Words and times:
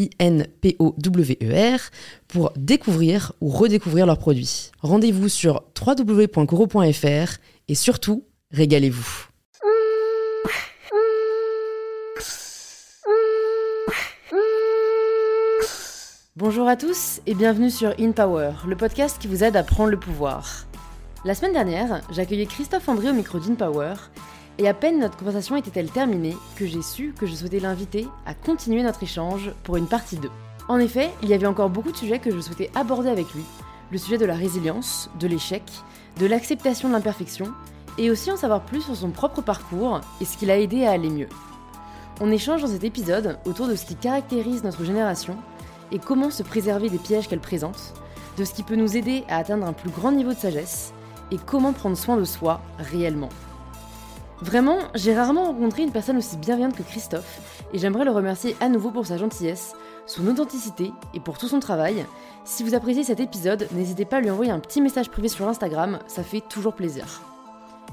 I-N-P-O-W-E-R, 0.00 1.80
pour 2.28 2.52
découvrir 2.56 3.32
ou 3.40 3.48
redécouvrir 3.48 4.06
leurs 4.06 4.18
produits. 4.18 4.70
Rendez-vous 4.80 5.28
sur 5.28 5.64
www.coro.fr 5.78 7.38
et 7.68 7.74
surtout, 7.74 8.24
régalez-vous. 8.50 9.26
Bonjour 16.36 16.68
à 16.68 16.76
tous 16.76 17.20
et 17.26 17.34
bienvenue 17.34 17.70
sur 17.70 17.92
In 18.00 18.12
Power, 18.12 18.52
le 18.66 18.74
podcast 18.74 19.18
qui 19.20 19.28
vous 19.28 19.44
aide 19.44 19.56
à 19.56 19.62
prendre 19.62 19.90
le 19.90 19.98
pouvoir. 19.98 20.64
La 21.22 21.34
semaine 21.34 21.52
dernière, 21.52 22.00
j'accueillais 22.10 22.46
Christophe 22.46 22.88
André 22.88 23.10
au 23.10 23.12
micro 23.12 23.38
d'In 23.38 23.54
Power 23.54 23.92
et 24.60 24.68
à 24.68 24.74
peine 24.74 25.00
notre 25.00 25.16
conversation 25.16 25.56
était-elle 25.56 25.90
terminée 25.90 26.36
que 26.54 26.66
j'ai 26.66 26.82
su 26.82 27.14
que 27.18 27.24
je 27.24 27.34
souhaitais 27.34 27.60
l'inviter 27.60 28.06
à 28.26 28.34
continuer 28.34 28.82
notre 28.82 29.02
échange 29.02 29.52
pour 29.64 29.78
une 29.78 29.86
partie 29.86 30.16
2. 30.16 30.28
En 30.68 30.78
effet, 30.78 31.10
il 31.22 31.30
y 31.30 31.34
avait 31.34 31.46
encore 31.46 31.70
beaucoup 31.70 31.90
de 31.90 31.96
sujets 31.96 32.18
que 32.18 32.30
je 32.30 32.40
souhaitais 32.40 32.70
aborder 32.74 33.08
avec 33.08 33.32
lui. 33.32 33.42
Le 33.90 33.96
sujet 33.96 34.18
de 34.18 34.26
la 34.26 34.34
résilience, 34.34 35.08
de 35.18 35.26
l'échec, 35.26 35.62
de 36.18 36.26
l'acceptation 36.26 36.88
de 36.88 36.92
l'imperfection, 36.92 37.46
et 37.96 38.10
aussi 38.10 38.30
en 38.30 38.36
savoir 38.36 38.60
plus 38.60 38.82
sur 38.82 38.94
son 38.94 39.10
propre 39.10 39.40
parcours 39.40 40.02
et 40.20 40.26
ce 40.26 40.36
qui 40.36 40.44
l'a 40.44 40.58
aidé 40.58 40.84
à 40.84 40.90
aller 40.90 41.08
mieux. 41.08 41.28
On 42.20 42.30
échange 42.30 42.60
dans 42.60 42.68
cet 42.68 42.84
épisode 42.84 43.38
autour 43.46 43.66
de 43.66 43.74
ce 43.74 43.86
qui 43.86 43.96
caractérise 43.96 44.62
notre 44.62 44.84
génération 44.84 45.38
et 45.90 45.98
comment 45.98 46.30
se 46.30 46.42
préserver 46.42 46.90
des 46.90 46.98
pièges 46.98 47.28
qu'elle 47.28 47.40
présente, 47.40 47.94
de 48.36 48.44
ce 48.44 48.52
qui 48.52 48.62
peut 48.62 48.76
nous 48.76 48.94
aider 48.94 49.24
à 49.30 49.38
atteindre 49.38 49.66
un 49.66 49.72
plus 49.72 49.90
grand 49.90 50.12
niveau 50.12 50.34
de 50.34 50.38
sagesse 50.38 50.92
et 51.30 51.38
comment 51.38 51.72
prendre 51.72 51.96
soin 51.96 52.18
de 52.18 52.24
soi 52.24 52.60
réellement. 52.78 53.30
Vraiment, 54.42 54.78
j'ai 54.94 55.14
rarement 55.14 55.44
rencontré 55.44 55.82
une 55.82 55.92
personne 55.92 56.16
aussi 56.16 56.38
bienveillante 56.38 56.74
que 56.74 56.82
Christophe, 56.82 57.40
et 57.74 57.78
j'aimerais 57.78 58.06
le 58.06 58.10
remercier 58.10 58.56
à 58.60 58.70
nouveau 58.70 58.90
pour 58.90 59.06
sa 59.06 59.18
gentillesse, 59.18 59.74
son 60.06 60.26
authenticité 60.28 60.92
et 61.12 61.20
pour 61.20 61.36
tout 61.36 61.48
son 61.48 61.60
travail. 61.60 62.06
Si 62.44 62.64
vous 62.64 62.74
appréciez 62.74 63.04
cet 63.04 63.20
épisode, 63.20 63.68
n'hésitez 63.72 64.06
pas 64.06 64.16
à 64.16 64.20
lui 64.20 64.30
envoyer 64.30 64.50
un 64.50 64.58
petit 64.58 64.80
message 64.80 65.10
privé 65.10 65.28
sur 65.28 65.46
Instagram, 65.46 65.98
ça 66.06 66.22
fait 66.22 66.40
toujours 66.40 66.74
plaisir. 66.74 67.20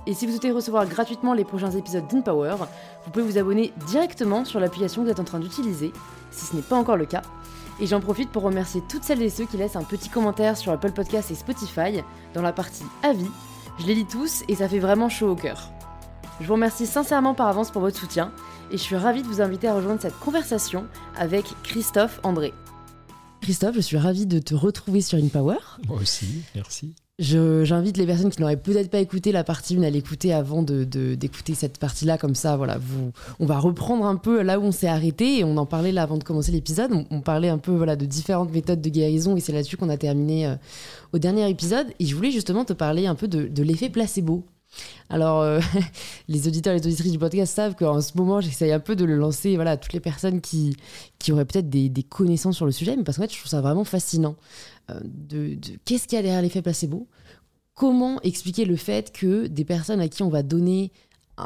Et 0.06 0.14
si 0.14 0.26
vous 0.26 0.32
souhaitez 0.32 0.52
recevoir 0.52 0.88
gratuitement 0.88 1.34
les 1.34 1.44
prochains 1.44 1.72
épisodes 1.72 2.08
d'InPower, 2.08 2.56
vous 3.04 3.12
pouvez 3.12 3.26
vous 3.26 3.38
abonner 3.38 3.74
directement 3.88 4.46
sur 4.46 4.62
l'application 4.62 5.02
que 5.02 5.08
vous 5.08 5.12
êtes 5.12 5.20
en 5.20 5.26
train 5.26 5.40
d'utiliser, 5.40 5.92
si 6.32 6.46
ce 6.46 6.56
n'est 6.56 6.62
pas 6.62 6.78
encore 6.78 6.96
le 6.96 7.06
cas. 7.06 7.24
Et 7.82 7.88
j'en 7.88 8.00
profite 8.00 8.32
pour 8.32 8.44
remercier 8.44 8.82
toutes 8.88 9.04
celles 9.04 9.22
et 9.22 9.30
ceux 9.30 9.46
qui 9.46 9.58
laissent 9.58 9.76
un 9.76 9.84
petit 9.84 10.10
commentaire 10.10 10.56
sur 10.56 10.72
Apple 10.72 10.94
Podcasts 10.94 11.30
et 11.30 11.36
Spotify 11.36 12.04
dans 12.34 12.42
la 12.42 12.54
partie 12.54 12.86
avis. 13.04 13.30
Je 13.80 13.86
les 13.86 13.96
lis 13.96 14.06
tous 14.06 14.44
et 14.48 14.56
ça 14.56 14.70
fait 14.70 14.80
vraiment 14.80 15.10
chaud 15.10 15.30
au 15.30 15.36
cœur. 15.36 15.72
Je 16.40 16.46
vous 16.46 16.54
remercie 16.54 16.86
sincèrement 16.86 17.34
par 17.34 17.48
avance 17.48 17.72
pour 17.72 17.82
votre 17.82 17.98
soutien 17.98 18.32
et 18.72 18.78
je 18.78 18.82
suis 18.82 18.96
ravie 18.96 19.24
de 19.24 19.28
vous 19.28 19.42
inviter 19.42 19.68
à 19.68 19.74
rejoindre 19.74 20.02
cette 20.02 20.18
conversation 20.20 20.86
avec 21.18 21.46
Christophe 21.64 22.20
André. 22.24 22.54
Christophe, 23.42 23.76
je 23.76 23.82
suis 23.82 23.98
ravie 23.98 24.28
de 24.28 24.40
te 24.40 24.54
retrouver 24.54 25.02
sur 25.02 25.18
InPower. 25.18 25.58
Moi 25.88 25.98
aussi, 26.00 26.44
merci. 26.54 26.96
J'invite 27.20 27.98
les 27.98 28.06
personnes 28.06 28.30
qui 28.30 28.40
n'auraient 28.42 28.58
peut-être 28.58 28.92
pas 28.92 29.00
écouté 29.00 29.32
la 29.32 29.44
partie 29.44 29.76
1 29.76 29.82
à 29.82 29.90
l'écouter 29.90 30.34
avant 30.34 30.62
d'écouter 30.62 31.54
de, 31.54 31.58
cette 31.58 31.80
partie-là, 31.80 32.20
comme 32.20 32.36
ça, 32.36 32.58
voilà, 32.58 32.78
vous, 32.78 33.12
on 33.40 33.48
va 33.48 33.58
reprendre 33.58 34.06
un 34.06 34.18
peu 34.18 34.44
là 34.44 34.60
où 34.60 34.64
on 34.64 34.72
s'est 34.72 34.88
arrêté 34.88 35.40
et 35.40 35.44
on 35.44 35.58
en 35.58 35.66
parlait 35.66 35.92
là 35.92 36.04
avant 36.04 36.18
de 36.18 36.24
commencer 36.24 36.52
l'épisode. 36.52 36.92
On, 37.10 37.22
parlait 37.22 37.50
un 37.50 37.58
peu 37.58 37.72
voilà, 37.72 37.96
de 37.96 38.06
différentes 38.06 38.52
méthodes 38.52 38.82
de 38.82 38.90
guérison 38.90 39.36
et 39.36 39.40
c'est 39.40 39.54
là-dessus 39.54 39.78
qu'on 39.78 39.90
a 39.90 39.98
terminé 39.98 40.46
euh, 40.46 40.56
au 41.12 41.18
dernier 41.18 41.50
épisode. 41.50 41.88
Et 42.00 42.06
je 42.06 42.16
voulais 42.16 42.32
justement 42.32 42.66
te 42.66 42.74
parler 42.74 43.08
un 43.08 43.16
peu 43.16 43.28
de, 43.28 43.48
de 43.48 43.64
l'effet 43.64 43.90
placebo. 43.90 44.46
Alors, 45.10 45.42
euh, 45.42 45.60
les 46.28 46.48
auditeurs 46.48 46.74
et 46.74 46.80
les 46.80 46.86
auditrices 46.88 47.12
du 47.12 47.20
podcast 47.20 47.54
savent 47.54 47.76
qu'en 47.76 48.02
ce 48.02 48.18
moment, 48.18 48.42
j'essaye 48.42 48.72
un 48.72 48.80
peu 48.80 48.96
de 48.96 49.06
le 49.06 49.16
lancer 49.16 49.56
voilà, 49.56 49.72
à 49.72 49.78
toutes 49.78 49.94
les 49.94 50.00
personnes 50.00 50.42
qui, 50.42 50.76
qui 51.20 51.32
auraient 51.32 51.46
peut-être 51.46 51.70
des, 51.70 51.92
connaissances 52.04 52.56
sur 52.56 52.66
le 52.66 52.72
sujet, 52.72 52.96
mais 52.96 53.04
parce 53.04 53.18
qu'en 53.18 53.24
fait, 53.24 53.34
je 53.34 53.40
trouve 53.40 53.50
ça 53.50 53.62
vraiment 53.62 53.84
fascinant. 53.84 54.36
Euh, 54.90 55.00
de, 55.04 55.58
qu'est-ce 55.86 56.08
qu'il 56.08 56.18
y 56.18 56.20
a 56.20 56.24
derrière 56.24 56.42
l'effet 56.42 56.62
placebo? 56.62 57.08
Comment 57.74 58.20
expliquer 58.22 58.66
le 58.66 58.76
fait 58.76 59.12
que 59.12 59.48
des 59.48 59.66
personnes 59.66 60.02
à 60.02 60.08
qui 60.08 60.24
on 60.24 60.30
va 60.30 60.42
donner 60.42 60.92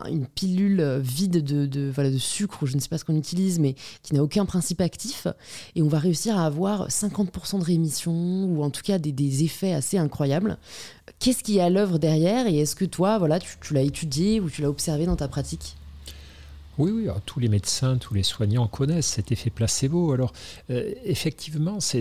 une 0.09 0.25
pilule 0.25 0.79
euh, 0.79 0.99
vide 0.99 1.43
de, 1.43 1.91
voilà, 1.93 2.11
de 2.11 2.17
sucre, 2.17 2.63
ou 2.63 2.65
je 2.65 2.75
ne 2.75 2.79
sais 2.79 2.89
pas 2.89 2.97
ce 2.97 3.05
qu'on 3.05 3.15
utilise, 3.15 3.59
mais 3.59 3.75
qui 4.03 4.13
n'a 4.13 4.23
aucun 4.23 4.45
principe 4.45 4.81
actif, 4.81 5.27
et 5.75 5.81
on 5.81 5.87
va 5.87 5.99
réussir 5.99 6.37
à 6.37 6.45
avoir 6.45 6.87
50% 6.87 7.59
de 7.59 7.63
rémission, 7.63 8.11
ou 8.45 8.63
en 8.63 8.69
tout 8.69 8.81
cas 8.81 8.97
des, 8.97 9.43
effets 9.43 9.73
assez 9.73 9.97
incroyables. 9.97 10.57
Qu'est-ce 11.19 11.43
qui 11.43 11.57
est 11.57 11.61
à 11.61 11.69
l'œuvre 11.69 11.99
derrière, 11.99 12.47
et 12.47 12.59
est-ce 12.59 12.75
que 12.75 12.85
toi, 12.85 13.17
voilà, 13.17 13.39
tu 13.39 13.73
l'as 13.73 13.81
étudié 13.81 14.39
ou 14.39 14.49
tu 14.49 14.61
l'as 14.61 14.69
observé 14.69 15.05
dans 15.05 15.15
ta 15.15 15.27
pratique? 15.27 15.75
Oui, 16.77 16.91
oui, 16.91 17.07
tous 17.25 17.39
les 17.39 17.49
médecins, 17.49 17.97
tous 17.97 18.13
les 18.13 18.23
soignants 18.23 18.67
connaissent 18.67 19.07
cet 19.07 19.31
effet 19.31 19.49
placebo. 19.49 20.13
Alors, 20.13 20.31
euh, 20.69 20.93
effectivement, 21.03 21.79
ça, 21.79 21.99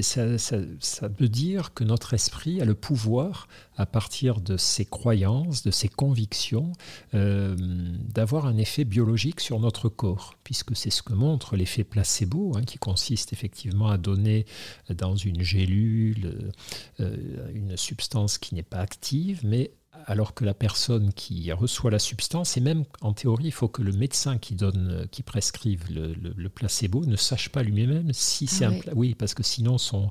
veut 1.18 1.28
dire 1.28 1.74
que 1.74 1.82
notre 1.82 2.14
esprit 2.14 2.60
a 2.60 2.64
le 2.64 2.74
pouvoir, 2.74 3.48
à 3.76 3.86
partir 3.86 4.40
de 4.40 4.56
ses 4.56 4.84
croyances, 4.84 5.62
de 5.62 5.70
ses 5.70 5.88
convictions, 5.88 6.72
euh, 7.14 7.56
d'avoir 7.58 8.46
un 8.46 8.56
effet 8.58 8.84
biologique 8.84 9.40
sur 9.40 9.58
notre 9.58 9.88
corps, 9.88 10.34
puisque 10.44 10.76
c'est 10.76 10.90
ce 10.90 11.02
que 11.02 11.14
montre 11.14 11.56
l'effet 11.56 11.84
placebo, 11.84 12.52
hein, 12.56 12.62
qui 12.62 12.78
consiste 12.78 13.32
effectivement 13.32 13.88
à 13.88 13.98
donner 13.98 14.46
dans 14.88 15.16
une 15.16 15.42
gélule 15.42 16.52
euh, 17.00 17.48
une 17.54 17.76
substance 17.76 18.38
qui 18.38 18.54
n'est 18.54 18.62
pas 18.62 18.78
active, 18.78 19.40
mais 19.42 19.72
alors 20.10 20.34
que 20.34 20.44
la 20.44 20.54
personne 20.54 21.12
qui 21.12 21.52
reçoit 21.52 21.92
la 21.92 22.00
substance, 22.00 22.56
et 22.56 22.60
même 22.60 22.82
en 23.00 23.12
théorie, 23.12 23.44
il 23.44 23.52
faut 23.52 23.68
que 23.68 23.80
le 23.80 23.92
médecin 23.92 24.38
qui 24.38 24.56
donne, 24.56 25.06
qui 25.12 25.22
prescrive 25.22 25.84
le, 25.88 26.48
placebo 26.48 27.06
ne 27.06 27.14
sache 27.14 27.48
pas 27.48 27.62
lui-même 27.62 28.12
si 28.12 28.48
c'est 28.48 28.64
un... 28.64 28.74
Oui, 28.96 29.14
parce 29.14 29.34
que 29.34 29.44
sinon 29.44 29.78
son, 29.78 30.10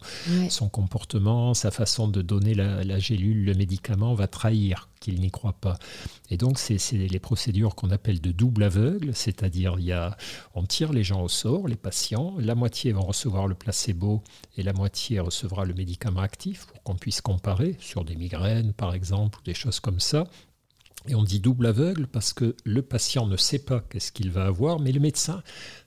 son 0.50 0.70
comportement, 0.70 1.54
sa 1.54 1.70
façon 1.70 2.08
de 2.08 2.22
donner 2.22 2.54
la, 2.54 2.86
la, 2.86 2.98
gélule, 2.98 3.44
le 3.44 3.54
médicament 3.56 4.14
va 4.14 4.28
trahir 4.28 4.88
qu'il 5.00 5.20
n'y 5.20 5.32
croit 5.32 5.54
pas. 5.54 5.78
Et 6.30 6.38
donc, 6.38 6.60
c'est 6.60 6.78
les 6.92 7.20
procédures 7.20 7.76
qu'on 7.76 7.92
appelle 7.92 8.22
de 8.22 8.32
double 8.32 8.64
aveugle, 8.64 9.12
c'est-à-dire 9.14 9.76
il 9.80 9.86
y 9.86 9.92
a, 9.92 10.18
on 10.54 10.64
tire 10.64 10.94
les 10.94 11.04
gens 11.04 11.22
au 11.22 11.30
sort, 11.30 11.68
les 11.68 11.76
patients, 11.76 12.36
la 12.40 12.56
moitié 12.56 12.92
vont 12.92 13.06
recevoir 13.06 13.48
le 13.48 13.56
placebo 13.56 14.24
et 14.58 14.64
la 14.64 14.74
moitié 14.74 15.20
recevra 15.20 15.66
le 15.66 15.74
médicament 15.74 16.22
actif 16.22 16.66
pour 16.66 16.84
qu'on 16.84 16.96
puisse 16.96 17.22
comparer 17.22 17.76
sur 17.80 18.04
des 18.04 18.16
migraines, 18.16 18.74
par 18.74 18.94
exemple, 18.94 19.40
ou 19.40 19.44
des 19.44 19.54
choses 19.54 19.80
comme 19.80 20.00
ça. 20.00 20.25
Et 21.07 21.16
on 21.16 21.24
dit 21.24 21.40
double 21.40 21.68
aveugle 21.68 22.07
parce 22.07 22.34
que 22.34 22.56
le 22.66 22.81
patient 22.81 23.25
ne 23.25 23.38
sait 23.38 23.60
pas 23.60 23.80
qu'est-ce 23.80 24.12
qu'il 24.12 24.31
va 24.31 24.46
avoir, 24.46 24.80
mais 24.80 24.92
le 24.92 25.00
médecin 25.00 25.42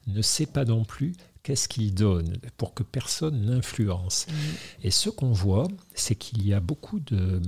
ne 0.06 0.22
sait 0.22 0.46
pas 0.46 0.64
non 0.64 0.84
plus 0.84 1.12
qu'est-ce 1.42 1.68
qu'il 1.68 1.92
donne 1.92 2.38
pour 2.56 2.72
que 2.72 2.82
personne 2.82 3.46
n'influence. 3.46 4.26
Et 4.82 4.90
ce 4.90 5.10
qu'on 5.10 5.32
voit, 5.32 5.68
c'est 5.94 6.14
qu'il 6.14 6.46
y 6.46 6.54
a 6.54 6.60
beaucoup 6.60 7.00
de, 7.00 7.40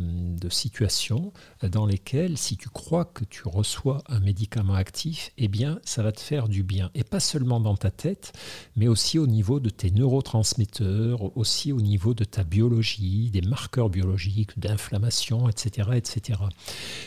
situations 0.50 1.32
dans 1.62 1.87
lesquelles, 1.87 2.37
si 2.37 2.56
tu 2.56 2.69
crois 2.69 3.06
que 3.06 3.25
tu 3.25 3.49
reçois 3.49 4.02
un 4.08 4.20
médicament 4.20 4.75
actif, 4.75 5.32
eh 5.38 5.49
bien, 5.49 5.81
ça 5.85 6.02
va 6.02 6.12
te 6.12 6.20
faire 6.20 6.49
du 6.49 6.62
bien. 6.62 6.91
Et 6.94 7.02
pas 7.02 7.19
seulement 7.19 7.61
dans 7.61 7.76
ta 7.76 7.91
tête, 7.91 8.32
mais 8.76 8.88
aussi 8.88 9.19
au 9.19 9.26
niveau 9.26 9.58
de 9.58 9.70
tes 9.70 9.91
neurotransmetteurs, 9.91 11.37
aussi 11.37 11.73
au 11.73 11.81
niveau 11.81 12.12
de 12.12 12.25
ta 12.25 12.44
biologie, 12.44 13.31
des 13.31 13.41
marqueurs 13.41 13.88
biologiques, 13.88 14.58
d'inflammation, 14.58 15.49
etc., 15.49 15.90
etc. 15.94 16.40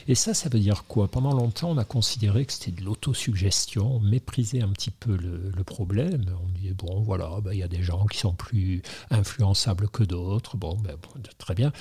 Et 0.08 0.16
ça, 0.16 0.34
ça 0.34 0.50
veut 0.50 0.60
dire 0.60 0.86
quoi? 0.86 1.08
Pendant 1.08 1.34
longtemps, 1.34 1.72
on 1.72 1.78
a 1.78 1.86
considéré 1.86 2.46
que 2.46 2.54
c'était 2.54 2.72
de 2.72 2.84
l'autosuggestion, 2.84 3.98
on 3.98 4.00
méprisait 4.00 4.62
un 4.62 4.70
petit 4.70 4.92
peu 4.92 5.16
le, 5.16 5.52
le 5.56 5.64
problème. 5.64 6.26
On 6.44 6.50
disait, 6.50 6.74
bon, 6.74 7.02
voilà, 7.02 7.40
ben, 7.42 7.54
il 7.54 7.60
y 7.60 7.64
a 7.64 7.68
des 7.68 7.84
gens 7.84 8.06
qui 8.08 8.18
sont 8.18 8.34
plus 8.34 8.82
influençables 9.12 9.88
que 9.90 10.04
d'autres. 10.04 10.58
Ben, 10.58 10.98
très 11.38 11.56
bien. 11.56 11.72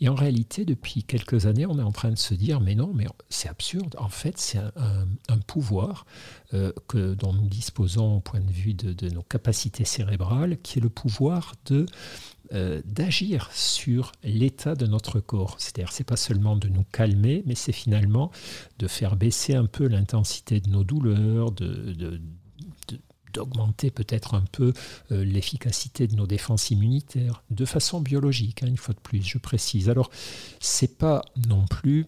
Et 0.00 0.08
en 0.08 0.14
réalité, 0.14 0.64
depuis 0.64 1.02
quelques 1.02 1.46
années, 1.46 1.66
on 1.66 1.78
est 1.78 1.82
en 1.82 1.92
train 1.92 2.10
de 2.10 2.18
se 2.18 2.34
dire, 2.34 2.60
mais 2.60 2.74
non, 2.74 2.92
mais 2.94 3.06
c'est 3.28 3.48
absurde. 3.48 3.96
En 3.98 4.08
fait, 4.08 4.38
c'est 4.38 4.58
un, 4.58 5.38
pouvoir 5.46 6.06
euh, 6.54 6.72
que, 6.88 7.14
dont 7.14 7.32
nous 7.32 7.48
disposons 7.48 8.16
au 8.16 8.20
point 8.20 8.40
de 8.40 8.50
vue 8.50 8.74
de, 8.74 9.08
nos 9.10 9.22
capacités 9.22 9.84
cérébrales, 9.84 10.58
qui 10.62 10.78
est 10.78 10.82
le 10.82 10.90
pouvoir 10.90 11.54
de 11.66 11.86
euh, 12.54 12.80
d'agir 12.86 13.50
sur 13.52 14.12
l'état 14.22 14.74
de 14.74 14.86
notre 14.86 15.20
corps. 15.20 15.56
C'est-à-dire, 15.58 15.92
c'est 15.92 16.04
pas 16.04 16.16
seulement 16.16 16.56
de 16.56 16.68
nous 16.68 16.84
calmer, 16.92 17.42
mais 17.44 17.54
c'est 17.54 17.72
finalement 17.72 18.30
de 18.78 18.86
faire 18.86 19.16
baisser 19.16 19.54
un 19.54 19.66
peu 19.66 19.86
l'intensité 19.86 20.58
de 20.60 20.70
nos 20.70 20.82
douleurs, 20.82 21.52
de, 21.52 22.18
d'augmenter 23.38 23.90
peut-être 23.90 24.34
un 24.34 24.44
peu 24.52 24.72
euh, 25.12 25.24
l'efficacité 25.24 26.08
de 26.08 26.16
nos 26.16 26.26
défenses 26.26 26.70
immunitaires, 26.70 27.42
de 27.50 27.64
façon 27.64 28.00
biologique, 28.00 28.62
hein, 28.62 28.66
une 28.66 28.76
fois 28.76 28.94
de 28.94 29.00
plus, 29.00 29.22
je 29.22 29.38
précise. 29.38 29.88
Alors, 29.88 30.10
c'est 30.60 30.98
pas 30.98 31.22
non 31.46 31.64
plus 31.66 32.04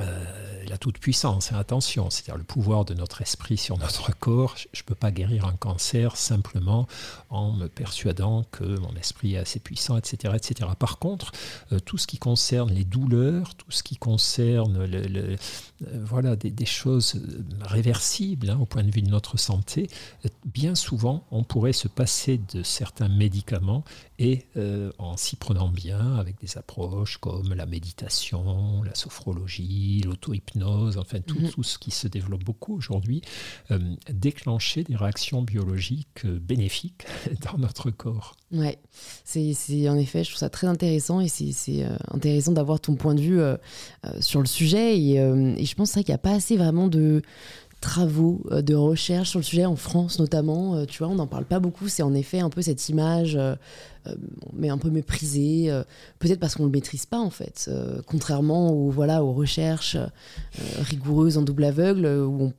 euh, 0.00 0.24
la 0.68 0.78
toute-puissance, 0.78 1.52
attention, 1.52 2.10
c'est-à-dire 2.10 2.36
le 2.36 2.44
pouvoir 2.44 2.84
de 2.84 2.94
notre 2.94 3.22
esprit 3.22 3.56
sur 3.56 3.76
notre 3.78 4.16
corps. 4.16 4.56
Je 4.56 4.80
ne 4.80 4.84
peux 4.84 4.94
pas 4.94 5.10
guérir 5.10 5.46
un 5.46 5.56
cancer 5.56 6.16
simplement 6.16 6.86
en 7.28 7.52
me 7.52 7.66
persuadant 7.66 8.44
que 8.52 8.78
mon 8.78 8.94
esprit 8.94 9.34
est 9.34 9.38
assez 9.38 9.58
puissant, 9.58 9.96
etc. 9.96 10.34
etc. 10.36 10.70
Par 10.78 10.98
contre, 10.98 11.32
euh, 11.72 11.80
tout 11.80 11.98
ce 11.98 12.06
qui 12.06 12.18
concerne 12.18 12.70
les 12.70 12.84
douleurs, 12.84 13.54
tout 13.56 13.70
ce 13.70 13.82
qui 13.82 13.96
concerne 13.96 14.84
le, 14.84 15.02
euh, 15.08 15.36
voilà, 16.04 16.36
des, 16.36 16.66
choses 16.66 17.20
réversibles 17.62 18.50
hein, 18.50 18.58
au 18.60 18.66
point 18.66 18.84
de 18.84 18.90
vue 18.90 19.02
de 19.02 19.10
notre 19.10 19.38
santé, 19.38 19.88
bien 20.44 20.74
souvent, 20.74 21.26
on 21.30 21.42
pourrait 21.42 21.72
se 21.72 21.88
passer 21.88 22.40
de 22.54 22.62
certains 22.62 23.08
médicaments 23.08 23.82
et 24.18 24.46
en 24.98 25.16
s'y 25.16 25.36
prenant 25.36 25.68
bien 25.68 26.16
avec 26.16 26.38
des 26.40 26.58
approches 26.58 27.16
comme 27.16 27.54
la 27.54 27.64
méditation, 27.64 28.82
la 28.82 28.94
sophrologie, 28.94 29.89
l'auto-hypnose, 30.04 30.98
enfin 30.98 31.18
mhm. 31.18 31.50
tout, 31.50 31.62
ce 31.62 31.78
qui 31.78 31.90
se 31.90 32.08
développe 32.08 32.44
beaucoup 32.44 32.76
aujourd'hui, 32.76 33.22
euh, 33.70 33.78
déclencher 34.10 34.84
des 34.84 34.96
réactions 34.96 35.42
biologiques 35.42 36.24
euh, 36.24 36.38
bénéfiques 36.38 37.06
dans 37.52 37.58
notre 37.58 37.90
corps. 37.90 38.36
Ouais, 38.52 38.78
c'est 39.24 39.54
en 39.88 39.96
effet, 39.96 40.24
je 40.24 40.30
trouve 40.30 40.38
ça 40.38 40.50
très 40.50 40.66
intéressant 40.66 41.20
et 41.20 41.28
c'est 41.28 41.84
euh, 41.84 41.96
intéressant 42.08 42.52
d'avoir 42.52 42.80
ton 42.80 42.96
point 42.96 43.14
de 43.14 43.20
vue 43.20 43.40
sur 44.20 44.40
le 44.40 44.46
sujet. 44.46 44.98
Et, 44.98 45.14
et 45.14 45.64
je 45.64 45.74
pense 45.74 45.92
qu'il 45.92 46.04
n'y 46.08 46.14
a 46.14 46.18
pas 46.18 46.32
assez 46.32 46.56
vraiment 46.56 46.88
de, 46.88 47.22
travaux 47.80 48.42
euh, 48.50 48.62
de 48.62 48.74
recherche 48.74 49.30
sur 49.30 49.38
le 49.38 49.44
sujet 49.44 49.64
en 49.64 49.76
France 49.76 50.18
notamment. 50.18 50.76
Euh, 50.76 50.84
tu 50.84 50.98
vois, 50.98 51.08
on 51.08 51.16
n'en 51.16 51.26
parle 51.26 51.44
pas 51.44 51.60
beaucoup. 51.60 51.88
C'est 51.88 52.02
en 52.02 52.14
effet 52.14 52.40
un 52.40 52.50
peu 52.50 52.62
cette 52.62 52.88
image, 52.88 53.36
euh, 53.36 53.56
mais 54.52 54.68
un 54.68 54.78
peu 54.78 54.90
méprisée. 54.90 55.70
Peut-être 56.18 56.40
parce 56.40 56.54
qu'on 56.54 56.64
le 56.64 56.70
maîtrise 56.70 57.06
pas 57.06 57.18
en 57.18 57.30
fait. 57.30 57.70
contrairement 58.06 58.72
aux 58.72 58.90
voilà 58.90 59.22
aux 59.22 59.32
recherches 59.32 59.96
rigoureuses 60.78 61.36
en 61.36 61.42
double 61.42 61.64
aveugle 61.64 62.06
où. 62.06 62.52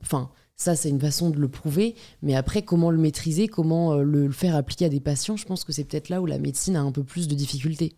Ça, 0.54 0.76
c'est 0.76 0.90
une 0.90 1.00
façon 1.00 1.30
de 1.30 1.38
le 1.38 1.48
prouver. 1.48 1.96
Mais 2.22 2.36
après, 2.36 2.62
comment 2.62 2.92
le 2.92 2.98
maîtriser, 2.98 3.48
comment 3.48 3.96
le 3.96 4.30
faire 4.30 4.54
appliquer 4.54 4.84
à 4.84 4.88
des 4.88 5.00
patients, 5.00 5.36
je 5.36 5.44
pense 5.44 5.64
que 5.64 5.72
c'est 5.72 5.82
peut-être 5.82 6.08
là 6.08 6.20
où 6.20 6.26
la 6.26 6.38
médecine 6.38 6.76
a 6.76 6.82
un 6.82 6.92
peu 6.92 7.02
plus 7.02 7.26
de 7.26 7.34
difficultés. 7.34 7.94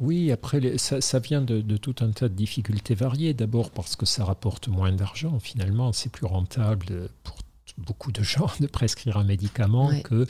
Oui, 0.00 0.32
après, 0.32 0.78
ça, 0.78 1.18
vient 1.18 1.42
de, 1.42 1.76
tout 1.76 1.94
un 2.00 2.10
tas 2.10 2.28
de 2.28 2.34
difficultés 2.34 2.94
variées. 2.94 3.34
D'abord 3.34 3.70
parce 3.70 3.96
que 3.96 4.06
ça 4.06 4.24
rapporte 4.24 4.68
moins 4.68 4.92
d'argent. 4.92 5.38
Finalement, 5.40 5.92
c'est 5.92 6.10
plus 6.10 6.26
rentable 6.26 7.10
pour 7.22 7.36
beaucoup 7.78 8.12
de 8.12 8.22
gens 8.22 8.50
de 8.60 8.66
prescrire 8.66 9.16
un 9.16 9.24
médicament 9.24 9.90
que 10.02 10.26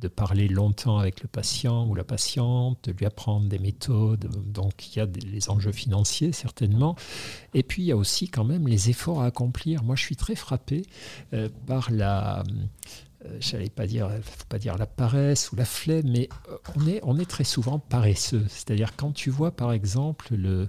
de 0.00 0.08
parler 0.08 0.48
longtemps 0.48 0.98
avec 0.98 1.22
le 1.22 1.28
patient 1.28 1.86
ou 1.86 1.94
la 1.94 2.04
patiente, 2.04 2.78
de 2.84 2.92
lui 2.92 3.06
apprendre 3.06 3.48
des 3.48 3.58
méthodes. 3.58 4.30
Donc 4.46 4.88
il 4.88 4.98
y 4.98 5.02
a 5.02 5.06
les 5.24 5.50
enjeux 5.50 5.72
financiers 5.72 6.32
certainement. 6.32 6.96
Et 7.54 7.62
puis 7.62 7.82
il 7.82 7.86
y 7.86 7.92
a 7.92 7.96
aussi 7.96 8.28
quand 8.28 8.44
même 8.44 8.68
les 8.68 8.90
efforts 8.90 9.22
à 9.22 9.26
accomplir. 9.26 9.82
Moi 9.82 9.96
je 9.96 10.02
suis 10.02 10.16
très 10.16 10.34
frappé 10.34 10.82
euh, 11.32 11.48
par 11.66 11.90
la 11.90 12.42
j'allais 13.40 13.70
pas 13.70 13.86
dire, 13.86 14.10
faut 14.22 14.46
pas 14.48 14.58
dire 14.58 14.76
la 14.76 14.86
paresse 14.86 15.52
ou 15.52 15.56
la 15.56 15.64
flemme, 15.64 16.10
mais 16.10 16.28
euh, 16.48 17.00
on 17.04 17.18
est, 17.18 17.24
très 17.26 17.44
souvent 17.44 17.78
paresseux. 17.78 18.44
C'est-à-dire 18.48 18.96
quand 18.96 19.12
tu 19.12 19.30
vois 19.30 19.50
par 19.50 19.72
exemple 19.72 20.34
le, 20.34 20.66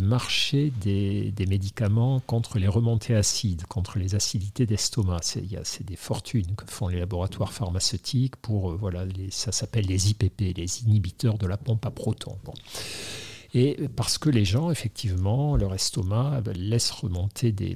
marché 0.00 0.72
des, 0.80 1.32
médicaments 1.48 2.20
contre 2.20 2.58
les 2.58 2.68
remontées 2.68 3.14
acides, 3.14 3.66
contre 3.66 3.98
les 3.98 4.14
acidités 4.14 4.66
d'estomac. 4.66 5.18
C'est, 5.22 5.84
des 5.84 5.96
fortunes 5.96 6.54
que 6.56 6.64
font 6.70 6.88
les 6.88 6.98
laboratoires 6.98 7.52
pharmaceutiques 7.52 8.36
pour, 8.36 8.70
euh, 8.70 8.76
voilà, 8.76 9.04
ça 9.30 9.52
s'appelle 9.52 9.86
les 9.86 10.10
IPP, 10.10 10.56
les 10.56 10.82
inhibiteurs 10.82 11.38
de 11.38 11.46
la 11.46 11.56
pompe 11.56 11.84
à 11.86 11.90
protons. 11.90 12.38
Et 13.52 13.88
parce 13.96 14.16
que 14.16 14.30
les 14.30 14.44
gens, 14.44 14.70
effectivement, 14.70 15.56
leur 15.56 15.74
estomac 15.74 16.42
laisse 16.54 16.90
remonter 16.92 17.50
des, 17.50 17.74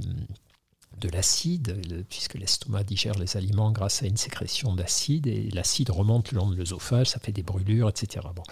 de 1.04 1.10
l'acide, 1.10 2.04
puisque 2.08 2.34
l'estomac 2.34 2.84
digère 2.84 3.18
les 3.18 3.36
aliments 3.36 3.70
grâce 3.70 4.02
à 4.02 4.06
une 4.06 4.16
sécrétion 4.16 4.74
d'acide, 4.74 5.26
et 5.26 5.50
l'acide 5.50 5.90
remonte 5.90 6.32
le 6.32 6.38
long 6.38 6.50
de 6.50 6.56
l'œsophage, 6.56 7.10
ça 7.10 7.20
fait 7.20 7.32
des 7.32 7.42
brûlures, 7.42 7.88
etc. 7.88 8.26
Bon. 8.34 8.42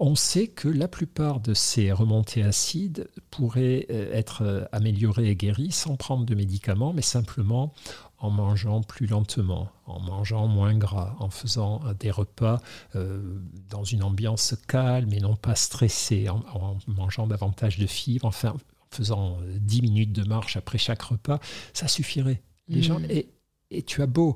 On 0.00 0.14
sait 0.14 0.46
que 0.46 0.68
la 0.68 0.86
plupart 0.86 1.40
de 1.40 1.54
ces 1.54 1.90
remontées 1.90 2.44
acides 2.44 3.08
pourraient 3.30 3.86
euh, 3.90 4.12
être 4.12 4.42
euh, 4.42 4.64
améliorées 4.70 5.28
et 5.28 5.34
guéries 5.34 5.72
sans 5.72 5.96
prendre 5.96 6.24
de 6.24 6.36
médicaments, 6.36 6.92
mais 6.92 7.02
simplement 7.02 7.72
en 8.18 8.30
mangeant 8.30 8.82
plus 8.82 9.06
lentement, 9.06 9.68
en 9.86 9.98
mangeant 9.98 10.46
moins 10.46 10.76
gras, 10.76 11.16
en 11.18 11.30
faisant 11.30 11.80
euh, 11.84 11.94
des 11.94 12.12
repas 12.12 12.60
dans 13.70 13.84
une 13.84 14.04
ambiance 14.04 14.54
calme 14.68 15.12
et 15.12 15.20
non 15.20 15.34
pas 15.34 15.56
stressée, 15.56 16.28
en, 16.28 16.44
en 16.54 16.78
mangeant 16.86 17.26
davantage 17.26 17.78
de 17.78 17.86
fibres, 17.86 18.26
enfin 18.26 18.54
faisant 18.90 19.38
10 19.46 19.82
minutes 19.82 20.12
de 20.12 20.24
marche 20.24 20.56
après 20.56 20.78
chaque 20.78 21.02
repas, 21.02 21.40
ça 21.72 21.88
suffirait. 21.88 22.42
Les 22.68 22.82
gens, 22.82 23.00
mmh. 23.00 23.10
et, 23.10 23.28
et, 23.70 23.82
tu 23.82 24.02
as 24.02 24.06
beau 24.06 24.34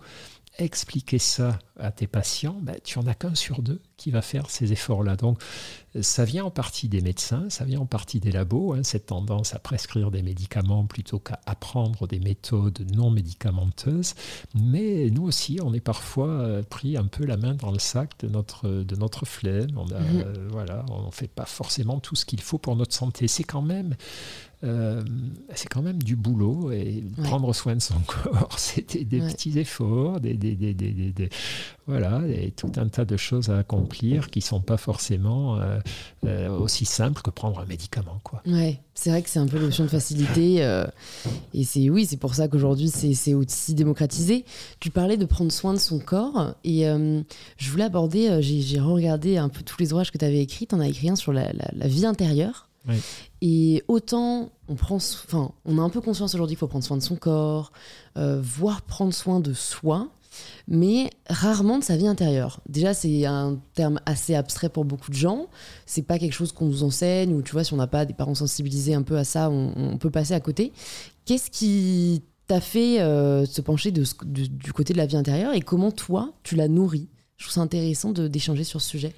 expliquer 0.59 1.19
ça 1.19 1.59
à 1.83 1.91
tes 1.91 2.07
patients, 2.07 2.57
ben, 2.63 2.77
tu 2.85 2.99
en 2.99 3.07
as 3.07 3.15
qu'un 3.15 3.35
sur 3.35 3.61
deux 3.63 3.81
qui 3.97 4.11
va 4.11 4.23
faire 4.23 4.49
ces 4.51 4.73
efforts-là. 4.73 5.17
Donc, 5.17 5.41
ça 6.01 6.25
vient 6.25 6.45
en 6.45 6.51
partie 6.51 6.89
des 6.89 7.01
médecins, 7.01 7.51
ça 7.51 7.65
vient 7.65 7.81
en 7.81 7.87
partie 7.87 8.21
des 8.21 8.33
labos, 8.33 8.73
hein, 8.73 8.83
cette 8.83 9.07
tendance 9.07 9.55
à 9.55 9.59
prescrire 9.59 10.11
des 10.11 10.23
médicaments 10.23 10.87
plutôt 10.87 11.19
qu'à 11.19 11.41
apprendre 11.47 12.07
des 12.07 12.19
méthodes 12.19 12.87
non 12.95 13.11
médicamenteuses. 13.11 14.15
Mais 14.55 15.11
nous 15.11 15.25
aussi, 15.25 15.59
on 15.63 15.75
est 15.75 15.81
parfois 15.81 16.29
euh, 16.29 16.63
pris 16.63 16.97
un 16.97 17.07
peu 17.07 17.27
la 17.27 17.37
main 17.37 17.55
dans 17.55 17.71
le 17.71 17.79
sac 17.79 18.13
de 18.21 18.29
notre, 18.29 18.69
de 18.69 18.97
notre 18.97 19.27
flemme. 19.27 19.77
On 19.77 19.85
ne 19.85 19.95
mmh. 19.95 20.49
voilà, 20.51 20.85
on 20.89 21.11
fait 21.11 21.29
pas 21.29 21.47
forcément 21.47 22.01
tout 22.01 22.17
ce 22.17 22.25
qu'il 22.25 22.41
faut 22.41 22.59
pour 22.59 22.77
notre 22.77 22.95
santé. 22.95 23.29
C'est 23.29 23.45
quand 23.45 23.63
même 23.63 23.95
euh, 24.65 25.03
c'est 25.55 25.69
quand 25.69 25.83
même 25.83 26.01
du 26.01 26.15
boulot 26.15 26.71
et 26.71 27.03
prendre 27.25 27.53
soin 27.53 27.75
de 27.75 27.83
son 27.83 27.99
corps, 28.07 28.59
c'était 28.59 29.05
des 29.05 29.19
petits 29.19 29.59
efforts, 29.59 30.21
des, 30.21 30.35
des, 30.35 30.55
des, 30.55 30.73
des, 30.73 31.31
voilà, 31.87 32.23
et 32.29 32.51
tout 32.51 32.73
un 32.77 32.89
tas 32.89 33.05
de 33.05 33.17
choses 33.17 33.51
à 33.51 33.59
accomplir 33.59 34.31
qui 34.31 34.41
sont 34.41 34.61
pas 34.61 34.77
forcément 34.77 35.57
euh, 35.57 35.79
euh, 36.27 36.49
aussi 36.49 36.85
simples 36.85 37.23
que 37.23 37.31
prendre 37.31 37.59
un 37.61 37.65
médicament, 37.65 38.21
quoi. 38.23 38.43
Ouais, 38.47 38.81
c'est 38.95 39.11
vrai 39.11 39.23
que 39.23 39.31
c'est 39.31 39.39
un 39.39 39.47
peu 39.47 39.59
l'option 39.59 39.85
de 39.85 39.89
facilité, 39.89 40.57
et 41.55 41.65
c'est 41.65 41.89
oui, 41.91 42.07
c'est 42.07 42.17
pour 42.17 42.35
ça 42.35 42.49
qu'aujourd'hui 42.49 42.89
c'est 42.89 43.35
aussi 43.35 43.75
démocratisé. 43.75 44.45
Tu 44.81 44.91
parlais 44.91 45.17
de 45.17 45.25
prendre 45.25 45.51
soin 45.51 45.73
de 45.73 45.79
son 45.79 45.99
corps, 45.99 46.55
et 46.65 46.85
je 46.85 47.71
voulais 47.71 47.85
aborder, 47.85 48.41
j'ai 48.43 48.81
regardé 48.81 49.39
un 49.39 49.49
peu 49.49 49.63
tous 49.63 49.79
les 49.79 49.93
ouvrages 49.93 50.11
que 50.11 50.19
tu 50.19 50.25
avais 50.25 50.41
écrits, 50.41 50.67
tu 50.67 50.75
en 50.75 50.81
as 50.81 50.89
écrit 50.89 51.09
un 51.09 51.17
sur 51.17 51.33
la, 51.33 51.53
la 51.53 51.87
vie 51.87 52.07
intérieure. 52.07 52.69
Et 53.41 53.83
autant 53.89 54.51
on 54.69 54.75
prend, 54.75 54.97
enfin, 54.97 55.53
on 55.65 55.79
a 55.79 55.83
un 55.83 55.91
peu 55.91 56.01
conscience 56.01 56.35
aujourd'hui 56.35 56.55
qu'il 56.55 56.61
faut 56.61 56.69
prendre 56.69 56.85
soin 56.85 56.97
de 56.97 57.03
son 57.03 57.17
corps, 57.17 57.73
euh, 58.17 58.41
voire 58.43 58.83
prendre 58.83 59.13
soin 59.13 59.41
de 59.41 59.53
soi, 59.53 60.09
mais 60.69 61.11
rarement 61.29 61.79
de 61.79 61.85
sa 61.85 61.97
vie 61.97 62.07
intérieure. 62.07 62.61
Déjà, 62.69 62.95
c'est 62.95 63.27
un 63.27 63.59
terme 63.75 64.01
assez 64.07 64.35
abstrait 64.35 64.69
pour 64.69 64.85
beaucoup 64.85 65.11
de 65.11 65.17
gens. 65.17 65.49
C'est 65.87 66.03
pas 66.03 66.19
quelque 66.19 66.33
chose 66.33 66.53
qu'on 66.53 66.67
nous 66.67 66.83
enseigne 66.83 67.35
ou 67.35 67.43
tu 67.43 67.53
vois, 67.53 67.65
si 67.65 67.73
on 67.73 67.77
n'a 67.77 67.87
pas 67.87 68.05
des 68.05 68.15
parents 68.15 68.35
sensibilisés 68.35 68.95
un 68.95 69.03
peu 69.03 69.17
à 69.17 69.25
ça, 69.25 69.51
on, 69.51 69.97
peut 69.99 70.11
passer 70.11 70.35
à 70.35 70.41
côté. 70.41 70.73
Qu'est-ce 71.25 71.51
qui 71.51 72.23
t'a 72.47 72.61
fait 72.61 73.01
euh, 73.01 73.47
se 73.47 73.61
pencher 73.61 73.93
du 73.93 74.73
côté 74.73 74.93
de 74.93 74.99
la 74.99 75.07
vie 75.07 75.17
intérieure 75.17 75.55
et 75.55 75.61
comment 75.61 75.93
toi 75.93 76.33
tu 76.43 76.57
la 76.57 76.69
nourris 76.69 77.09
Je 77.37 77.45
trouve 77.45 77.55
ça 77.55 77.61
intéressant 77.61 78.13
d'échanger 78.13 78.65
sur 78.65 78.81
ce 78.81 78.89
sujet. 78.89 79.13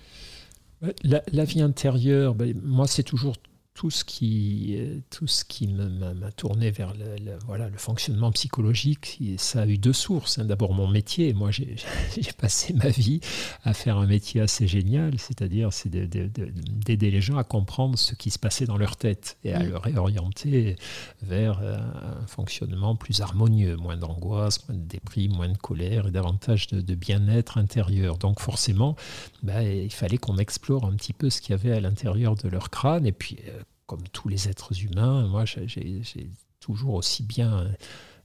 La, 1.03 1.45
vie 1.45 1.63
intérieure, 1.63 2.35
ben, 2.35 2.55
moi 2.63 2.87
c'est 2.87 3.03
toujours 3.03 3.37
tout 3.75 3.91
ce 3.91 4.05
qui, 4.05 4.77
euh, 4.79 5.01
tout 5.11 5.27
ce 5.27 5.45
qui 5.45 5.67
m'a 5.67 6.31
tourné 6.33 6.71
vers 6.71 6.95
le, 6.95 7.37
voilà, 7.45 7.69
le 7.69 7.77
fonctionnement 7.77 8.31
psychologique, 8.31 9.21
ça 9.37 9.63
a 9.63 9.67
eu 9.67 9.79
deux 9.79 9.93
sources. 9.93 10.39
Hein. 10.39 10.45
D'abord 10.45 10.73
mon 10.73 10.87
métier. 10.87 11.35
Moi, 11.35 11.51
j'ai 11.53 12.33
passé 12.39 12.73
ma 12.73 12.89
vie 12.89 13.19
à 13.65 13.75
faire 13.75 13.99
un 13.99 14.07
métier 14.07 14.41
assez 14.41 14.69
génial, 14.69 15.19
c'est-à-dire 15.19 15.73
c'est 15.73 15.91
d'aider 15.91 17.11
les 17.11 17.21
gens 17.21 17.37
à 17.37 17.43
comprendre 17.43 17.99
ce 17.99 18.15
qui 18.15 18.31
se 18.31 18.39
passait 18.39 18.65
dans 18.65 18.77
leur 18.77 18.97
tête 18.97 19.39
et 19.43 19.53
à 19.53 19.61
mmh. 19.61 19.67
le 19.67 19.77
réorienter 19.77 20.77
vers 21.23 21.59
un 21.59 22.27
fonctionnement 22.29 22.95
plus 22.95 23.21
harmonieux, 23.21 23.77
moins 23.77 23.97
d'angoisse, 23.97 24.69
moins 24.69 24.79
de 24.79 24.87
déprime, 24.87 25.33
moins 25.33 25.49
de 25.49 25.59
colère 25.59 26.07
et 26.07 26.11
davantage 26.13 26.69
de, 26.69 26.95
bien-être 26.95 27.59
intérieur. 27.59 28.19
Donc 28.19 28.39
forcément, 28.39 28.95
bah, 29.43 29.65
il 29.65 29.93
fallait 29.93 30.19
qu'on 30.19 30.39
explore 30.39 30.85
un 30.85 30.95
petit 30.95 31.13
peu 31.13 31.29
ce 31.29 31.41
qu'il 31.41 31.51
y 31.51 31.55
avait 31.55 31.73
à 31.73 31.81
l'intérieur 31.81 32.37
de 32.37 32.49
leur 32.49 32.71
crâne 32.71 33.05
et 33.05 33.13
puis 33.13 33.39
euh, 33.49 33.64
comme 33.87 34.07
tous 34.09 34.29
les 34.29 34.49
êtres 34.49 34.83
humains, 34.83 35.27
moi 35.27 35.45
j'ai 35.45 36.31
toujours 36.61 36.95
aussi 36.95 37.23
bien 37.23 37.67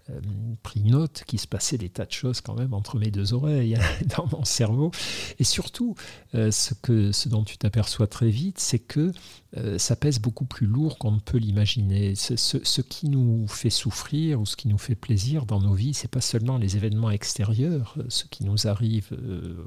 euh, 0.09 0.19
pris 0.63 0.81
note 0.81 1.23
qu'il 1.25 1.39
se 1.39 1.47
passait 1.47 1.77
des 1.77 1.89
tas 1.89 2.05
de 2.05 2.11
choses 2.11 2.41
quand 2.41 2.55
même 2.55 2.73
entre 2.73 2.97
mes 2.97 3.11
deux 3.11 3.33
oreilles, 3.33 3.77
dans 4.17 4.27
mon 4.31 4.45
cerveau. 4.45 4.91
Et 5.39 5.43
surtout, 5.43 5.95
euh, 6.35 6.51
ce, 6.51 6.73
que, 6.73 7.11
ce 7.11 7.29
dont 7.29 7.43
tu 7.43 7.57
t'aperçois 7.57 8.07
très 8.07 8.29
vite, 8.29 8.59
c'est 8.59 8.79
que 8.79 9.11
euh, 9.57 9.77
ça 9.77 9.95
pèse 9.95 10.19
beaucoup 10.19 10.45
plus 10.45 10.67
lourd 10.67 10.97
qu'on 10.97 11.11
ne 11.11 11.19
peut 11.19 11.37
l'imaginer. 11.37 12.15
Ce, 12.15 12.35
ce, 12.35 12.81
qui 12.81 13.09
nous 13.09 13.47
fait 13.47 13.69
souffrir 13.69 14.39
ou 14.39 14.45
ce 14.45 14.55
qui 14.55 14.67
nous 14.67 14.77
fait 14.77 14.95
plaisir 14.95 15.45
dans 15.45 15.59
nos 15.59 15.73
vies, 15.73 15.93
c'est 15.93 16.09
pas 16.09 16.21
seulement 16.21 16.57
les 16.57 16.75
événements 16.75 17.09
extérieurs, 17.09 17.95
ce 18.09 18.25
qui 18.25 18.43
nous 18.45 18.67
arrive 18.67 19.09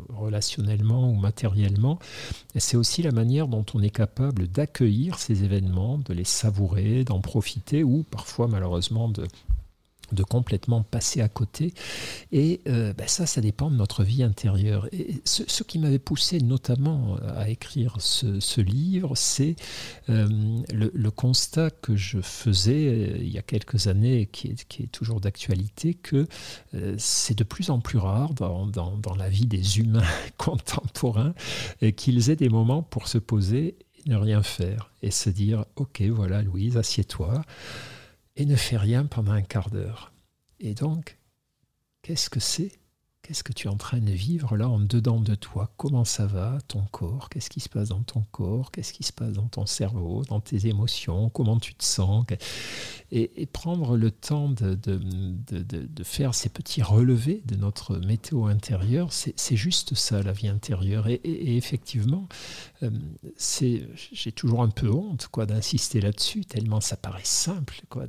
relationnellement 0.08 1.10
ou 1.10 1.14
matériellement, 1.14 1.98
c'est 2.56 2.76
aussi 2.76 3.02
la 3.02 3.10
manière 3.12 3.48
dont 3.48 3.64
on 3.74 3.82
est 3.82 3.90
capable 3.90 4.46
d'accueillir 4.46 5.18
ces 5.18 5.44
événements, 5.44 5.98
de 5.98 6.14
les 6.14 6.24
savourer, 6.24 7.04
d'en 7.04 7.20
profiter 7.20 7.82
ou 7.82 8.04
parfois 8.04 8.48
malheureusement 8.48 9.08
de 9.08 9.26
de 10.12 10.22
complètement 10.22 10.82
passer 10.82 11.20
à 11.20 11.28
côté. 11.28 11.74
Et 12.30 12.60
euh, 12.68 12.92
ben 12.92 13.06
ça, 13.08 13.26
ça 13.26 13.40
dépend 13.40 13.70
de 13.70 13.76
notre 13.76 14.04
vie 14.04 14.22
intérieure. 14.22 14.88
Et 14.92 15.20
ce, 15.24 15.62
qui 15.62 15.78
m'avait 15.78 15.98
poussé 15.98 16.40
notamment 16.40 17.16
à 17.36 17.48
écrire 17.48 17.96
ce, 18.00 18.60
livre, 18.60 19.16
c'est 19.16 19.56
euh, 20.08 20.28
le, 20.72 21.10
constat 21.10 21.70
que 21.70 21.96
je 21.96 22.20
faisais 22.20 22.88
euh, 22.88 23.18
il 23.20 23.28
y 23.28 23.38
a 23.38 23.42
quelques 23.42 23.86
années, 23.86 24.28
qui 24.30 24.48
est, 24.48 24.64
qui 24.68 24.84
est 24.84 24.92
toujours 24.92 25.20
d'actualité, 25.20 25.94
que 25.94 26.26
c'est 26.96 27.36
de 27.36 27.44
plus 27.44 27.70
en 27.70 27.80
plus 27.80 27.98
rare 27.98 28.34
dans, 28.34 28.66
dans, 28.66 28.96
dans 28.96 29.14
la 29.14 29.28
vie 29.28 29.46
des 29.46 29.78
humains 29.78 30.02
contemporains 30.36 31.34
qu'ils 31.96 32.30
aient 32.30 32.36
des 32.36 32.48
moments 32.48 32.82
pour 32.82 33.08
se 33.08 33.18
poser 33.18 33.76
et 34.04 34.10
ne 34.10 34.16
rien 34.16 34.42
faire 34.42 34.90
et 35.02 35.10
se 35.10 35.30
dire, 35.30 35.64
ok, 35.76 36.02
voilà 36.02 36.42
Louise, 36.42 36.76
assieds-toi 36.76 37.42
et 38.36 38.46
ne 38.46 38.56
fais 38.56 38.76
rien 38.76 39.06
pendant 39.06 39.32
un 39.32 39.42
quart 39.42 39.70
d'heure. 39.70 40.12
Et 40.58 40.74
donc, 40.74 41.18
qu'est-ce 42.02 42.30
que 42.30 42.40
c'est 42.40 42.72
Qu'est-ce 43.22 43.44
que 43.44 43.52
tu 43.52 43.68
es 43.68 43.70
en 43.70 43.76
train 43.76 44.00
de 44.00 44.10
vivre 44.10 44.56
là 44.56 44.68
en 44.68 44.80
dedans 44.80 45.20
de 45.20 45.36
toi? 45.36 45.72
Comment 45.76 46.04
ça 46.04 46.26
va 46.26 46.58
Ton 46.66 46.82
corps? 46.90 47.28
Qu'est-ce 47.30 47.50
qui 47.50 47.60
se 47.60 47.68
passe 47.68 47.90
dans 47.90 48.02
ton 48.02 48.24
corps? 48.32 48.72
Qu'est-ce 48.72 48.92
qui 48.92 49.04
se 49.04 49.12
passe 49.12 49.34
dans 49.34 49.46
ton 49.46 49.64
cerveau 49.64 50.24
Dans 50.24 50.40
tes 50.40 50.66
émotions? 50.66 51.30
Comment 51.30 51.60
tu 51.60 51.72
te 51.76 51.84
sens? 51.84 52.26
Et, 53.12 53.46
prendre 53.52 53.96
le 53.96 54.10
temps 54.10 54.48
de, 54.48 54.74
de, 54.74 54.98
de, 55.62 56.04
faire 56.04 56.34
ces 56.34 56.48
petits 56.48 56.82
relevés 56.82 57.42
de 57.46 57.54
notre 57.54 57.98
météo 57.98 58.46
intérieure, 58.46 59.12
c'est 59.12 59.56
juste 59.56 59.94
ça, 59.94 60.20
la 60.22 60.32
vie 60.32 60.48
intérieure. 60.48 61.06
Et, 61.06 61.56
effectivement, 61.56 62.26
euh, 62.82 62.90
j'ai 63.40 64.32
toujours 64.32 64.62
un 64.62 64.70
peu 64.70 64.90
honte 64.90 65.28
quoi 65.30 65.46
d'insister 65.46 66.00
là-dessus, 66.00 66.44
tellement 66.44 66.80
ça 66.80 66.96
paraît 66.96 67.20
simple. 67.22 67.82
Quoi, 67.88 68.06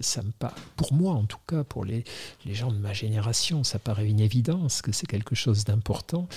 ça 0.00 0.22
me 0.22 0.32
pour 0.76 0.94
moi, 0.94 1.12
en 1.12 1.24
tout 1.24 1.40
cas, 1.46 1.64
pour 1.64 1.84
les, 1.84 2.04
les 2.46 2.54
gens 2.54 2.72
de 2.72 2.78
ma 2.78 2.94
génération, 2.94 3.62
ça 3.62 3.78
paraît 3.78 4.08
une 4.08 4.20
que 4.82 4.92
c'est 4.92 5.06
quelque 5.06 5.34
chose 5.34 5.64
d'important. 5.64 6.28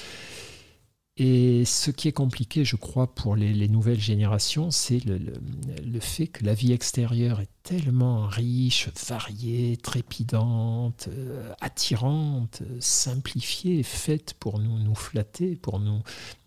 Et 1.18 1.66
ce 1.66 1.92
qui 1.92 2.08
est 2.08 2.14
compliqué, 2.14 2.64
je 2.64 2.78
crois, 2.78 3.14
pour 3.14 3.36
les, 3.36 3.68
nouvelles 3.68 4.00
générations, 4.00 4.72
c'est 4.72 5.04
le, 5.04 6.00
fait 6.00 6.28
que 6.28 6.46
la 6.46 6.54
vie 6.54 6.72
extérieure 6.72 7.42
est 7.42 7.50
tellement 7.64 8.28
riche, 8.28 8.90
variée, 9.08 9.76
trépidante, 9.76 11.10
euh, 11.10 11.54
attirante, 11.60 12.64
simplifiée, 12.80 13.84
faite 13.84 14.36
pour 14.40 14.60
nous, 14.60 14.80
nous 14.80 14.96
flatter, 14.96 15.58
pour 15.58 15.82
nous, 15.82 16.02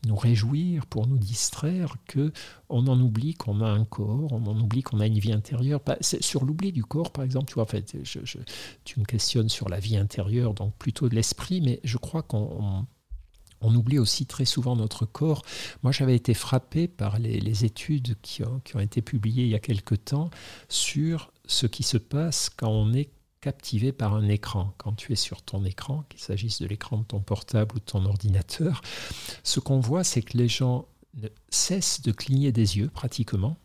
nous 0.06 0.16
réjouir, 0.16 0.86
pour 0.86 1.06
nous 1.06 1.18
distraire, 1.18 1.96
que 2.08 2.32
on 2.70 2.86
en 2.86 2.98
oublie 2.98 3.34
qu'on 3.34 3.60
a 3.60 3.68
un 3.68 3.84
corps, 3.84 4.32
on 4.32 4.46
en 4.46 4.58
oublie 4.58 4.82
qu'on 4.82 5.00
a 5.00 5.06
une 5.06 5.18
vie 5.18 5.32
intérieure. 5.32 5.82
Sur 6.00 6.46
l'oubli 6.46 6.72
du 6.72 6.84
corps, 6.84 7.12
par 7.12 7.22
exemple, 7.22 7.46
tu 7.48 7.54
vois, 7.54 7.64
en 7.64 7.66
fait, 7.66 7.98
je, 8.02 8.38
tu 8.84 8.98
me 8.98 9.04
questionnes 9.04 9.50
sur 9.50 9.68
la 9.68 9.78
vie 9.78 9.98
intérieure, 9.98 10.54
donc 10.54 10.74
plutôt 10.78 11.10
de 11.10 11.14
l'esprit, 11.14 11.60
mais 11.60 11.80
je 11.84 11.98
crois 11.98 12.22
qu'on 12.22 12.86
on 13.64 13.74
oublie 13.74 13.98
aussi 13.98 14.26
très 14.26 14.44
souvent 14.44 14.76
notre 14.76 15.06
corps. 15.06 15.42
Moi, 15.82 15.92
j'avais 15.92 16.14
été 16.14 16.34
frappé 16.34 16.88
par 16.88 17.18
les, 17.18 17.64
études 17.64 18.16
qui 18.22 18.42
ont, 18.42 18.60
qui 18.64 18.78
été 18.78 19.02
publiées 19.02 19.44
il 19.44 19.50
y 19.50 19.54
a 19.54 19.60
quelque 19.60 19.94
temps 19.94 20.30
sur 20.68 21.32
ce 21.46 21.66
qui 21.66 21.82
se 21.82 21.96
passe 21.96 22.50
quand 22.50 22.70
on 22.70 22.92
est 22.92 23.10
captivé 23.40 23.92
par 23.92 24.14
un 24.14 24.28
écran. 24.28 24.74
Quand 24.78 24.94
tu 24.94 25.12
es 25.12 25.16
sur 25.16 25.42
ton 25.42 25.64
écran, 25.64 26.04
qu'il 26.08 26.20
s'agisse 26.20 26.62
de 26.62 26.66
l'écran 26.66 26.98
de 26.98 27.04
ton 27.04 27.20
portable 27.20 27.76
ou 27.76 27.78
de 27.78 27.84
ton 27.84 28.04
ordinateur, 28.06 28.80
ce 29.42 29.60
qu'on 29.60 29.80
voit, 29.80 30.04
c'est 30.04 30.22
que 30.22 30.38
les 30.38 30.48
gens 30.48 30.86
cessent 31.50 32.00
de 32.02 32.12
cligner 32.12 32.52
des 32.52 32.78
yeux 32.78 32.88
pratiquement 32.88 33.56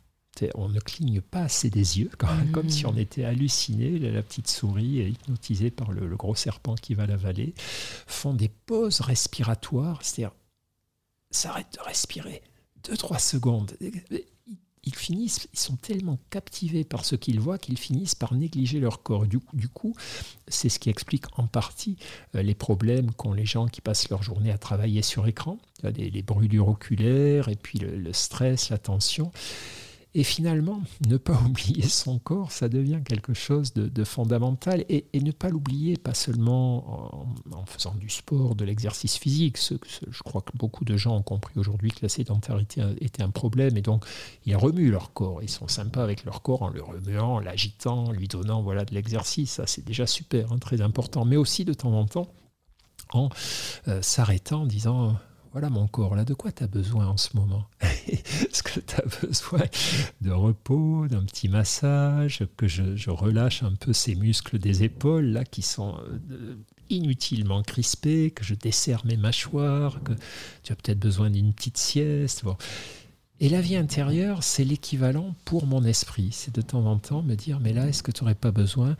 on 0.55 0.69
ne 0.69 0.79
cligne 0.79 1.21
pas 1.21 1.41
assez 1.41 1.69
des 1.69 1.99
yeux, 1.99 2.11
comme 2.51 2.69
si 2.69 2.85
on 2.85 2.93
mmh. 2.93 2.99
était 2.99 3.25
halluciné. 3.25 3.99
La, 3.99 4.23
petite 4.23 4.47
souris, 4.47 5.09
hypnotisée 5.09 5.71
par 5.71 5.91
le, 5.91 6.15
gros 6.15 6.35
serpent 6.35 6.75
qui 6.75 6.93
va 6.93 7.05
l'avaler, 7.05 7.53
font 8.07 8.33
des 8.33 8.49
pauses 8.49 9.01
respiratoires, 9.01 9.99
c'est-à-dire 10.01 10.35
s'arrêtent 11.31 11.77
de 11.77 11.83
respirer 11.83 12.41
deux, 12.83 12.97
trois 12.97 13.19
secondes. 13.19 13.77
Ils 14.83 14.95
finissent, 14.95 15.47
ils 15.53 15.59
sont 15.59 15.75
tellement 15.75 16.17
captivés 16.29 16.83
par 16.83 17.05
ce 17.05 17.15
qu'ils 17.15 17.39
voient 17.39 17.59
qu'ils 17.59 17.77
finissent 17.77 18.15
par 18.15 18.33
négliger 18.33 18.79
leur 18.79 19.03
corps. 19.03 19.27
Du, 19.27 19.39
coup, 19.67 19.93
c'est 20.47 20.69
ce 20.69 20.79
qui 20.79 20.89
explique 20.89 21.25
en 21.37 21.45
partie 21.47 21.97
euh, 22.35 22.41
les 22.41 22.55
problèmes 22.55 23.11
qu'ont 23.11 23.33
les 23.33 23.45
gens 23.45 23.67
qui 23.67 23.81
passent 23.81 24.09
leur 24.09 24.23
journée 24.23 24.51
à 24.51 24.57
travailler 24.57 25.01
sur 25.01 25.27
écran, 25.27 25.59
les, 25.83 26.23
brûlures 26.23 26.69
oculaires 26.69 27.49
et 27.49 27.55
puis 27.55 27.77
le, 27.77 27.97
le 27.97 28.13
stress, 28.13 28.69
la 28.69 28.77
tension. 28.77 29.31
Et 30.15 30.23
finalement, 30.23 30.81
ne 31.07 31.17
pas 31.17 31.39
oublier 31.47 31.87
son 31.87 32.17
corps, 32.17 32.51
ça 32.51 32.67
devient 32.67 33.01
quelque 33.05 33.33
chose 33.33 33.73
de, 33.73 34.03
fondamental. 34.03 34.83
Et, 34.89 35.05
ne 35.13 35.31
pas 35.31 35.49
l'oublier, 35.49 35.97
pas 35.97 36.13
seulement 36.13 37.27
en, 37.51 37.65
faisant 37.65 37.93
du 37.93 38.09
sport, 38.09 38.55
de 38.55 38.65
l'exercice 38.65 39.17
physique. 39.17 39.57
Ce, 39.57 39.75
je 40.09 40.23
crois 40.23 40.41
que 40.41 40.57
beaucoup 40.57 40.83
de 40.83 40.97
gens 40.97 41.15
ont 41.15 41.21
compris 41.21 41.53
aujourd'hui 41.57 41.91
que 41.91 41.99
la 42.01 42.09
sédentarité 42.09 42.83
était 43.01 43.21
un 43.21 43.29
problème. 43.29 43.77
Et 43.77 43.81
donc, 43.81 44.05
ils 44.45 44.55
remuent 44.55 44.89
leur 44.89 45.13
corps. 45.13 45.43
Ils 45.43 45.49
sont 45.49 45.67
sympas 45.67 46.03
avec 46.03 46.25
leur 46.25 46.41
corps 46.41 46.63
en 46.63 46.69
le 46.69 46.81
remuant, 46.81 47.39
l'agitant, 47.39 48.11
lui 48.11 48.27
donnant 48.27 48.63
voilà, 48.63 48.85
de 48.85 48.95
l'exercice. 48.95 49.51
Ça, 49.51 49.67
c'est 49.67 49.85
déjà 49.85 50.07
super, 50.07 50.51
hein, 50.51 50.57
très 50.57 50.81
important. 50.81 51.23
Mais 51.23 51.37
aussi, 51.37 51.65
de 51.65 51.73
temps 51.73 51.93
en 51.93 52.05
temps, 52.05 52.33
en 53.13 53.29
euh, 53.87 54.01
s'arrêtant, 54.01 54.61
en 54.61 54.65
disant 54.65 55.15
voilà 55.51 55.69
mon 55.69 55.87
corps, 55.87 56.15
là, 56.15 56.25
de 56.25 56.33
quoi 56.33 56.51
tu 56.51 56.63
as 56.63 56.67
besoin 56.67 57.07
en 57.07 57.17
ce 57.17 57.35
moment? 57.35 57.65
Est-ce 58.07 58.61
que 58.61 58.79
tu 58.79 58.95
as 58.95 59.25
besoin 59.25 59.61
de 60.21 60.31
repos, 60.31 61.07
d'un 61.07 61.23
petit 61.23 61.49
massage, 61.49 62.43
que 62.55 62.67
je, 62.67 63.09
relâche 63.09 63.63
un 63.63 63.73
peu 63.73 63.93
ces 63.93 64.15
muscles 64.15 64.59
des 64.59 64.83
épaules, 64.83 65.25
là, 65.25 65.43
qui 65.43 65.61
sont 65.61 65.95
euh, 66.31 66.55
inutilement 66.89 67.63
crispés, 67.63 68.31
que 68.31 68.43
je 68.43 68.53
desserre 68.53 69.05
mes 69.05 69.17
mâchoires, 69.17 70.01
que 70.03 70.13
tu 70.63 70.71
as 70.71 70.75
peut-être 70.75 70.99
besoin 70.99 71.29
d'une 71.29 71.53
petite 71.53 71.77
sieste 71.77 72.43
bon. 72.43 72.57
Et 73.41 73.47
la 73.47 73.61
vie 73.61 73.77
intérieure, 73.77 74.43
c'est 74.43 74.65
l'équivalent 74.65 75.33
pour 75.45 75.65
mon 75.65 75.83
esprit. 75.85 76.29
C'est 76.31 76.53
de 76.53 76.61
temps 76.61 76.85
en 76.85 76.97
temps 76.97 77.21
me 77.21 77.35
dire, 77.35 77.59
mais 77.61 77.71
là, 77.71 77.87
est-ce 77.87 78.03
que 78.03 78.11
tu 78.11 78.23
n'aurais 78.23 78.35
pas 78.35 78.51
besoin 78.51 78.97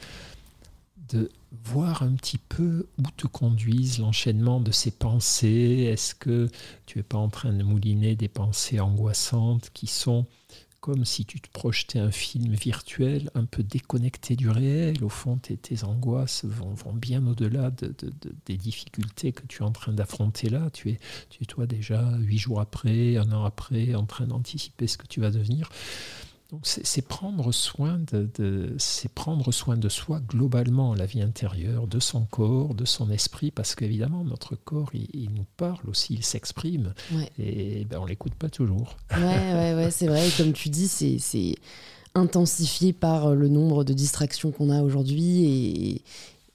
de 1.10 1.30
voir 1.63 2.04
un 2.04 2.13
petit 2.13 2.38
peu 2.38 2.88
où 2.98 3.04
te 3.18 3.28
conduisent 3.28 4.00
l'enchaînement 4.00 4.60
de 4.60 4.72
ces 4.72 4.92
pensées. 4.92 5.89
Est-ce 5.92 6.16
que 6.16 6.48
tu 6.86 7.00
es 7.00 7.04
pas 7.04 7.18
en 7.18 7.30
train 7.30 7.54
de 7.54 7.63
mouliner 7.63 8.16
des 8.16 8.28
pensées 8.28 8.80
angoissantes 8.80 9.72
qui 9.74 9.88
sont 9.88 10.25
comme 10.80 11.04
si 11.04 11.25
tu 11.25 11.42
te 11.42 11.50
projetais 11.50 12.00
un 12.00 12.12
film 12.12 12.54
virtuel 12.54 13.30
un 13.36 13.46
peu 13.46 13.63
déconnecté 13.63 14.36
du 14.36 14.50
réel? 14.50 15.04
Au 15.04 15.10
fond, 15.10 15.38
tes, 15.38 15.84
angoisses 15.84 16.46
vont, 16.46 16.94
bien 16.94 17.25
au-delà 17.28 17.72
de, 17.72 17.94
des 18.46 18.58
difficultés 18.58 19.34
que 19.34 19.46
tu 19.46 19.62
es 19.62 19.66
en 19.66 19.72
train 19.72 19.92
d'affronter 19.92 20.50
là. 20.50 20.70
Tu 20.72 20.92
es, 20.92 21.00
tu 21.30 21.44
es 21.44 21.46
toi 21.46 21.66
déjà 21.66 22.16
huit 22.20 22.38
jours 22.38 22.62
après, 22.62 23.18
un 23.18 23.32
an 23.32 23.44
après, 23.44 23.96
en 23.96 24.06
train 24.06 24.28
d'anticiper 24.28 24.88
ce 24.88 24.98
que 24.98 25.08
tu 25.08 25.20
vas 25.20 25.32
devenir. 25.32 25.70
Donc 26.51 26.62
c'est 26.63 27.08
prendre 27.08 27.51
soin 27.51 28.00
de, 28.12 28.74
c'est 28.79 29.12
prendre 29.12 29.51
soin 29.51 29.77
de 29.77 29.88
soi 29.88 30.20
globalement, 30.20 30.96
la 30.96 31.06
vie 31.06 31.22
intérieure, 31.22 31.86
de 31.86 32.00
son 32.00 32.25
corps, 32.25 32.74
de 32.74 32.86
son 32.86 33.12
esprit, 33.12 33.51
parce 33.51 33.75
qu'évidemment 33.75 34.24
notre 34.24 34.56
corps 34.56 34.89
il, 34.96 35.29
nous 35.32 35.46
parle 35.58 35.88
aussi, 35.88 36.15
il 36.15 36.24
s'exprime, 36.24 36.94
et 37.38 37.86
ben, 37.86 38.00
on 38.00 38.06
l'écoute 38.06 38.34
pas 38.34 38.50
toujours. 38.50 38.98
Ouais, 39.12 39.20
ouais, 39.20 39.75
ouais, 39.75 39.91
c'est 39.91 40.08
vrai. 40.08 40.27
comme 40.38 40.53
tu 40.53 40.70
dis, 40.70 40.88
c'est 40.88 41.56
intensifié 42.15 42.94
par 42.94 43.36
le 43.36 43.48
nombre 43.48 43.84
de 43.84 43.94
distractions 43.94 44.51
qu'on 44.51 44.72
a 44.72 44.82
aujourd'hui 44.82 45.46
et, 45.46 46.01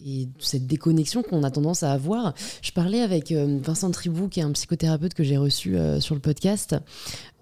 et 0.05 0.29
cette 0.39 0.67
déconnexion 0.67 1.23
qu'on 1.23 1.43
a 1.43 1.51
tendance 1.51 1.83
à 1.83 1.93
avoir. 1.93 2.35
Je 2.63 2.73
parlais 2.73 3.01
avec 3.01 3.33
euh, 3.33 3.59
Vincent 3.63 3.91
Tribou, 3.91 4.29
qui 4.29 4.41
est 4.41 4.43
un 4.43 4.53
psychothérapeute 4.53 5.15
que 5.15 5.23
j'ai 5.23 5.37
reçu 5.37 5.77
euh, 5.77 6.01
sur 6.01 6.15
le 6.15 6.21
podcast. 6.21 6.77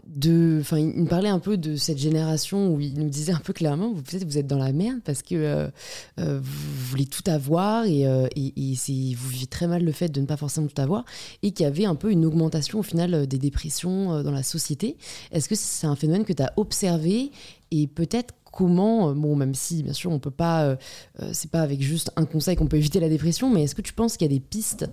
De, 0.07 0.59
enfin, 0.61 0.79
il 0.79 0.89
me 0.89 1.07
parlait 1.07 1.29
un 1.29 1.39
peu 1.39 1.57
de 1.57 1.77
cette 1.77 1.99
génération 1.99 2.75
où 2.75 2.81
il 2.81 2.99
nous 2.99 3.09
disait 3.09 3.33
un 3.33 3.39
peu 3.39 3.53
clairement, 3.53 3.93
vous 3.93 4.03
peut-être 4.03 4.25
vous 4.25 4.37
êtes 4.37 4.47
dans 4.47 4.59
la 4.59 4.73
merde 4.73 4.99
parce 5.05 5.23
que 5.23 5.35
euh, 5.35 5.71
vous 6.19 6.89
voulez 6.89 7.07
tout 7.07 7.23
avoir 7.27 7.87
et, 7.87 8.03
et, 8.03 8.53
et 8.57 9.15
vous 9.15 9.29
vivez 9.29 9.47
très 9.47 9.67
mal 9.67 9.85
le 9.85 9.93
fait 9.93 10.09
de 10.09 10.21
ne 10.21 10.27
pas 10.27 10.37
forcément 10.37 10.67
tout 10.67 10.83
avoir 10.83 11.05
et 11.43 11.53
qu'il 11.53 11.65
y 11.65 11.67
avait 11.67 11.85
un 11.85 11.95
peu 11.95 12.11
une 12.11 12.27
augmentation 12.27 12.81
au 12.81 12.83
final 12.83 13.27
des 13.27 13.39
dépressions 13.39 14.23
dans 14.23 14.33
la 14.33 14.43
société. 14.43 14.97
Est-ce 15.31 15.49
que 15.49 15.55
c'est 15.55 15.87
un 15.87 15.97
phénomène 15.97 16.25
que 16.25 16.33
tu 16.33 16.43
as 16.43 16.53
observé 16.57 17.31
et 17.71 17.87
peut-être 17.87 18.35
comment, 18.53 19.09
euh, 19.09 19.15
bon, 19.15 19.35
même 19.35 19.55
si 19.55 19.83
bien 19.83 19.93
sûr 19.93 20.13
on 20.13 20.21
peut 20.21 20.31
pas, 20.31 20.65
euh, 20.65 20.77
euh, 21.21 21.31
c'est 21.33 21.51
pas 21.51 21.63
avec 21.63 21.81
juste 21.81 22.13
un 22.15 22.27
conseil 22.27 22.55
qu'on 22.55 22.69
peut 22.69 22.77
éviter 22.77 23.01
la 23.01 23.09
dépression, 23.09 23.51
mais 23.51 23.65
est-ce 23.65 23.75
que 23.75 23.83
tu 23.83 23.95
penses 23.95 24.17
qu'il 24.17 24.31
y 24.31 24.33
a 24.33 24.35
des 24.35 24.41
pistes 24.41 24.89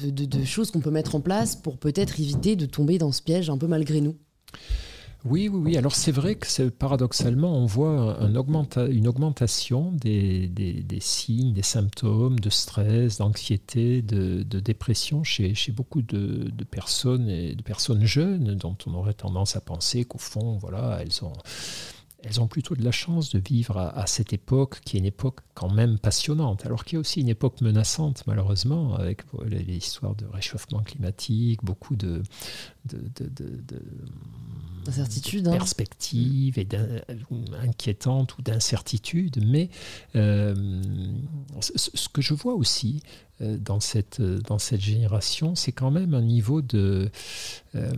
de, 0.00 0.44
choses 0.44 0.70
qu'on 0.70 0.80
peut 0.80 0.90
mettre 0.90 1.14
en 1.14 1.20
place 1.20 1.54
pour 1.54 1.76
peut-être 1.76 2.18
éviter 2.18 2.56
de 2.56 2.66
tomber 2.66 2.98
dans 2.98 3.12
ce 3.12 3.22
piège 3.22 3.50
un 3.50 3.58
peu 3.58 3.66
malgré 3.66 4.00
nous? 4.00 4.16
Oui, 5.24 5.48
oui, 5.48 5.60
oui. 5.62 5.76
Alors 5.76 5.96
c'est 5.96 6.12
vrai 6.12 6.36
que 6.36 6.68
paradoxalement, 6.68 7.52
on 7.52 7.66
voit 7.66 8.18
une 8.20 9.08
augmentation 9.08 9.92
des, 9.92 10.48
signes, 11.00 11.52
des 11.52 11.62
symptômes 11.62 12.38
de 12.38 12.50
stress, 12.50 13.18
d'anxiété, 13.18 14.00
de, 14.00 14.42
dépression 14.60 15.24
chez, 15.24 15.54
beaucoup 15.72 16.02
de, 16.02 16.50
de, 16.50 16.64
personnes 16.64 17.28
et 17.28 17.54
de 17.54 17.62
personnes 17.62 18.04
jeunes 18.04 18.54
dont 18.54 18.76
on 18.86 18.94
aurait 18.94 19.12
tendance 19.12 19.56
à 19.56 19.60
penser 19.60 20.04
qu'au 20.04 20.18
fond, 20.18 20.56
voilà, 20.58 21.00
elles 21.02 21.24
ont 21.24 21.32
elles 22.24 22.40
ont 22.40 22.48
plutôt 22.48 22.74
de 22.74 22.82
la 22.82 22.90
chance 22.90 23.30
de 23.30 23.38
vivre 23.38 23.78
à, 23.78 24.06
cette 24.06 24.32
époque 24.32 24.80
qui 24.84 24.96
est 24.96 25.00
une 25.00 25.06
époque 25.06 25.38
quand 25.54 25.70
même 25.70 25.98
passionnante, 25.98 26.66
alors 26.66 26.84
qu'il 26.84 26.94
y 26.94 26.96
a 26.96 27.00
aussi 27.00 27.20
une 27.20 27.28
époque 27.28 27.60
menaçante 27.60 28.24
malheureusement 28.26 28.96
avec 28.96 29.22
les, 29.46 29.62
histoires 29.76 30.16
de 30.16 30.26
réchauffement 30.26 30.82
climatique, 30.82 31.62
beaucoup 31.62 31.94
de, 31.94 32.22
d'incertitudes, 34.84 35.46
hein. 35.46 35.52
perspectives 35.52 36.58
et 36.58 36.66
inquiétantes 37.62 38.36
ou 38.36 38.42
d'incertitudes. 38.42 39.40
Mais 39.46 39.70
euh, 40.16 40.82
ce 41.60 42.08
que 42.08 42.20
je 42.20 42.34
vois 42.34 42.54
aussi 42.54 43.02
euh, 43.40 43.56
dans 43.58 43.78
cette, 43.78 44.20
dans 44.20 44.58
cette 44.58 44.80
génération, 44.80 45.54
c'est 45.54 45.72
quand 45.72 45.92
même 45.92 46.14
un 46.14 46.22
niveau 46.22 46.62
de... 46.62 47.10
Euh, 47.76 47.92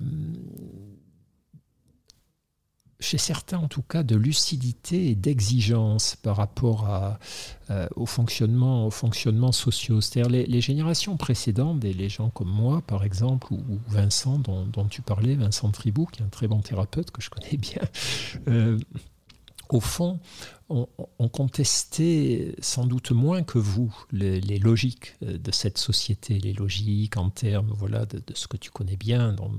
chez 3.00 3.18
certains 3.18 3.58
en 3.58 3.68
tout 3.68 3.82
cas, 3.82 4.02
de 4.02 4.16
lucidité 4.16 5.08
et 5.08 5.14
d'exigence 5.14 6.16
par 6.16 6.36
rapport 6.36 6.86
à, 6.86 7.18
euh, 7.70 7.88
au, 7.96 8.06
fonctionnement, 8.06 8.86
au 8.86 8.90
fonctionnement 8.90 9.52
social. 9.52 10.02
C'est-à-dire 10.02 10.30
les, 10.46 10.60
générations 10.60 11.16
précédentes, 11.16 11.84
et 11.84 11.92
les 11.92 12.08
gens 12.08 12.30
comme 12.30 12.50
moi 12.50 12.82
par 12.86 13.04
exemple, 13.04 13.52
ou, 13.52 13.60
Vincent 13.88 14.38
dont, 14.38 14.66
dont, 14.66 14.84
tu 14.84 15.02
parlais, 15.02 15.34
Vincent 15.34 15.70
Tribou, 15.70 16.06
qui 16.06 16.22
est 16.22 16.24
un 16.24 16.28
très 16.28 16.46
bon 16.46 16.60
thérapeute 16.60 17.10
que 17.10 17.22
je 17.22 17.30
connais 17.30 17.56
bien, 17.56 17.82
euh, 18.48 18.78
au 19.68 19.80
fond, 19.80 20.18
on, 20.70 21.28
contestait 21.28 22.54
sans 22.60 22.86
doute 22.86 23.10
moins 23.10 23.42
que 23.42 23.58
vous 23.58 23.92
les, 24.12 24.40
logiques 24.58 25.16
euh, 25.22 25.36
de 25.36 25.50
cette 25.50 25.78
société, 25.78 26.38
les 26.38 26.52
logiques 26.52 27.16
en 27.16 27.28
termes 27.28 27.72
voilà, 27.76 28.06
de, 28.06 28.22
ce 28.34 28.46
que 28.46 28.56
tu 28.56 28.70
connais 28.70 28.96
bien, 28.96 29.32
dont, 29.32 29.50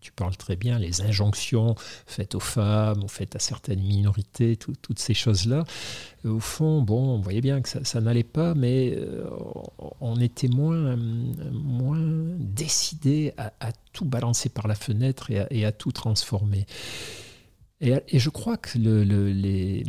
tu 0.00 0.12
parles 0.12 0.36
très 0.36 0.56
bien, 0.56 0.78
les 0.78 1.02
injonctions 1.02 1.74
faites 2.06 2.34
aux 2.34 2.40
femmes 2.40 3.04
ou 3.04 3.08
faites 3.08 3.36
à 3.36 3.38
certaines 3.38 3.82
minorités, 3.82 4.56
toutes 4.56 4.98
ces 4.98 5.14
choses-là. 5.14 5.64
Au 6.24 6.40
fond, 6.40 6.82
bon, 6.82 7.16
on 7.16 7.20
voyait 7.20 7.42
bien 7.42 7.60
que 7.60 7.68
ça, 7.68 8.00
n'allait 8.00 8.24
pas, 8.24 8.54
mais 8.54 8.94
euh, 8.96 9.28
on 10.00 10.20
était 10.20 10.48
moins, 10.48 10.96
moins 10.96 12.00
décidé 12.38 13.34
à, 13.36 13.52
tout 13.92 14.04
balancer 14.04 14.48
par 14.48 14.66
la 14.66 14.74
fenêtre 14.74 15.30
et 15.30 15.64
à 15.64 15.72
tout 15.72 15.92
transformer. 15.92 16.66
Et, 17.80 18.18
je 18.18 18.30
crois 18.30 18.56
que 18.56 18.78
les, 18.78 19.84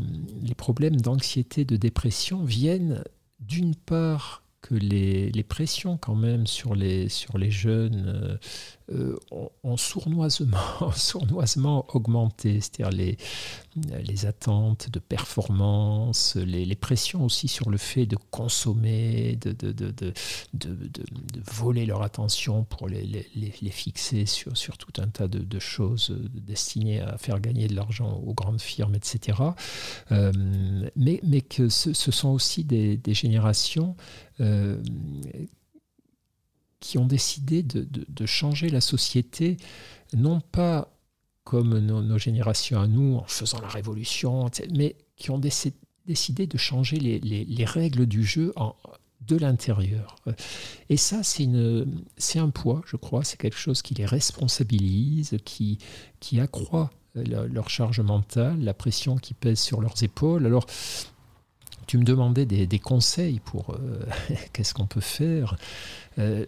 problèmes 0.58 1.00
d'anxiété, 1.00 1.64
de 1.64 1.78
dépression 1.78 2.44
viennent 2.44 3.04
d'une 3.40 3.76
part 3.76 4.44
que 4.62 4.76
les, 4.76 5.44
pressions 5.44 5.98
quand 5.98 6.16
même 6.16 6.48
sur 6.48 6.76
les, 6.76 7.08
sur 7.08 7.38
les 7.38 7.52
jeunes 7.52 8.40
euh, 8.92 9.16
euh, 9.32 9.48
ont, 9.64 9.78
sournoisement, 9.78 10.92
sournoisement 10.96 11.86
augmenté, 11.96 12.60
c'est-à-dire 12.60 12.90
les, 12.90 13.18
les 14.04 14.26
attentes 14.26 14.90
de 14.92 15.00
performance, 15.00 16.36
les, 16.36 16.76
pressions 16.76 17.26
aussi 17.26 17.48
sur 17.48 17.70
le 17.70 17.78
fait 17.78 18.06
de 18.06 18.18
consommer, 18.32 19.38
de, 19.42 19.52
de, 19.52 19.72
de, 19.72 19.92
de 19.92 20.84
voler 21.52 21.86
leur 21.86 22.02
attention 22.02 22.64
pour 22.64 22.88
les, 22.88 23.26
les, 23.36 23.72
fixer 23.72 24.26
sur, 24.26 24.56
sur 24.56 24.78
tout 24.78 25.02
un 25.02 25.08
tas 25.08 25.28
de, 25.28 25.60
choses 25.60 26.16
destinées 26.34 27.02
à 27.02 27.18
faire 27.18 27.40
gagner 27.40 27.68
de 27.68 27.76
l'argent 27.76 28.22
aux 28.26 28.34
grandes 28.34 28.62
firmes, 28.62 28.96
etc. 28.96 29.40
Euh, 30.12 30.32
mais, 30.96 31.20
mais 31.24 31.42
que 31.42 31.70
ce, 31.70 31.94
sont 31.94 32.30
aussi 32.30 32.64
des, 32.64 32.98
des 32.98 33.14
générations 33.14 33.96
euh, 34.40 34.78
qui 36.80 36.98
ont 36.98 37.06
décidé 37.06 37.64
de, 37.64 38.26
changer 38.26 38.70
la 38.70 38.82
société, 38.82 39.58
non 40.14 40.42
pas 40.42 40.97
comme 41.48 41.80
nos, 41.80 42.18
générations 42.18 42.82
à 42.82 42.88
nous, 42.88 43.16
en 43.16 43.24
faisant 43.24 43.62
la 43.62 43.70
révolution, 43.70 44.50
mais 44.76 44.98
qui 45.16 45.32
ont 45.32 45.40
décidé 45.40 46.46
de 46.46 46.58
changer 46.58 46.98
les, 46.98 47.66
règles 47.66 48.06
du 48.06 48.26
jeu 48.26 48.54
de 49.26 49.38
l'intérieur. 49.38 50.18
Et 50.90 50.98
ça, 50.98 51.22
c'est 51.24 52.40
un 52.40 52.50
poids, 52.50 52.82
je 52.86 52.98
crois, 52.98 53.24
c'est 53.24 53.38
quelque 53.38 53.58
chose 53.58 53.82
qui 53.82 53.94
les 53.94 54.06
responsabilise, 54.06 55.38
qui, 55.46 55.80
accroît 56.38 56.92
leur 57.16 57.70
charge 57.70 58.02
mentale, 58.02 58.62
la 58.62 58.74
pression 58.74 59.16
qui 59.16 59.34
pèse 59.34 59.62
sur 59.62 59.80
leurs 59.80 60.04
épaules. 60.04 60.46
Alors, 60.46 60.66
tu 61.86 61.98
me 61.98 62.04
demandais 62.04 62.46
des, 62.46 62.80
conseils 62.80 63.40
pour 63.40 63.70
euh, 63.70 64.06
qu'est-ce 64.52 64.74
qu'on 64.74 64.86
peut 64.86 65.00
faire? 65.00 65.56
Euh, 66.20 66.46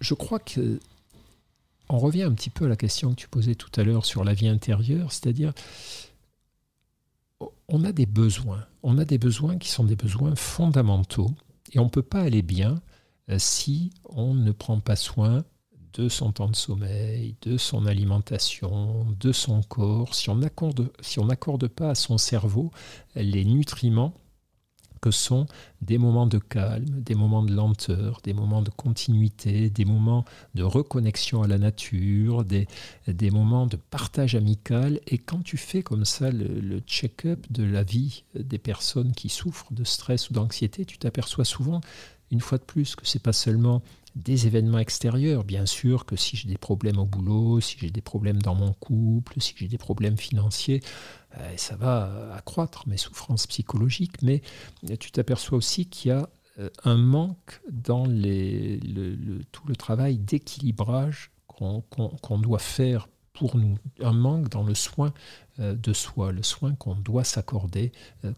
je 0.00 0.14
crois 0.14 0.38
que 0.38 0.78
on 1.90 1.98
revient 1.98 2.22
un 2.22 2.32
petit 2.32 2.50
peu 2.50 2.66
à 2.66 2.68
la 2.68 2.76
question 2.76 3.10
que 3.10 3.16
tu 3.16 3.28
posais 3.28 3.56
tout 3.56 3.70
à 3.76 3.82
l'heure 3.82 4.06
sur 4.06 4.24
la 4.24 4.32
vie 4.32 4.48
intérieure, 4.48 5.12
c'est-à-dire 5.12 5.52
on 7.68 7.84
a 7.84 7.92
des 7.92 8.06
besoins, 8.06 8.64
on 8.82 8.98
a 8.98 9.04
des 9.04 9.18
besoins 9.18 9.58
qui 9.58 9.68
sont 9.68 9.84
des 9.84 9.96
besoins 9.96 10.34
fondamentaux 10.36 11.30
et 11.72 11.78
on 11.78 11.84
ne 11.84 11.90
peut 11.90 12.02
pas 12.02 12.22
aller 12.22 12.42
bien 12.42 12.80
euh, 13.30 13.38
si 13.38 13.90
on 14.04 14.34
ne 14.34 14.52
prend 14.52 14.80
pas 14.80 14.96
soin 14.96 15.44
de 15.94 16.08
son 16.08 16.30
temps 16.30 16.48
de 16.48 16.56
sommeil, 16.56 17.34
de 17.42 17.56
son 17.56 17.86
alimentation, 17.86 19.06
de 19.18 19.32
son 19.32 19.60
corps, 19.62 20.14
si 20.14 20.30
on 20.30 20.36
n'accorde 20.36 21.68
pas 21.68 21.90
à 21.90 21.94
son 21.96 22.18
cerveau 22.18 22.70
les 23.16 23.44
nutriments 23.44 24.14
que 25.00 25.10
sont 25.10 25.46
des 25.80 25.98
moments 25.98 26.26
de 26.26 26.38
calme, 26.38 27.00
des 27.02 27.14
moments 27.14 27.42
de 27.42 27.54
lenteur, 27.54 28.20
des 28.22 28.34
moments 28.34 28.62
de 28.62 28.70
continuité, 28.70 29.70
des 29.70 29.84
moments 29.84 30.24
de 30.54 30.62
reconnexion 30.62 31.42
à 31.42 31.48
la 31.48 31.58
nature, 31.58 32.44
des, 32.44 32.68
des 33.08 33.30
moments 33.30 33.66
de 33.66 33.76
partage 33.76 34.34
amical. 34.34 35.00
Et 35.06 35.18
quand 35.18 35.42
tu 35.42 35.56
fais 35.56 35.82
comme 35.82 36.04
ça 36.04 36.30
le, 36.30 36.80
check-up 36.86 37.46
de 37.50 37.62
la 37.62 37.82
vie 37.82 38.24
des 38.34 38.58
personnes 38.58 39.12
qui 39.12 39.28
souffrent 39.28 39.72
de 39.72 39.84
stress 39.84 40.30
ou 40.30 40.34
d'anxiété, 40.34 40.84
tu 40.84 40.98
t'aperçois 40.98 41.44
souvent, 41.44 41.80
une 42.30 42.40
fois 42.40 42.58
de 42.58 42.64
plus, 42.64 42.94
que 42.96 43.06
c'est 43.06 43.22
pas 43.22 43.32
seulement 43.32 43.82
des 44.16 44.46
événements 44.46 44.78
extérieurs. 44.78 45.44
Bien 45.44 45.66
sûr 45.66 46.04
que 46.04 46.16
si 46.16 46.36
j'ai 46.36 46.48
des 46.48 46.58
problèmes 46.58 46.98
au 46.98 47.06
boulot, 47.06 47.60
si 47.60 47.76
j'ai 47.78 47.90
des 47.90 48.00
problèmes 48.00 48.40
dans 48.42 48.54
mon 48.54 48.72
couple, 48.72 49.40
si 49.40 49.54
j'ai 49.56 49.68
des 49.68 49.78
problèmes 49.78 50.16
financiers, 50.16 50.82
euh, 51.38 51.56
ça 51.56 51.76
va 51.76 52.34
accroître 52.34 52.88
mes 52.88 52.96
souffrances 52.96 53.46
psychologiques, 53.46 54.22
mais 54.22 54.42
tu 54.98 55.10
t'aperçois 55.12 55.58
aussi 55.58 55.86
qu'il 55.86 56.10
y 56.10 56.12
a 56.12 56.28
euh, 56.58 56.70
un 56.84 56.96
manque 56.96 57.60
dans 57.70 58.04
tout 58.04 59.68
le 59.68 59.76
travail 59.76 60.18
d'équilibrage 60.18 61.30
qu'on 61.46 62.38
doit 62.38 62.58
faire 62.58 63.08
pour 63.34 63.56
nous, 63.56 63.78
un 64.00 64.12
manque 64.12 64.48
dans 64.48 64.64
le 64.64 64.74
soin 64.74 65.12
euh, 65.60 65.74
de 65.74 65.92
soi, 65.92 66.32
le 66.32 66.42
soin 66.42 66.74
qu'on 66.74 66.94
doit 66.96 67.24
s'accorder, 67.24 67.92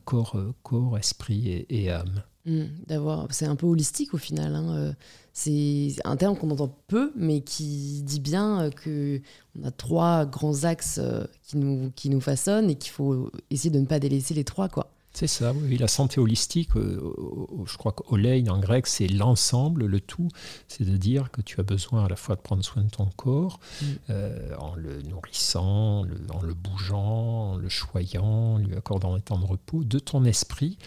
corps, 0.04 0.36
corps, 0.62 0.98
esprit 0.98 1.66
et, 1.68 1.90
âme. 1.90 2.22
Mmh, 2.44 2.64
d'avoir, 2.88 3.28
c'est 3.30 3.46
un 3.46 3.54
peu 3.54 3.66
holistique 3.66 4.14
au 4.14 4.18
final. 4.18 4.56
Hein, 4.56 4.74
euh, 4.74 4.92
c'est 5.32 5.94
un 6.04 6.16
terme 6.16 6.36
qu'on 6.36 6.50
entend 6.50 6.76
peu, 6.88 7.12
mais 7.14 7.40
qui 7.40 8.02
dit 8.02 8.20
bien 8.20 8.70
que 8.70 9.20
on 9.58 9.64
a 9.64 9.70
trois 9.70 10.26
grands 10.26 10.64
axes 10.64 11.00
qui 11.44 11.56
nous, 11.56 11.92
qui 11.94 12.10
nous 12.10 12.20
façonnent 12.20 12.68
et 12.68 12.74
qu'il 12.74 12.90
faut 12.90 13.30
essayer 13.50 13.70
de 13.70 13.78
ne 13.78 13.86
pas 13.86 14.00
délaisser 14.00 14.34
les 14.34 14.44
trois, 14.44 14.68
quoi. 14.68 14.90
C'est 15.14 15.26
ça, 15.26 15.52
oui. 15.52 15.76
La 15.76 15.88
santé 15.88 16.20
holistique, 16.20 16.70
je 16.74 17.76
crois 17.76 17.92
qu'olein 17.92 18.46
en 18.48 18.58
grec, 18.58 18.86
c'est 18.86 19.08
l'ensemble, 19.08 19.84
le 19.84 20.00
tout. 20.00 20.28
C'est 20.68 20.84
de 20.84 20.96
dire 20.96 21.30
que 21.30 21.42
tu 21.42 21.60
as 21.60 21.62
besoin 21.62 22.06
à 22.06 22.08
la 22.08 22.16
fois 22.16 22.34
de 22.34 22.40
prendre 22.40 22.64
soin 22.64 22.82
de 22.82 22.88
ton 22.88 23.04
corps, 23.14 23.60
mmh. 23.82 23.84
en 24.58 24.74
le 24.74 25.02
nourrissant, 25.02 26.06
en 26.30 26.42
le 26.42 26.54
bougeant, 26.54 27.52
en 27.52 27.56
le 27.56 27.68
choyant, 27.68 28.56
lui 28.56 28.74
accordant 28.74 29.14
un 29.14 29.20
temps 29.20 29.38
de 29.38 29.44
repos, 29.44 29.84
de 29.84 29.98
ton 29.98 30.24
esprit, 30.24 30.78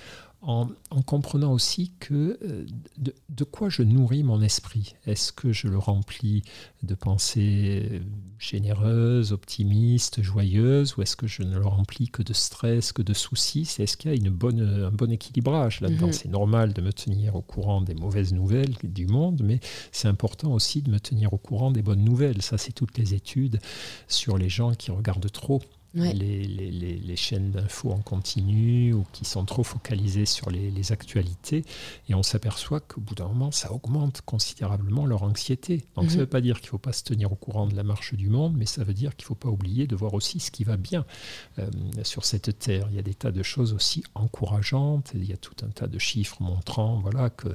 en, 0.45 0.67
comprenant 1.05 1.51
aussi 1.51 1.91
que 1.99 2.37
euh, 2.43 2.65
de, 2.97 3.43
quoi 3.43 3.69
je 3.69 3.81
nourris 3.81 4.23
mon 4.23 4.41
esprit. 4.41 4.95
Est-ce 5.05 5.31
que 5.31 5.51
je 5.51 5.67
le 5.67 5.77
remplis 5.77 6.43
de 6.83 6.93
pensées 6.93 8.01
généreuses, 8.37 9.31
optimistes, 9.31 10.21
joyeuses, 10.21 10.97
ou 10.97 11.01
est-ce 11.01 11.15
que 11.15 11.27
je 11.27 11.41
ne 11.41 11.57
le 11.57 11.65
remplis 11.65 12.09
que 12.09 12.21
de 12.21 12.33
stress, 12.33 12.91
que 12.91 13.01
de 13.01 13.13
soucis? 13.13 13.67
Est-ce 13.79 13.97
qu'il 13.97 14.11
y 14.11 14.13
a 14.13 14.17
une 14.17 14.29
bonne, 14.29 14.61
un 14.61 14.91
bon 14.91 15.11
équilibrage 15.11 15.81
là-dedans? 15.81 16.07
Mhm. 16.07 16.13
C'est 16.13 16.29
normal 16.29 16.73
de 16.73 16.81
me 16.81 16.93
tenir 16.93 17.35
au 17.35 17.41
courant 17.41 17.81
des 17.81 17.95
mauvaises 17.95 18.33
nouvelles 18.33 18.75
du 18.83 19.07
monde, 19.07 19.41
mais 19.43 19.59
c'est 19.91 20.07
important 20.07 20.53
aussi 20.53 20.81
de 20.81 20.91
me 20.91 20.99
tenir 20.99 21.33
au 21.33 21.37
courant 21.37 21.71
des 21.71 21.81
bonnes 21.81 22.03
nouvelles. 22.03 22.41
Ça, 22.41 22.57
c'est 22.57 22.73
toutes 22.73 22.97
les 22.97 23.13
études 23.13 23.59
sur 24.07 24.37
les 24.37 24.49
gens 24.49 24.73
qui 24.73 24.91
regardent 24.91 25.31
trop 25.31 25.61
les, 25.95 26.45
les, 26.45 26.71
les, 26.71 27.15
chaînes 27.15 27.51
d'infos 27.51 27.91
en 27.91 27.99
continu 27.99 28.93
ou 28.93 29.05
qui 29.13 29.23
sont 29.23 29.45
trop 29.45 29.63
focalisées 29.63 30.25
sur 30.25 30.49
les, 30.49 30.91
actualités. 30.91 31.65
Et 32.09 32.15
on 32.15 32.21
s'aperçoit 32.21 32.79
qu'au 32.79 33.01
bout 33.01 33.15
d'un 33.15 33.27
moment, 33.27 33.51
ça 33.51 33.71
augmente 33.71 34.21
considérablement 34.21 35.05
leur 35.05 35.23
anxiété. 35.23 35.85
Donc 35.95 36.05
ça 36.05 36.11
ne 36.11 36.11
mhm. 36.11 36.19
veut 36.19 36.25
pas 36.27 36.41
dire 36.41 36.57
qu'il 36.57 36.67
ne 36.67 36.71
faut 36.71 36.77
pas 36.77 36.93
se 36.93 37.03
tenir 37.03 37.31
au 37.31 37.35
courant 37.35 37.65
de 37.65 37.75
la 37.75 37.83
marche 37.83 38.13
du 38.13 38.29
monde, 38.29 38.55
mais 38.57 38.65
ça 38.65 38.83
veut 38.83 38.93
dire 38.93 39.15
qu'il 39.15 39.23
ne 39.23 39.27
faut 39.27 39.35
pas 39.35 39.49
oublier 39.49 39.87
de 39.87 39.95
voir 39.95 40.13
aussi 40.13 40.39
ce 40.39 40.51
qui 40.51 40.63
va 40.63 40.77
bien 40.77 41.05
euh, 41.59 41.67
sur 42.03 42.25
cette 42.25 42.59
terre. 42.59 42.87
Il 42.91 42.95
y 42.95 42.99
a 42.99 43.03
des 43.03 43.15
tas 43.15 43.31
de 43.31 43.41
choses 43.41 43.73
aussi 43.73 44.03
encourageantes. 44.13 45.11
Il 45.15 45.25
y 45.25 45.33
a 45.33 45.37
tout 45.37 45.55
un 45.65 45.69
tas 45.69 45.87
de 45.87 45.97
chiffres 45.97 46.41
montrant 46.41 46.99
voilà, 46.99 47.29
qu'il 47.29 47.53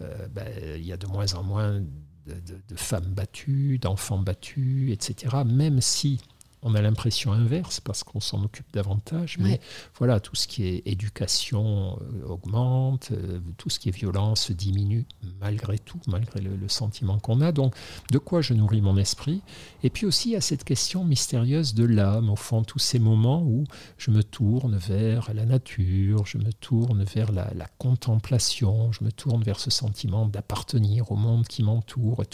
euh, 0.00 0.26
ben, 0.28 0.82
y 0.82 0.92
a 0.92 0.96
de 0.96 1.06
moins 1.06 1.34
en 1.34 1.42
moins 1.44 1.80
de, 2.26 2.60
de 2.68 2.76
femmes 2.76 3.12
battues, 3.12 3.78
d'enfants 3.78 4.18
battus, 4.18 4.90
etc. 4.92 5.36
Même 5.44 5.80
si 5.80 6.18
on 6.64 6.74
a 6.74 6.80
l'impression 6.80 7.32
inverse 7.32 7.78
parce 7.78 8.02
qu'on 8.02 8.20
s'en 8.20 8.42
occupe 8.42 8.72
davantage. 8.72 9.36
Mais 9.38 9.60
voilà, 9.98 10.18
tout 10.18 10.34
ce 10.34 10.48
qui 10.48 10.64
est 10.66 10.82
éducation 10.86 11.98
euh, 12.00 12.26
augmente, 12.26 13.10
euh, 13.12 13.38
tout 13.58 13.68
ce 13.68 13.78
qui 13.78 13.90
est 13.90 13.92
violence 13.92 14.50
diminue 14.50 15.06
malgré 15.40 15.78
tout, 15.78 16.00
malgré 16.06 16.40
le, 16.40 16.68
sentiment 16.68 17.18
qu'on 17.18 17.42
a. 17.42 17.52
Donc, 17.52 17.74
de 18.10 18.18
quoi 18.18 18.40
je 18.40 18.54
nourris 18.54 18.80
mon 18.80 18.96
esprit? 18.96 19.42
Et 19.82 19.90
puis 19.90 20.06
aussi, 20.06 20.30
il 20.30 20.32
y 20.32 20.36
a 20.36 20.40
cette 20.40 20.64
question 20.64 21.04
mystérieuse 21.04 21.74
de 21.74 21.84
l'âme, 21.84 22.30
au 22.30 22.36
fond, 22.36 22.64
tous 22.64 22.78
ces 22.78 22.98
moments 22.98 23.42
où 23.42 23.64
je 23.98 24.10
me 24.10 24.24
tourne 24.24 24.76
vers 24.76 25.32
la 25.34 25.44
nature, 25.44 26.24
je 26.24 26.38
me 26.38 26.52
tourne 26.52 27.04
vers 27.04 27.30
la, 27.32 27.44
contemplation, 27.78 28.92
je 28.92 29.04
me 29.04 29.12
tourne 29.12 29.42
vers 29.42 29.60
ce 29.60 29.70
sentiment 29.70 30.26
d'appartenir 30.26 31.12
au 31.12 31.16
monde 31.16 31.46
qui 31.46 31.62
m'entoure, 31.62 32.22
et 32.22 32.26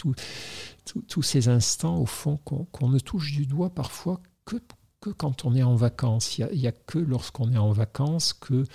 tout, 0.85 1.01
tous 1.01 1.21
ces 1.21 1.47
instants, 1.47 1.97
au 1.97 2.05
fond, 2.05 2.37
qu'on 2.37 2.89
ne 2.89 2.99
touche 2.99 3.31
du 3.33 3.45
doigt 3.45 3.69
parfois 3.69 4.21
que, 4.45 4.57
que 4.99 5.09
quand 5.09 5.45
on 5.45 5.55
est 5.55 5.63
en 5.63 5.75
vacances. 5.75 6.37
Il 6.37 6.47
n'y 6.53 6.67
a, 6.67 6.71
que 6.71 6.99
lorsqu'on 6.99 7.51
est 7.51 7.57
en 7.57 7.71
vacances 7.71 8.33
que 8.33 8.65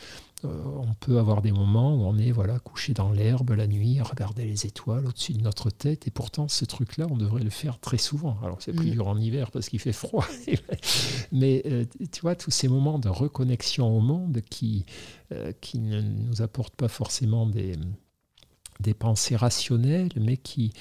euh, 0.45 0.63
on 0.65 0.93
peut 0.95 1.19
avoir 1.19 1.41
des 1.41 1.51
moments 1.51 1.95
où 1.95 2.03
on 2.03 2.19
est 2.19 2.31
voilà 2.31 2.59
couché 2.59 2.93
dans 2.93 3.11
l'herbe 3.11 3.51
la 3.53 3.67
nuit, 3.67 3.99
à 4.01 4.03
regarder 4.03 4.45
les 4.45 4.67
étoiles 4.67 5.07
au-dessus 5.07 5.33
de 5.33 5.43
notre 5.43 5.71
tête. 5.71 6.07
Et 6.07 6.11
pourtant, 6.11 6.49
ce 6.49 6.65
truc-là, 6.65 7.07
on 7.11 7.17
devrait 7.17 7.43
le 7.43 7.51
faire 7.51 7.79
très 7.79 7.99
souvent. 7.99 8.39
Alors, 8.43 8.61
c'est 8.61 8.73
plus 8.73 8.89
mm. 8.89 8.93
dur 8.93 9.09
en 9.09 9.19
hiver 9.19 9.51
parce 9.51 9.69
qu'il 9.69 9.81
fait 9.81 9.93
froid. 9.93 10.27
Mais 11.33 11.63
euh, 11.67 11.85
tu 12.13 12.21
vois, 12.21 12.35
tous 12.35 12.51
ces 12.51 12.69
moments 12.69 12.99
de 12.99 13.09
reconnexion 13.09 13.97
au 13.97 14.01
monde 14.01 14.41
qui, 14.51 14.85
euh, 15.33 15.53
qui 15.61 15.79
ne 15.79 16.01
nous 16.03 16.43
apportent 16.43 16.77
pas 16.77 16.89
forcément 16.89 17.47
des, 17.47 17.77
des 18.81 18.95
pensées 18.95 19.37
rationnelles, 19.37 20.11
mais 20.17 20.37
qui, 20.37 20.73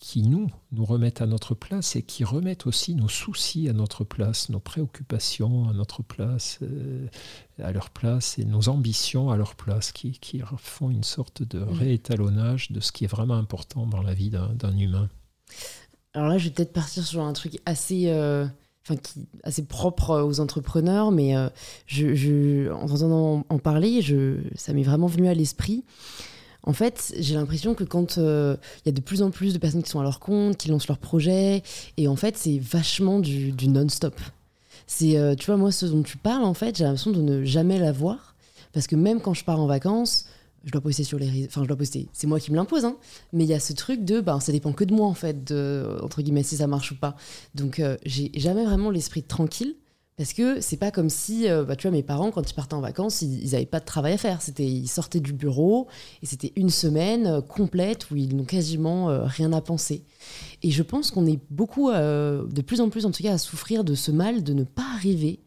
qui 0.00 0.22
nous, 0.22 0.50
nous 0.72 0.84
remettent 0.86 1.20
à 1.20 1.26
notre 1.26 1.54
place 1.54 1.94
et 1.94 2.02
qui 2.02 2.24
remettent 2.24 2.66
aussi 2.66 2.94
nos 2.94 3.08
soucis 3.08 3.68
à 3.68 3.74
notre 3.74 4.02
place, 4.02 4.48
nos 4.48 4.58
préoccupations 4.58 5.68
à 5.68 5.74
notre 5.74 6.02
place, 6.02 6.58
euh, 6.62 7.06
à 7.62 7.70
leur 7.70 7.90
place, 7.90 8.38
et 8.38 8.46
nos 8.46 8.70
ambitions 8.70 9.30
à 9.30 9.36
leur 9.36 9.54
place, 9.54 9.92
qui, 9.92 10.12
qui 10.12 10.40
font 10.56 10.88
une 10.88 11.04
sorte 11.04 11.42
de 11.42 11.58
mm. 11.58 11.68
réétalonnage 11.68 12.72
de 12.72 12.80
ce 12.80 12.92
qui 12.92 13.04
est 13.04 13.08
vraiment 13.08 13.34
important 13.34 13.86
dans 13.86 14.02
la 14.02 14.14
vie 14.14 14.30
d'un 14.30 14.76
humain. 14.78 15.10
Alors 16.14 16.30
là, 16.30 16.38
je 16.38 16.44
vais 16.44 16.54
peut-être 16.54 16.72
partir 16.72 17.04
sur 17.06 17.22
un 17.22 17.34
truc 17.34 17.60
assez... 17.66 18.08
Euh, 18.08 18.46
enfin, 18.82 18.96
qui, 18.96 19.28
assez 19.44 19.66
propre 19.66 20.22
aux 20.22 20.40
entrepreneurs, 20.40 21.10
mais 21.10 21.36
euh, 21.36 21.50
je, 21.84 22.14
je, 22.14 22.72
en 22.72 22.88
entendant 22.88 23.44
en 23.50 23.58
parler, 23.58 24.00
je, 24.00 24.38
ça 24.54 24.72
m'est 24.72 24.82
vraiment 24.82 25.08
venu 25.08 25.28
à 25.28 25.34
l'esprit. 25.34 25.84
En 26.62 26.72
fait, 26.72 27.14
j'ai 27.18 27.34
l'impression 27.34 27.74
que 27.74 27.84
quand 27.84 28.18
euh, 28.18 28.56
il 28.84 28.88
y 28.88 28.90
a 28.90 28.92
de 28.92 29.00
plus 29.00 29.22
en 29.22 29.30
plus 29.30 29.54
de 29.54 29.58
personnes 29.58 29.82
qui 29.82 29.90
sont 29.90 30.00
à 30.00 30.02
leur 30.02 30.20
compte, 30.20 30.56
qui 30.56 30.68
lancent 30.68 30.88
leurs 30.88 30.98
projets, 30.98 31.62
et 31.96 32.08
en 32.08 32.16
fait, 32.16 32.36
c'est 32.36 32.58
vachement 32.58 33.18
du, 33.18 33.52
non-stop. 33.68 34.20
C'est, 34.86 35.16
euh, 35.16 35.34
tu 35.34 35.46
vois, 35.46 35.56
moi, 35.56 35.72
ce 35.72 35.86
dont 35.86 36.02
tu 36.02 36.16
parles, 36.16 36.44
en 36.44 36.54
fait, 36.54 36.76
j'ai 36.76 36.84
l'impression 36.84 37.12
de 37.12 37.22
ne 37.22 37.44
jamais 37.44 37.78
l'avoir, 37.78 38.34
parce 38.72 38.86
que 38.86 38.96
même 38.96 39.20
quand 39.20 39.34
je 39.34 39.44
pars 39.44 39.60
en 39.60 39.66
vacances, 39.66 40.26
je 40.64 40.72
dois 40.72 40.82
poster 40.82 41.04
sur 41.04 41.18
les 41.18 41.30
réseaux, 41.30 41.46
enfin, 41.46 41.62
je 41.62 41.68
dois 41.68 41.76
poster, 41.76 42.08
c'est 42.12 42.26
moi 42.26 42.38
qui 42.38 42.50
me 42.50 42.56
l'impose, 42.56 42.84
hein, 42.84 42.96
mais 43.32 43.44
il 43.44 43.50
y 43.50 43.54
a 43.54 43.60
ce 43.60 43.72
truc 43.72 44.04
de, 44.04 44.20
ben, 44.20 44.40
ça 44.40 44.52
dépend 44.52 44.72
que 44.72 44.84
de 44.84 44.92
moi, 44.92 45.06
en 45.06 45.14
fait, 45.14 45.44
de, 45.44 45.98
entre 46.02 46.20
guillemets, 46.20 46.42
si 46.42 46.56
ça 46.56 46.66
marche 46.66 46.92
ou 46.92 46.96
pas. 46.96 47.16
Donc, 47.54 47.78
euh, 47.78 47.96
j'ai 48.04 48.30
jamais 48.34 48.64
vraiment 48.64 48.90
l'esprit 48.90 49.22
tranquille. 49.22 49.76
Parce 50.20 50.34
que 50.34 50.60
c'est 50.60 50.76
pas 50.76 50.90
comme 50.90 51.08
si, 51.08 51.48
euh, 51.48 51.64
bah, 51.64 51.76
tu 51.76 51.88
vois, 51.88 51.96
mes 51.96 52.02
parents, 52.02 52.30
quand 52.30 52.50
ils 52.50 52.52
partaient 52.52 52.74
en 52.74 52.82
vacances, 52.82 53.22
ils 53.22 53.52
n'avaient 53.52 53.64
pas 53.64 53.80
de 53.80 53.86
travail 53.86 54.12
à 54.12 54.18
faire. 54.18 54.42
C'était, 54.42 54.66
ils 54.66 54.86
sortaient 54.86 55.18
du 55.18 55.32
bureau 55.32 55.88
et 56.22 56.26
c'était 56.26 56.52
une 56.56 56.68
semaine 56.68 57.26
euh, 57.26 57.40
complète 57.40 58.10
où 58.10 58.16
ils 58.16 58.36
n'ont 58.36 58.44
quasiment 58.44 59.08
euh, 59.08 59.24
rien 59.24 59.50
à 59.54 59.62
penser. 59.62 60.04
Et 60.62 60.72
je 60.72 60.82
pense 60.82 61.10
qu'on 61.10 61.24
est 61.24 61.38
beaucoup, 61.48 61.90
de 61.90 62.60
plus 62.60 62.82
en 62.82 62.90
plus 62.90 63.06
en 63.06 63.12
tout 63.12 63.22
cas, 63.22 63.32
à 63.32 63.38
souffrir 63.38 63.82
de 63.82 63.94
ce 63.94 64.10
mal 64.10 64.42
de 64.42 64.52
ne 64.52 64.64
pas 64.64 64.84
arriver 64.94 65.40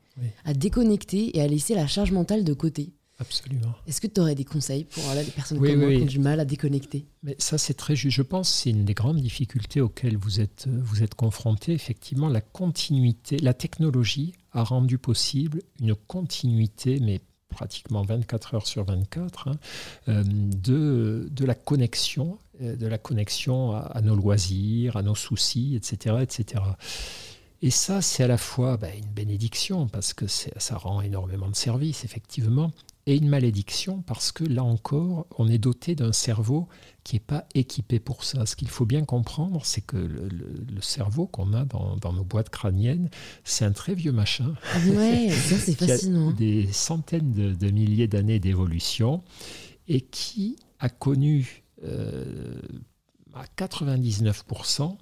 à 0.43 0.55
déconnecter 0.55 1.37
et 1.37 1.43
à 1.43 1.47
laisser 1.47 1.75
la 1.75 1.85
charge 1.85 2.11
mentale 2.11 2.43
de 2.43 2.53
côté. 2.53 2.93
Absolument. 3.23 3.73
Est-ce 3.87 4.01
que 4.01 4.07
tu 4.07 4.19
aurais 4.19 4.35
des 4.35 4.43
conseils 4.45 4.83
pour 4.83 5.03
les 5.15 5.23
personnes 5.23 5.59
comme 5.59 5.75
moi 5.75 5.95
qui 5.95 6.01
ont 6.01 6.05
du 6.05 6.19
mal 6.19 6.39
à 6.39 6.45
déconnecter? 6.45 7.05
Mais 7.23 7.35
ça, 7.39 7.57
c'est 7.57 7.73
très 7.73 7.95
juste. 7.95 8.15
Je 8.15 8.21
pense 8.21 8.51
que 8.51 8.57
c'est 8.57 8.69
une 8.71 8.85
des 8.85 8.93
grandes 8.93 9.21
difficultés 9.21 9.81
auxquelles 9.81 10.17
vous 10.17 10.41
êtes, 10.41 10.67
vous 10.67 11.03
êtes 11.03 11.15
confrontés. 11.15 11.73
Effectivement, 11.73 12.27
la 12.27 12.41
continuité, 12.41 13.37
la 13.37 13.53
technologie 13.53 14.33
a 14.51 14.63
rendu 14.63 14.97
possible 14.97 15.61
une 15.79 15.95
continuité, 15.95 16.99
mais 16.99 17.21
pratiquement 17.53 18.01
24 18.01 18.55
heures 18.55 18.67
sur 18.67 18.83
24, 18.83 19.47
hein, 19.47 19.51
euh, 20.09 20.23
de, 20.25 21.29
de 21.31 21.45
la 21.45 21.55
connexion, 21.55 22.37
euh, 22.61 22.75
de 22.75 22.87
la 22.87 22.97
connexion 22.97 23.73
à, 23.73 24.01
nos 24.01 24.15
loisirs, 24.15 24.97
à 24.97 25.03
nos 25.03 25.15
soucis, 25.15 25.75
etc. 25.75 26.17
etc. 26.21 26.63
Et 27.61 27.69
ça, 27.69 28.01
c'est 28.01 28.23
à 28.23 28.27
la 28.27 28.37
fois 28.37 28.75
bah, 28.75 28.93
une 28.93 29.09
bénédiction, 29.13 29.87
parce 29.87 30.13
que 30.13 30.27
ça 30.27 30.75
rend 30.75 31.01
énormément 31.01 31.49
de 31.49 31.55
services, 31.55 32.03
effectivement, 32.03 32.71
et 33.05 33.17
une 33.17 33.27
malédiction 33.27 34.01
parce 34.01 34.31
que 34.31 34.43
là 34.43 34.63
encore, 34.63 35.27
on 35.37 35.47
est 35.47 35.57
doté 35.57 35.95
d'un 35.95 36.13
cerveau 36.13 36.67
qui 37.03 37.15
n'est 37.15 37.21
pas 37.21 37.45
équipé 37.53 37.99
pour 37.99 38.23
ça. 38.23 38.45
Ce 38.45 38.55
qu'il 38.55 38.69
faut 38.69 38.85
bien 38.85 39.03
comprendre, 39.03 39.65
c'est 39.65 39.81
que 39.81 39.97
le, 39.97 40.81
cerveau 40.81 41.27
qu'on 41.27 41.53
a 41.53 41.65
dans, 41.65 42.13
nos 42.13 42.23
boîtes 42.23 42.49
crâniennes, 42.49 43.09
c'est 43.43 43.65
un 43.65 43.71
très 43.71 43.93
vieux 43.93 44.11
machin. 44.11 44.53
Ah 44.73 44.79
ouais, 44.89 45.29
ça 45.29 45.57
c'est 45.59 45.73
fascinant. 45.73 46.31
Qui 46.31 46.33
a 46.33 46.37
des 46.37 46.71
centaines 46.71 47.31
de, 47.31 47.71
milliers 47.71 48.07
d'années 48.07 48.39
d'évolution 48.39 49.23
et 49.87 50.01
qui 50.01 50.57
a 50.79 50.89
connu 50.89 51.63
euh, 51.83 52.61
à 53.33 53.43
99% 53.57 54.97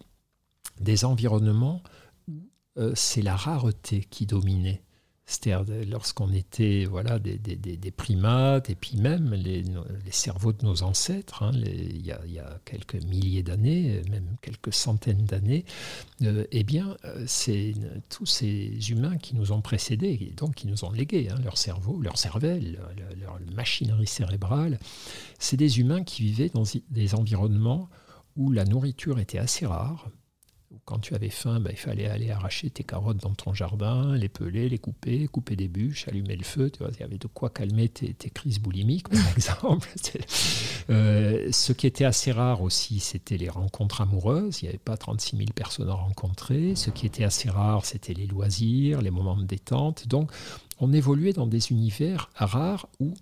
des 0.80 1.06
environnements 1.06 1.84
où 2.28 2.34
euh, 2.78 2.94
c'est 2.96 3.22
la 3.22 3.36
rareté 3.36 4.06
qui 4.10 4.26
dominait. 4.26 4.82
C'est-à-dire 5.32 5.88
lorsqu'on 5.90 6.34
était 6.34 6.84
voilà, 6.84 7.18
des, 7.18 7.92
primates, 7.92 8.70
et 8.70 8.76
puis 8.76 8.98
même 8.98 9.34
les, 9.34 9.64
cerveaux 10.10 10.52
de 10.52 10.66
nos 10.66 10.84
ancêtres, 10.84 11.44
hein, 11.44 11.52
il, 11.54 12.06
y 12.06 12.12
a, 12.12 12.60
quelques 12.66 13.02
milliers 13.06 13.42
d'années, 13.42 14.02
même 14.12 14.36
quelques 14.42 14.74
centaines 14.74 15.24
d'années, 15.24 15.64
euh, 16.24 16.44
eh 16.52 16.64
bien, 16.66 16.98
euh, 17.06 17.24
c'est 17.28 17.74
tous 18.10 18.26
ces 18.26 18.92
humains 18.92 19.16
qui 19.16 19.38
nous 19.38 19.54
ont 19.54 19.62
précédés, 19.62 20.18
et 20.20 20.34
donc 20.36 20.56
qui 20.56 20.68
nous 20.68 20.84
ont 20.84 20.92
légué 20.92 21.30
hein, 21.30 21.40
leur 21.46 21.58
cerveau, 21.58 22.02
leur 22.02 22.18
cervelle, 22.18 22.78
leur 23.18 23.40
machinerie 23.56 24.08
cérébrale, 24.08 24.80
c'est 25.40 25.58
des 25.58 25.80
humains 25.80 26.04
qui 26.04 26.24
vivaient 26.24 26.50
dans 26.50 26.64
des 26.90 27.16
environnements 27.16 27.88
où 28.36 28.52
la 28.52 28.66
nourriture 28.66 29.18
était 29.18 29.38
assez 29.38 29.66
rare, 29.66 30.10
quand 30.86 31.00
tu 31.00 31.16
avais 31.16 31.30
faim, 31.30 31.60
ben, 31.60 31.72
il 31.72 31.78
fallait 31.78 32.08
aller 32.08 32.32
arracher 32.32 32.70
tes 32.70 32.84
carottes 32.84 33.18
dans 33.18 33.34
ton 33.34 33.54
jardin, 33.54 34.16
les 34.16 34.30
peler, 34.30 34.70
les 34.70 34.78
couper, 34.78 35.28
couper 35.28 35.56
des 35.56 35.68
bûches, 35.68 36.08
allumer 36.08 36.36
le 36.36 36.44
feu. 36.44 36.70
Tu 36.70 36.80
vois, 36.80 36.90
il 36.94 37.00
y 37.00 37.04
avait 37.04 37.18
de 37.18 37.28
quoi 37.28 37.50
calmer 37.50 37.90
tes, 37.90 38.14
crises 38.30 38.60
boulimiques, 38.60 39.10
par 39.10 39.32
exemple. 39.36 39.90
Euh, 40.90 41.50
ce 41.52 41.74
qui 41.74 41.88
était 41.88 42.06
assez 42.06 42.32
rare 42.32 42.62
aussi, 42.62 43.00
c'était 43.00 43.38
les 43.38 43.50
rencontres 43.50 44.02
amoureuses. 44.02 44.62
Il 44.62 44.66
n'y 44.66 44.70
avait 44.70 44.78
pas 44.78 44.98
36 44.98 45.38
000 45.38 45.50
personnes 45.54 45.90
à 45.90 45.94
rencontrer. 45.94 46.76
Ce 46.76 46.90
qui 46.90 47.06
était 47.06 47.24
assez 47.24 47.50
rare, 47.50 47.86
c'était 47.86 48.14
les 48.14 48.28
loisirs, 48.28 49.02
les 49.02 49.12
moments 49.12 49.38
de 49.38 49.46
détente. 49.46 50.08
Donc, 50.08 50.32
on 50.80 50.94
évoluait 50.94 51.34
dans 51.34 51.48
des 51.48 51.72
univers 51.72 52.30
rares 52.36 52.88
où 53.00 53.14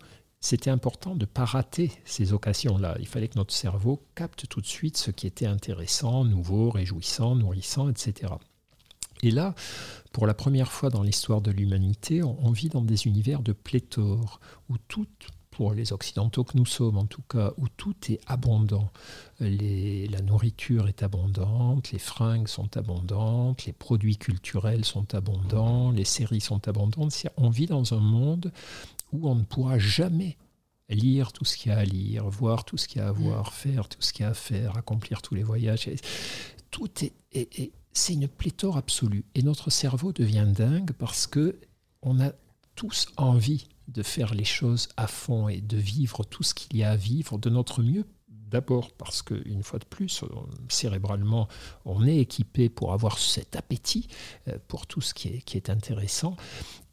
c'était 0.42 0.70
important 0.70 1.16
de 1.16 1.22
ne 1.22 1.26
pas 1.26 1.46
rater 1.46 1.92
ces 2.06 2.32
occasions-là. 2.32 2.96
Il 3.00 3.08
fallait 3.08 3.28
que 3.28 3.38
notre 3.38 3.54
cerveau 3.54 4.02
capte 4.16 4.48
tout 4.48 4.62
de 4.62 4.66
suite 4.66 4.98
ce 4.98 5.12
qui 5.12 5.28
était 5.28 5.46
intéressant, 5.46 6.24
nouveau, 6.24 6.70
réjouissant, 6.70 7.36
nourrissant, 7.36 7.90
etc. 7.90 8.34
Et 9.22 9.32
là, 9.32 9.54
pour 10.14 10.28
la 10.28 10.34
première 10.34 10.72
fois 10.72 10.90
dans 10.90 11.04
l'histoire 11.04 11.42
de 11.42 11.52
l'humanité, 11.52 12.24
on, 12.24 12.52
vit 12.52 12.70
dans 12.70 12.82
des 12.82 13.06
univers 13.06 13.42
de 13.42 13.52
pléthore, 13.52 14.40
où 14.70 14.78
tout, 14.88 15.08
pour 15.52 15.74
les 15.74 15.92
Occidentaux 15.92 16.46
que 16.46 16.58
nous 16.58 16.66
sommes 16.66 16.98
en 16.98 17.06
tout 17.06 17.22
cas, 17.24 17.52
où 17.58 17.68
tout 17.68 17.96
est 18.10 18.22
abondant. 18.28 18.90
la 19.42 20.22
nourriture 20.22 20.88
est 20.88 21.04
abondante, 21.04 21.92
les 21.92 22.00
fringues 22.00 22.48
sont 22.48 22.78
abondantes, 22.78 23.66
les 23.66 23.74
produits 23.74 24.16
culturels 24.16 24.86
sont 24.86 25.14
abondants, 25.14 25.92
les 25.92 26.06
séries 26.06 26.40
sont 26.40 26.66
abondantes. 26.70 27.28
On 27.36 27.50
vit 27.50 27.66
dans 27.66 27.94
un 27.94 28.00
monde 28.00 28.54
où 29.12 29.30
on 29.30 29.36
ne 29.36 29.44
pourra 29.44 29.80
jamais 29.80 30.38
lire 30.90 31.32
tout 31.32 31.46
ce 31.46 31.56
qu'il 31.56 31.72
y 31.72 31.76
a 31.76 31.80
à 31.80 31.84
lire, 31.84 32.30
voir 32.30 32.66
tout 32.66 32.78
ce 32.78 32.88
qu'il 32.88 33.02
y 33.02 33.04
a 33.04 33.08
à 33.08 33.12
voir, 33.12 33.50
mm. 33.50 33.52
faire 33.52 33.90
tout 33.90 34.02
ce 34.02 34.14
qu'il 34.14 34.24
y 34.24 34.26
a 34.26 34.32
à 34.32 34.34
faire, 34.34 34.78
accomplir 34.78 35.22
tous 35.22 35.36
les 35.36 35.44
voyages. 35.44 35.90
Tout 36.72 36.90
est, 37.04 37.72
c'est 37.94 38.14
une 38.14 38.28
pléthore 38.28 38.78
absolue. 38.78 39.26
Et 39.36 39.44
notre 39.44 39.70
cerveau 39.70 40.12
devient 40.14 40.48
dingue 40.48 40.92
parce 40.92 41.28
que 41.28 41.60
on 42.02 42.20
a 42.20 42.32
tous 42.76 43.08
envie 43.18 43.68
de 43.88 44.04
faire 44.04 44.34
les 44.34 44.46
choses 44.46 44.88
à 44.98 45.08
fond 45.08 45.50
et 45.50 45.62
de 45.62 45.78
vivre 45.78 46.24
tout 46.24 46.44
ce 46.44 46.54
qu'il 46.54 46.78
y 46.78 46.84
a 46.84 46.92
à 46.92 46.96
vivre 46.96 47.38
de 47.38 47.50
notre 47.50 47.84
mieux 47.84 48.06
D'abord 48.50 48.92
parce 48.92 49.22
qu'une 49.22 49.64
fois 49.64 49.80
de 49.80 49.86
plus, 49.86 50.24
cérébralement, 50.70 51.48
on 51.86 52.06
est 52.06 52.18
équipé 52.18 52.70
pour 52.70 52.94
avoir 52.94 53.20
cet 53.20 53.56
appétit 53.56 54.08
euh, 54.48 54.58
pour 54.68 54.88
tout 54.88 55.02
ce 55.02 55.14
qui 55.14 55.28
est, 55.28 55.42
qui 55.42 55.58
est 55.58 55.70
intéressant. 55.70 56.36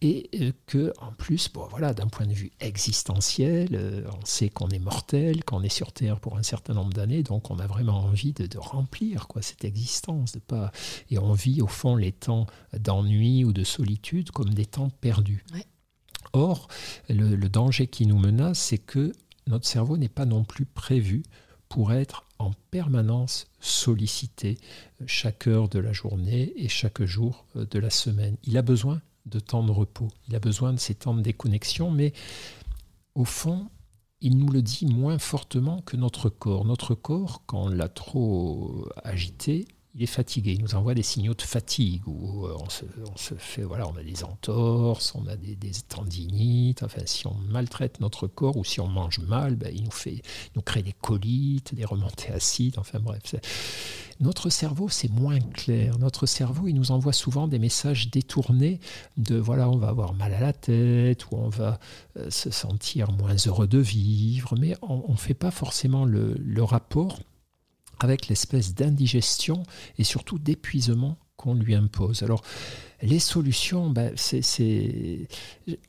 Et 0.02 0.28
euh, 0.34 0.52
que, 0.66 0.92
en 0.98 1.12
plus, 1.12 1.50
bon, 1.50 1.66
voilà, 1.70 1.94
d'un 1.94 2.08
point 2.08 2.26
de 2.26 2.32
vue 2.34 2.50
existentiel, 2.60 3.68
euh, 3.72 4.04
on 4.20 4.24
sait 4.26 4.50
qu'on 4.50 4.68
est 4.68 4.78
mortel, 4.78 5.44
qu'on 5.44 5.62
est 5.62 5.70
sur 5.70 5.92
Terre 5.92 6.20
pour 6.20 6.36
un 6.36 6.42
certain 6.42 6.74
nombre 6.74 6.92
d'années, 6.92 7.22
donc 7.22 7.50
on 7.50 7.58
a 7.58 7.66
vraiment 7.66 8.00
envie 8.00 8.32
de, 8.32 8.58
remplir 8.58 9.26
quoi, 9.26 9.40
cette 9.40 9.64
existence. 9.64 10.32
De 10.32 10.40
pas... 10.40 10.72
Et 11.10 11.18
on 11.18 11.32
vit 11.32 11.62
au 11.62 11.66
fond 11.66 11.96
les 11.96 12.12
temps 12.12 12.46
d'ennui 12.76 13.44
ou 13.44 13.52
de 13.52 13.64
solitude 13.64 14.30
comme 14.30 14.52
des 14.52 14.66
temps 14.66 14.90
perdus. 15.00 15.44
Or, 16.32 16.68
le, 17.08 17.34
le 17.34 17.48
danger 17.48 17.86
qui 17.86 18.06
nous 18.06 18.18
menace, 18.18 18.58
c'est 18.58 18.78
que 18.78 19.12
notre 19.46 19.66
cerveau 19.66 19.96
n'est 19.96 20.08
pas 20.08 20.26
non 20.26 20.44
plus 20.44 20.66
prévu 20.66 21.22
pour 21.68 21.92
être 21.92 22.24
en 22.38 22.52
permanence 22.70 23.46
sollicité 23.60 24.58
chaque 25.06 25.46
heure 25.46 25.68
de 25.68 25.78
la 25.78 25.92
journée 25.92 26.52
et 26.56 26.68
chaque 26.68 27.02
jour 27.02 27.44
euh, 27.56 27.66
de 27.70 27.78
la 27.78 27.90
semaine. 27.90 28.36
Il 28.44 28.56
a 28.56 28.62
besoin 28.62 29.00
de 29.26 29.40
temps 29.40 29.64
de 29.64 29.72
repos, 29.72 30.08
il 30.28 30.36
a 30.36 30.40
besoin 30.40 30.72
de 30.72 30.78
ces 30.78 30.94
temps 30.94 31.14
de 31.14 31.22
déconnexion, 31.22 31.90
mais 31.90 32.12
au 33.14 33.24
fond, 33.24 33.68
il 34.20 34.38
nous 34.38 34.50
le 34.50 34.62
dit 34.62 34.86
moins 34.86 35.18
fortement 35.18 35.82
que 35.82 35.96
notre 35.96 36.28
corps. 36.28 36.64
Notre 36.64 36.94
corps, 36.94 37.42
quand 37.46 37.64
on 37.64 37.68
l'a 37.68 37.88
trop 37.88 38.88
agité, 39.02 39.66
il 39.96 40.02
est 40.02 40.06
fatigué, 40.06 40.52
il 40.52 40.62
nous 40.62 40.74
envoie 40.74 40.94
des 40.94 41.02
signaux 41.02 41.32
de 41.32 41.40
fatigue, 41.40 42.06
où 42.06 42.44
euh, 42.44 42.54
on 42.60 42.68
se, 42.68 43.34
fait, 43.34 43.62
voilà, 43.62 43.88
on 43.88 43.96
a 43.96 44.02
des 44.02 44.24
entorses, 44.24 45.14
on 45.14 45.26
a 45.26 45.36
des, 45.36 45.56
tendinites, 45.88 46.82
enfin 46.82 47.00
si 47.06 47.26
on 47.26 47.34
maltraite 47.48 47.98
notre 48.00 48.26
corps 48.26 48.58
ou 48.58 48.64
si 48.64 48.78
on 48.80 48.88
mange 48.88 49.20
mal, 49.20 49.56
ben, 49.56 49.72
il 49.74 49.84
nous 49.84 49.90
fait, 49.90 50.20
nous 50.54 50.60
crée 50.60 50.82
des 50.82 50.92
colites, 50.92 51.74
des 51.74 51.86
remontées 51.86 52.30
acides, 52.30 52.78
enfin 52.78 53.00
bref. 53.00 53.36
Notre 54.20 54.50
cerveau, 54.50 54.88
c'est 54.88 55.10
moins 55.10 55.40
clair. 55.40 55.98
Notre 55.98 56.26
cerveau, 56.26 56.68
il 56.68 56.74
nous 56.74 56.90
envoie 56.90 57.12
souvent 57.12 57.48
des 57.48 57.58
messages 57.58 58.10
détournés 58.10 58.80
de, 59.16 59.36
voilà, 59.36 59.68
on 59.68 59.76
va 59.76 59.88
avoir 59.88 60.12
mal 60.12 60.34
à 60.34 60.40
la 60.40 60.52
tête, 60.52 61.30
ou 61.30 61.36
on 61.36 61.48
va 61.48 61.78
euh, 62.18 62.28
se 62.30 62.50
sentir 62.50 63.12
moins 63.12 63.36
heureux 63.46 63.66
de 63.66 63.78
vivre, 63.78 64.56
mais 64.58 64.74
on 64.82 65.12
ne 65.12 65.16
fait 65.16 65.34
pas 65.34 65.50
forcément 65.50 66.04
le, 66.04 66.34
le 66.38 66.62
rapport 66.62 67.18
avec 68.00 68.28
l'espèce 68.28 68.74
d'indigestion 68.74 69.62
et 69.98 70.04
surtout 70.04 70.38
d'épuisement 70.38 71.18
qu'on 71.36 71.54
lui 71.54 71.74
impose. 71.74 72.22
Alors, 72.22 72.42
les 73.02 73.18
solutions, 73.18 73.90
ben, 73.90 74.14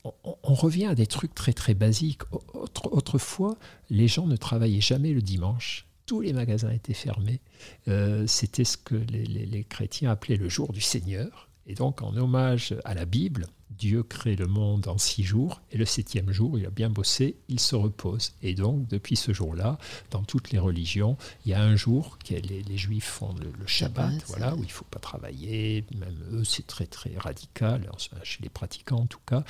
on, 0.04 0.54
revient 0.54 0.86
à 0.86 0.94
des 0.94 1.06
trucs 1.06 1.34
très 1.34 1.52
très 1.52 1.74
basiques. 1.74 2.22
autrefois, 2.32 3.56
les 3.88 4.08
gens 4.08 4.26
ne 4.26 4.36
travaillaient 4.36 4.80
jamais 4.80 5.12
le 5.12 5.22
dimanche. 5.22 5.86
Tous 6.04 6.20
les 6.20 6.32
magasins 6.32 6.70
étaient 6.70 6.94
fermés. 6.94 7.40
Euh, 7.88 8.26
c'était 8.26 8.64
ce 8.64 8.76
que 8.76 8.94
les 8.94 9.64
chrétiens 9.64 10.10
appelaient 10.10 10.36
le 10.36 10.48
jour 10.48 10.72
du 10.72 10.80
Seigneur. 10.80 11.48
Et 11.66 11.74
donc, 11.74 12.02
en 12.02 12.16
hommage 12.16 12.74
à 12.84 12.94
la 12.94 13.04
Bible, 13.04 13.46
Dieu 13.70 14.02
crée 14.02 14.36
le 14.36 14.46
monde 14.46 14.88
en 14.88 14.98
six 14.98 15.22
jours, 15.22 15.60
et 15.70 15.78
le 15.78 15.84
septième 15.84 16.32
jour, 16.32 16.58
il 16.58 16.66
a 16.66 16.70
bien 16.70 16.90
bossé, 16.90 17.36
il 17.48 17.60
se 17.60 17.76
repose. 17.76 18.32
Et 18.42 18.54
donc, 18.54 18.88
depuis 18.88 19.16
ce 19.16 19.32
jour-là, 19.32 19.78
dans 20.10 20.22
toutes 20.22 20.50
les 20.50 20.58
religions, 20.58 21.16
il 21.44 21.50
y 21.50 21.54
a 21.54 21.62
un 21.62 21.76
jour 21.76 22.18
que 22.18 22.34
les, 22.34 22.76
Juifs 22.76 23.04
font 23.04 23.34
le, 23.34 23.66
Shabbat, 23.66 24.22
voilà, 24.26 24.54
où 24.54 24.58
il 24.58 24.66
ne 24.66 24.72
faut 24.72 24.84
pas 24.84 25.00
travailler, 25.00 25.84
même 25.96 26.16
eux, 26.32 26.44
c'est 26.44 26.66
très 26.66 26.86
très 26.86 27.16
radical, 27.16 27.90
chez 28.22 28.38
les 28.42 28.48
pratiquants 28.48 29.00
en 29.00 29.06
tout 29.06 29.20
cas. 29.26 29.44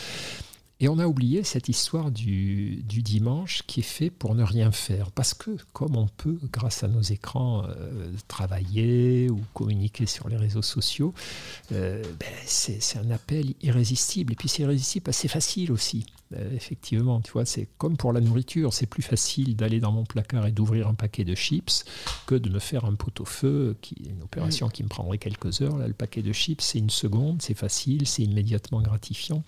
Et 0.81 0.89
on 0.89 1.01
a 1.01 1.07
oublié 1.07 1.43
cette 1.43 1.69
histoire 1.69 2.13
du, 2.13 2.83
dimanche 2.85 3.63
qui 3.67 3.81
est 3.81 3.83
fait 3.83 4.11
pour 4.11 4.37
ne 4.37 4.45
rien 4.45 4.71
faire. 4.71 5.11
Parce 5.11 5.35
que 5.35 5.57
comme 5.73 5.97
on 5.97 6.07
peut, 6.07 6.39
grâce 6.53 6.85
à 6.85 6.89
nos 6.89 7.01
écrans, 7.01 7.65
euh, 7.67 8.13
travailler 8.29 9.29
ou 9.29 9.41
communiquer 9.55 10.07
sur 10.07 10.29
les 10.29 10.37
réseaux 10.37 10.63
sociaux, 10.63 11.13
euh, 11.73 12.03
ben, 12.21 12.29
c'est 12.45 12.99
un 12.99 13.11
appel 13.11 13.55
irrésistible. 13.61 14.33
Et 14.35 14.37
puis 14.37 14.49
c'est 14.49 14.63
irrésistible, 14.63 15.13
c'est 15.13 15.29
facile 15.29 15.73
aussi. 15.73 16.07
Euh, 16.37 16.55
effectivement, 16.55 17.21
tu 17.21 17.33
vois, 17.33 17.47
c'est 17.47 17.69
comme 17.79 17.97
pour 17.97 18.13
la 18.13 18.21
nourriture, 18.21 18.75
c'est 18.75 18.87
plus 18.87 19.03
facile 19.03 19.57
d'aller 19.57 19.81
dans 19.81 19.93
mon 19.93 20.05
placard 20.05 20.47
et 20.47 20.53
d'ouvrir 20.53 20.87
un 20.87 20.95
paquet 20.95 21.25
de 21.25 21.35
chips 21.35 21.85
que 22.27 22.35
de 22.35 22.51
me 22.51 22.59
faire 22.59 22.85
un 22.85 22.95
pot-au-feu, 22.95 23.77
qui 23.81 23.97
est 24.05 24.11
une 24.11 24.23
opération 24.23 24.69
qui 24.69 24.83
me 24.83 24.89
prendrait 24.89 25.19
quelques 25.19 25.63
heures. 25.63 25.79
Là, 25.79 25.89
le 25.89 25.95
paquet 25.95 26.23
de 26.23 26.33
chips, 26.33 26.61
c'est 26.61 26.79
une 26.79 26.91
seconde, 26.91 27.41
c'est 27.41 27.55
facile, 27.55 28.07
c'est 28.07 28.23
immédiatement 28.23 28.83
gratifiant. 28.83 29.43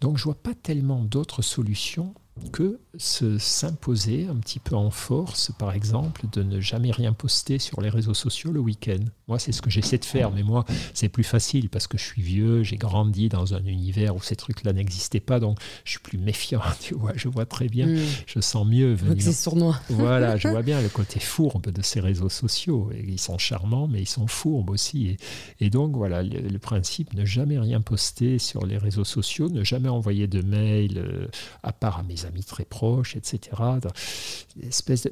Donc 0.00 0.18
je 0.18 0.24
vois 0.24 0.34
pas 0.34 0.49
tellement 0.54 1.04
d'autres 1.04 1.42
solutions 1.42 2.14
que 2.52 2.78
s'imposer 2.98 4.26
un 4.26 4.36
petit 4.36 4.58
peu 4.58 4.74
en 4.74 4.90
force, 4.90 5.52
par 5.58 5.72
exemple, 5.72 6.22
de 6.32 6.42
ne 6.42 6.60
jamais 6.60 6.90
rien 6.90 7.12
poster 7.12 7.58
sur 7.58 7.80
les 7.80 7.88
réseaux 7.88 8.14
sociaux 8.14 8.52
le 8.52 8.60
week-end. 8.60 8.98
Moi, 9.28 9.38
c'est 9.38 9.52
ce 9.52 9.62
que 9.62 9.70
j'essaie 9.70 9.98
de 9.98 10.04
faire, 10.04 10.32
mais 10.32 10.42
moi, 10.42 10.64
c'est 10.92 11.08
plus 11.08 11.24
facile 11.24 11.68
parce 11.70 11.86
que 11.86 11.96
je 11.96 12.02
suis 12.02 12.22
vieux, 12.22 12.62
j'ai 12.62 12.76
grandi 12.76 13.28
dans 13.28 13.54
un 13.54 13.64
univers 13.64 14.16
où 14.16 14.20
ces 14.20 14.36
trucs-là 14.36 14.72
n'existaient 14.72 15.20
pas, 15.20 15.38
donc 15.38 15.58
je 15.84 15.92
suis 15.92 16.00
plus 16.00 16.18
méfiant, 16.18 16.62
tu 16.80 16.94
vois, 16.94 17.12
je 17.14 17.28
vois 17.28 17.46
très 17.46 17.68
bien, 17.68 17.86
hmm. 17.86 18.00
je 18.26 18.40
sens 18.40 18.66
mieux 18.66 18.92
venir. 18.92 19.22
C'est 19.22 19.32
sournois. 19.32 19.80
voilà, 19.88 20.36
je 20.36 20.48
vois 20.48 20.62
bien 20.62 20.82
le 20.82 20.88
côté 20.88 21.20
fourbe 21.20 21.70
de 21.70 21.82
ces 21.82 22.00
réseaux 22.00 22.28
sociaux. 22.28 22.90
Et 22.92 23.04
ils 23.06 23.20
sont 23.20 23.38
charmants, 23.38 23.86
mais 23.86 24.00
ils 24.02 24.08
sont 24.08 24.26
fourbes 24.26 24.70
aussi. 24.70 25.16
Et, 25.60 25.70
donc, 25.70 25.96
voilà, 25.96 26.22
le, 26.22 26.58
principe, 26.58 27.14
ne 27.14 27.24
jamais 27.24 27.58
rien 27.58 27.80
poster 27.80 28.38
sur 28.38 28.66
les 28.66 28.78
réseaux 28.78 29.04
sociaux, 29.04 29.48
ne 29.48 29.64
jamais 29.64 29.88
envoyer 29.88 30.26
de 30.26 30.42
mail, 30.42 30.98
euh, 30.98 31.28
à 31.62 31.72
part 31.72 31.98
à 32.00 32.02
mes 32.02 32.24
amis 32.26 32.29
très 32.46 32.64
proches, 32.64 33.16
etc. 33.16 33.56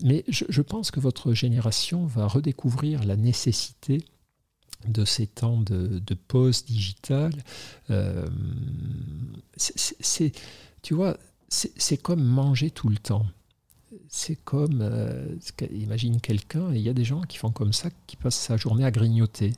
Mais 0.03 0.25
je, 0.29 0.63
pense 0.63 0.91
que 0.91 1.01
votre 1.01 1.33
génération 1.33 2.07
va 2.07 2.27
redécouvrir 2.27 3.05
la 3.05 3.17
nécessité 3.17 4.05
de 4.87 5.05
ces 5.05 5.27
temps 5.27 5.61
de, 5.61 6.01
pause 6.29 6.65
digitale. 6.65 7.35
Euh, 7.91 8.29
c'est, 9.57 10.33
tu 10.83 10.95
vois, 10.95 11.17
c'est 11.49 12.01
comme 12.01 12.23
manger 12.23 12.71
tout 12.71 12.89
le 12.89 12.99
temps. 12.99 13.27
C'est 14.09 14.37
comme, 14.37 14.81
euh, 14.83 15.35
imagine 15.73 16.21
quelqu'un, 16.21 16.73
et 16.73 16.77
il 16.77 16.83
y 16.83 16.89
a 16.89 16.95
des 16.95 17.05
gens 17.05 17.23
qui 17.23 17.39
font 17.39 17.51
comme 17.51 17.73
ça, 17.73 17.89
qui 18.07 18.17
passent 18.17 18.39
sa 18.39 18.57
journée 18.57 18.85
à 18.85 18.91
grignoter 18.91 19.55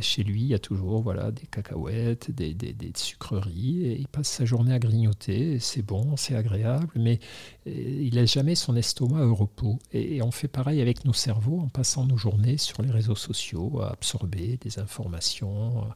chez 0.00 0.22
lui, 0.22 0.42
il 0.42 0.46
y 0.48 0.54
a 0.54 0.58
toujours 0.58 1.02
voilà, 1.02 1.30
des 1.30 1.46
cacahuètes, 1.46 2.30
des, 2.30 2.92
sucreries, 2.94 3.84
et 3.84 3.98
il 3.98 4.08
passe 4.08 4.28
sa 4.28 4.44
journée 4.44 4.72
à 4.72 4.78
grignoter, 4.78 5.58
c'est 5.58 5.82
bon, 5.82 6.16
c'est 6.16 6.34
agréable, 6.34 6.90
mais 6.94 7.18
euh, 7.66 7.70
il 7.70 8.14
n'a 8.14 8.24
jamais 8.24 8.54
son 8.54 8.76
estomac 8.76 9.24
au 9.24 9.34
repos. 9.34 9.78
Et, 9.92 10.22
on 10.22 10.30
fait 10.30 10.48
pareil 10.48 10.80
avec 10.80 11.04
nos 11.04 11.12
cerveaux 11.12 11.60
en 11.60 11.68
passant 11.68 12.06
nos 12.06 12.16
journées 12.16 12.58
sur 12.58 12.82
les 12.82 12.90
réseaux 12.90 13.16
sociaux, 13.16 13.80
à 13.80 13.90
absorber 13.92 14.56
des 14.60 14.78
informations, 14.78 15.88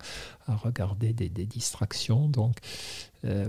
à 0.47 0.57
regarder 0.57 1.13
des, 1.13 1.47
distractions. 1.47 2.29
Donc, 2.29 2.57
euh, 3.25 3.47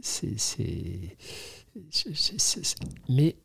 c'est... 0.00 1.16
Mais 3.08 3.36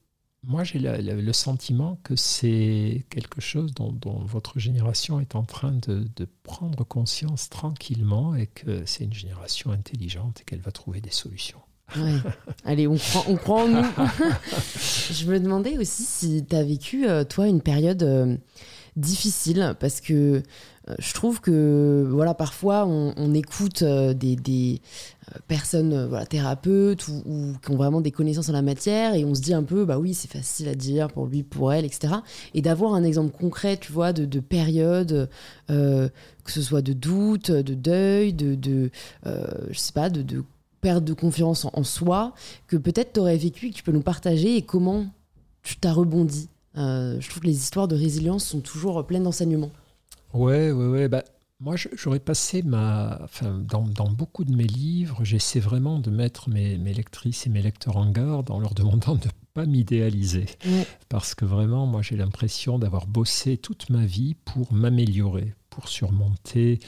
moi, 0.43 0.63
j'ai 0.63 0.79
le 0.79 1.33
sentiment 1.33 1.99
que 2.03 2.15
c'est 2.15 3.05
quelque 3.09 3.41
chose 3.41 3.73
dont, 3.75 3.93
votre 4.25 4.57
génération 4.57 5.19
est 5.19 5.35
en 5.35 5.43
train 5.43 5.71
de, 5.71 6.07
prendre 6.43 6.83
conscience 6.83 7.49
tranquillement 7.49 8.35
et 8.35 8.47
que 8.47 8.83
c'est 8.85 9.03
une 9.03 9.13
génération 9.13 9.71
intelligente 9.71 10.41
et 10.41 10.43
qu'elle 10.43 10.59
va 10.59 10.71
trouver 10.71 10.99
des 10.99 11.11
solutions. 11.11 11.59
Allez, 12.65 12.87
on 12.87 12.97
croit, 12.97 13.25
on 13.27 13.35
croit 13.35 13.63
en 13.63 13.67
nous. 13.67 13.83
Je 15.11 15.25
me 15.29 15.39
demandais 15.39 15.77
aussi 15.77 16.03
si 16.03 16.45
tu 16.45 16.55
as 16.55 16.63
vécu, 16.63 17.07
euh, 17.07 17.23
toi, 17.23 17.47
une 17.47 17.61
période 17.61 18.01
euh, 18.03 18.37
difficile, 18.95 19.75
parce 19.79 20.01
que 20.01 20.13
euh, 20.89 20.95
je 20.99 21.13
trouve 21.13 21.41
que, 21.41 22.07
voilà, 22.11 22.33
parfois, 22.33 22.85
on, 22.85 23.33
écoute 23.33 23.83
des, 23.83 24.81
personnes, 25.47 26.07
voilà, 26.07 26.25
thérapeutes 26.25 27.07
ou, 27.07 27.53
qui 27.63 27.71
ont 27.71 27.77
vraiment 27.77 28.01
des 28.01 28.11
connaissances 28.11 28.49
en 28.49 28.53
la 28.53 28.61
matière, 28.61 29.15
et 29.15 29.23
on 29.23 29.33
se 29.35 29.41
dit 29.41 29.53
un 29.53 29.63
peu, 29.63 29.85
bah 29.85 29.97
oui, 29.97 30.13
c'est 30.13 30.31
facile 30.31 30.67
à 30.67 30.75
dire 30.75 31.07
pour 31.09 31.27
lui, 31.27 31.43
pour 31.43 31.71
elle, 31.71 31.85
etc. 31.85 32.15
Et 32.53 32.61
d'avoir 32.61 32.93
un 32.93 33.03
exemple 33.03 33.35
concret, 33.37 33.77
tu 33.77 33.91
vois, 33.91 34.13
de, 34.13 34.25
de 34.25 34.39
période, 34.39 35.29
que 35.67 36.51
ce 36.51 36.61
soit 36.61 36.81
de 36.81 36.93
doute, 36.93 37.51
de 37.51 37.73
deuil, 37.73 38.33
de, 38.33 38.91
je 39.25 39.77
sais 39.77 39.93
pas, 39.93 40.09
de, 40.09 40.43
perte 40.81 41.05
de 41.05 41.13
confiance 41.13 41.65
en, 41.71 41.83
soi 41.83 42.33
que 42.67 42.75
peut-être 42.75 43.13
tu 43.13 43.19
aurais 43.19 43.37
vécu 43.37 43.69
que 43.69 43.75
tu 43.75 43.83
peux 43.83 43.91
nous 43.91 44.01
partager 44.01 44.57
et 44.57 44.63
comment 44.63 45.05
tu 45.63 45.77
t'as 45.77 45.93
rebondi. 45.93 46.49
Euh, 46.77 47.19
je 47.19 47.29
trouve 47.29 47.41
que 47.41 47.47
les 47.47 47.57
histoires 47.57 47.87
de 47.87 47.95
résilience 47.95 48.45
sont 48.45 48.61
toujours 48.61 49.05
pleines 49.05 49.23
d'enseignements. 49.23 49.71
Ouais, 50.33 50.71
ouais, 50.71 50.87
ouais. 50.87 51.07
Bah, 51.07 51.23
moi, 51.59 51.75
j'aurais 51.93 52.19
passé 52.19 52.63
ma. 52.63 53.19
Enfin, 53.23 53.61
dans, 53.67 53.83
dans, 53.83 54.09
beaucoup 54.09 54.43
de 54.43 54.55
mes 54.55 54.67
livres, 54.67 55.23
j'essaie 55.23 55.59
vraiment 55.59 55.99
de 55.99 56.09
mettre 56.09 56.49
mes, 56.49 56.77
mes, 56.77 56.93
lectrices 56.93 57.45
et 57.45 57.49
mes 57.49 57.61
lecteurs 57.61 57.97
en 57.97 58.09
garde 58.09 58.49
en 58.49 58.59
leur 58.59 58.73
demandant 58.73 59.15
de 59.15 59.25
ne 59.25 59.31
pas 59.53 59.65
m'idéaliser. 59.65 60.45
Parce 61.09 61.35
que 61.35 61.45
vraiment, 61.45 61.85
moi, 61.85 62.01
j'ai 62.01 62.15
l'impression 62.15 62.79
d'avoir 62.79 63.05
bossé 63.05 63.57
toute 63.57 63.89
ma 63.89 64.05
vie 64.05 64.35
pour 64.45 64.73
m'améliorer, 64.73 65.53
pour 65.69 65.87
surmonter 65.87 66.79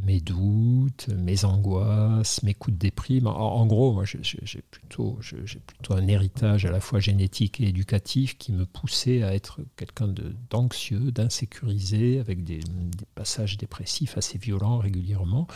mes 0.00 0.20
doutes, 0.20 1.08
mes 1.08 1.44
angoisses, 1.44 2.42
mes 2.42 2.54
coups 2.54 2.74
de 2.74 2.78
déprime. 2.78 3.26
En, 3.26 3.66
gros, 3.66 3.92
moi, 3.92 4.04
j'ai 4.04 4.62
plutôt, 4.70 5.18
plutôt 5.66 5.94
un 5.94 6.06
héritage 6.08 6.64
à 6.64 6.70
la 6.70 6.80
fois 6.80 7.00
génétique 7.00 7.60
et 7.60 7.68
éducatif 7.68 8.38
qui 8.38 8.52
me 8.52 8.64
poussait 8.64 9.22
à 9.22 9.34
être 9.34 9.60
quelqu'un 9.76 10.12
d'anxieux, 10.50 11.12
d'insécurisé, 11.12 12.18
avec 12.18 12.44
des, 12.44 12.60
passages 13.14 13.58
dépressifs 13.58 14.16
assez 14.16 14.38
violents 14.38 14.78
régulièrement. 14.78 15.46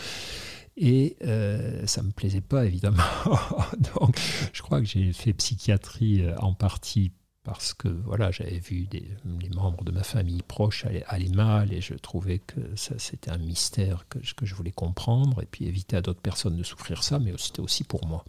Et 0.76 1.16
euh, 1.24 1.86
ça 1.86 2.02
ne 2.02 2.08
me 2.08 2.12
plaisait 2.12 2.42
pas, 2.42 2.66
évidemment. 2.66 3.02
Donc, 3.98 4.20
je 4.52 4.60
crois 4.60 4.80
que 4.80 4.86
j'ai 4.86 5.12
fait 5.14 5.32
psychiatrie 5.32 6.20
euh, 6.20 6.36
en 6.38 6.52
partie 6.52 7.12
parce 7.46 7.74
que 7.74 7.86
voilà, 7.86 8.32
j'avais 8.32 8.58
vu 8.58 8.88
les 8.90 9.48
membres 9.54 9.84
de 9.84 9.92
ma 9.92 10.02
famille 10.02 10.42
proche 10.42 10.84
aller, 11.06 11.28
mal 11.28 11.72
et 11.72 11.80
je 11.80 11.94
trouvais 11.94 12.40
que 12.40 12.60
c'était 12.74 13.30
un 13.30 13.38
mystère 13.38 14.04
que, 14.08 14.18
je 14.42 14.54
voulais 14.56 14.72
comprendre 14.72 15.40
et 15.42 15.46
puis 15.46 15.64
éviter 15.64 15.96
à 15.96 16.02
d'autres 16.02 16.20
personnes 16.20 16.56
de 16.56 16.64
souffrir 16.64 17.04
ça, 17.04 17.20
mais 17.20 17.32
c'était 17.38 17.60
aussi 17.60 17.84
pour 17.84 18.04
moi. 18.04 18.24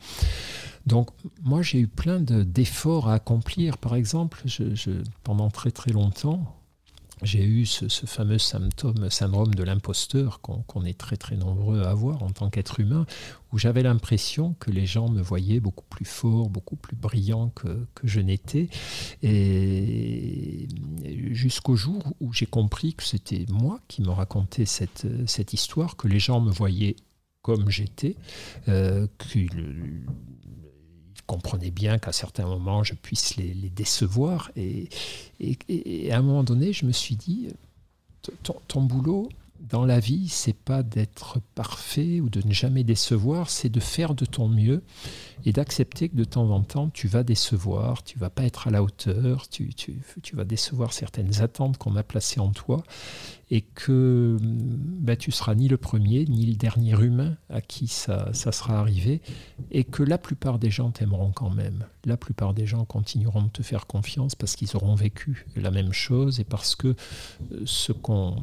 Donc 0.86 1.10
moi 1.42 1.64
j'ai 1.64 1.80
eu 1.80 1.88
plein 1.88 2.20
d'efforts 2.20 3.10
à 3.10 3.16
accomplir. 3.16 3.80
Par 3.80 3.96
exemple, 3.96 4.44
pendant 5.24 5.50
très 5.50 5.72
très 5.72 5.92
longtemps, 5.92 6.57
j'ai 7.24 7.44
eu 7.44 7.66
ce, 7.66 7.88
fameux 8.06 8.38
symptôme, 8.38 9.10
syndrome 9.10 9.56
de 9.56 9.64
l'imposteur 9.64 10.42
qu'on 10.42 10.86
est 10.86 10.98
très 10.98 11.18
très 11.18 11.36
nombreux 11.36 11.82
à 11.82 11.90
avoir 11.90 12.24
en 12.24 12.30
tant 12.30 12.50
qu'être 12.50 12.80
humain, 12.80 13.06
où 13.52 13.58
j'avais 13.58 13.84
l'impression 13.84 14.56
que 14.60 14.72
les 14.72 14.86
gens 14.86 15.10
me 15.10 15.22
voyaient 15.22 15.60
beaucoup 15.60 15.86
plus 15.90 16.06
fort, 16.06 16.50
beaucoup 16.50 16.76
plus 16.76 16.96
brillant 16.96 17.50
que, 17.50 17.86
que 17.96 18.08
je 18.08 18.20
n'étais. 18.20 18.70
Et 19.24 20.68
jusqu'au 21.32 21.76
jour 21.76 22.04
où 22.20 22.34
j'ai 22.34 22.46
compris 22.46 22.94
que 22.94 23.04
c'était 23.04 23.46
moi 23.50 23.80
qui 23.88 24.02
me 24.02 24.10
racontais 24.10 24.66
cette, 24.66 25.08
cette 25.28 25.54
histoire, 25.54 25.96
que 25.96 26.08
les 26.08 26.20
gens 26.20 26.40
me 26.40 26.52
voyaient 26.52 26.96
comme 27.42 27.70
j'étais, 27.70 28.18
euh, 28.68 29.08
comprenez 31.28 31.72
bien 31.72 32.00
qu'à 32.00 32.12
certains 32.12 32.48
moments, 32.48 32.84
je 32.84 32.94
puisse 32.96 33.36
les, 33.36 33.54
décevoir. 33.70 34.52
Et, 34.56 34.90
à 36.12 36.18
un 36.18 36.22
moment 36.22 36.44
donné, 36.44 36.74
je 36.74 36.86
me 36.86 36.92
suis 36.92 37.16
dit, 37.16 37.50
ton, 38.44 38.56
ton 38.68 38.82
boulot 38.82 39.30
dans 39.60 39.86
la 39.86 40.00
vie, 40.00 40.30
c'est 40.30 40.56
pas 40.56 40.84
d'être 40.84 41.40
parfait 41.56 42.20
ou 42.22 42.30
de 42.30 42.42
ne 42.46 42.54
jamais 42.54 42.84
décevoir, 42.84 43.50
c'est 43.50 43.70
de 43.70 43.80
faire 43.80 44.14
de 44.14 44.26
ton 44.26 44.48
mieux 44.48 44.84
et 45.46 45.52
d'accepter 45.52 46.10
que 46.10 46.16
de 46.16 46.24
temps 46.24 46.50
en 46.52 46.62
temps, 46.62 46.90
tu 46.90 47.08
vas 47.08 47.24
décevoir, 47.24 48.04
tu 48.04 48.18
vas 48.18 48.30
pas 48.30 48.44
être 48.44 48.68
à 48.68 48.72
la 48.72 48.84
hauteur, 48.84 49.50
tu, 49.50 49.74
tu, 49.74 49.96
tu 50.22 50.36
vas 50.36 50.46
décevoir 50.46 50.94
certaines 50.94 51.42
attentes 51.42 51.78
qu'on 51.78 51.96
a 51.96 52.04
placées 52.04 52.40
en 52.40 52.52
toi 52.52 52.84
et 53.50 53.62
que 53.62 54.38
ben, 54.42 55.16
tu 55.16 55.32
seras 55.32 55.56
ni 55.56 55.68
le 55.68 55.78
premier 55.78 56.26
ni 56.26 56.46
le 56.46 56.56
dernier 56.56 57.00
humain 57.02 57.38
à 57.50 57.62
qui 57.62 57.88
ça, 57.88 58.34
ça 58.34 58.52
sera 58.52 58.80
arrivé 58.80 59.22
et 59.72 59.86
que 59.86 60.04
la 60.04 60.18
plupart 60.18 60.60
des 60.60 60.70
gens 60.70 60.92
t'aimeront 60.92 61.32
quand 61.32 61.50
même. 61.50 61.86
La 62.04 62.18
plupart 62.18 62.54
des 62.54 62.66
gens 62.66 62.84
continueront 62.84 63.44
de 63.44 63.50
te 63.50 63.64
faire 63.64 63.88
confiance 63.88 64.36
parce 64.36 64.56
qu'ils 64.56 64.76
auront 64.76 64.96
vécu 64.96 65.46
la 65.56 65.72
même 65.72 65.94
chose 65.94 66.40
et 66.42 66.44
parce 66.44 66.76
que 66.76 66.90
euh, 66.90 67.62
ce 67.66 67.94
qu'on 67.94 68.36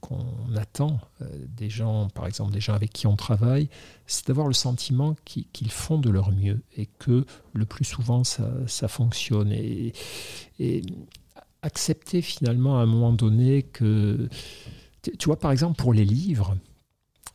qu'on 0.00 0.26
attend 0.56 1.00
euh, 1.20 1.26
des 1.56 1.68
gens, 1.68 2.08
par 2.08 2.26
exemple 2.26 2.52
des 2.52 2.60
gens 2.60 2.74
avec 2.74 2.92
qui 2.92 3.06
on 3.06 3.16
travaille, 3.16 3.68
c'est 4.06 4.26
d'avoir 4.28 4.46
le 4.46 4.54
sentiment 4.54 5.16
qu'ils 5.24 5.70
font 5.70 5.98
de 5.98 6.10
leur 6.10 6.32
mieux 6.32 6.62
et 6.76 6.86
que 6.86 7.26
le 7.52 7.66
plus 7.66 7.84
souvent 7.84 8.24
ça, 8.24 8.50
ça 8.66 8.88
fonctionne. 8.88 9.52
Et 9.52 9.92
accepter 11.64 12.20
finalement 12.20 12.78
à 12.78 12.82
un 12.82 12.86
moment 12.86 13.12
donné 13.12 13.62
que, 13.62 14.28
tu 15.02 15.26
vois, 15.26 15.38
par 15.38 15.50
exemple 15.50 15.76
pour 15.76 15.92
les 15.94 16.04
livres, 16.04 16.56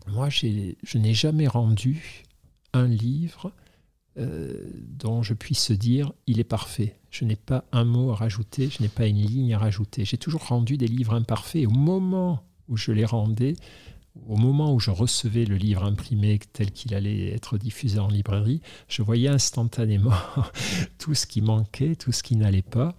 moi 0.07 0.29
je 0.29 0.47
n'ai 0.97 1.13
jamais 1.13 1.47
rendu 1.47 2.23
un 2.73 2.87
livre 2.87 3.51
euh, 4.17 4.69
dont 4.87 5.23
je 5.23 5.33
puisse 5.33 5.71
dire 5.71 6.13
il 6.27 6.39
est 6.39 6.43
parfait. 6.45 6.99
Je 7.09 7.25
n'ai 7.25 7.35
pas 7.35 7.65
un 7.71 7.85
mot 7.85 8.11
à 8.11 8.15
rajouter, 8.15 8.69
je 8.69 8.83
n'ai 8.83 8.89
pas 8.89 9.07
une 9.07 9.21
ligne 9.21 9.53
à 9.55 9.57
rajouter. 9.57 10.05
J'ai 10.05 10.17
toujours 10.17 10.45
rendu 10.45 10.77
des 10.77 10.87
livres 10.87 11.15
imparfaits. 11.15 11.65
Au 11.65 11.71
moment 11.71 12.43
où 12.67 12.77
je 12.77 12.91
les 12.91 13.05
rendais, 13.05 13.55
au 14.27 14.35
moment 14.35 14.73
où 14.73 14.79
je 14.79 14.91
recevais 14.91 15.45
le 15.45 15.55
livre 15.55 15.83
imprimé 15.83 16.39
tel 16.53 16.71
qu'il 16.71 16.93
allait 16.93 17.33
être 17.33 17.57
diffusé 17.57 17.99
en 17.99 18.07
librairie, 18.07 18.61
je 18.87 19.01
voyais 19.01 19.27
instantanément 19.27 20.13
tout 20.97 21.15
ce 21.15 21.25
qui 21.25 21.41
manquait, 21.41 21.95
tout 21.95 22.11
ce 22.11 22.23
qui 22.23 22.35
n'allait 22.35 22.61
pas. 22.61 22.95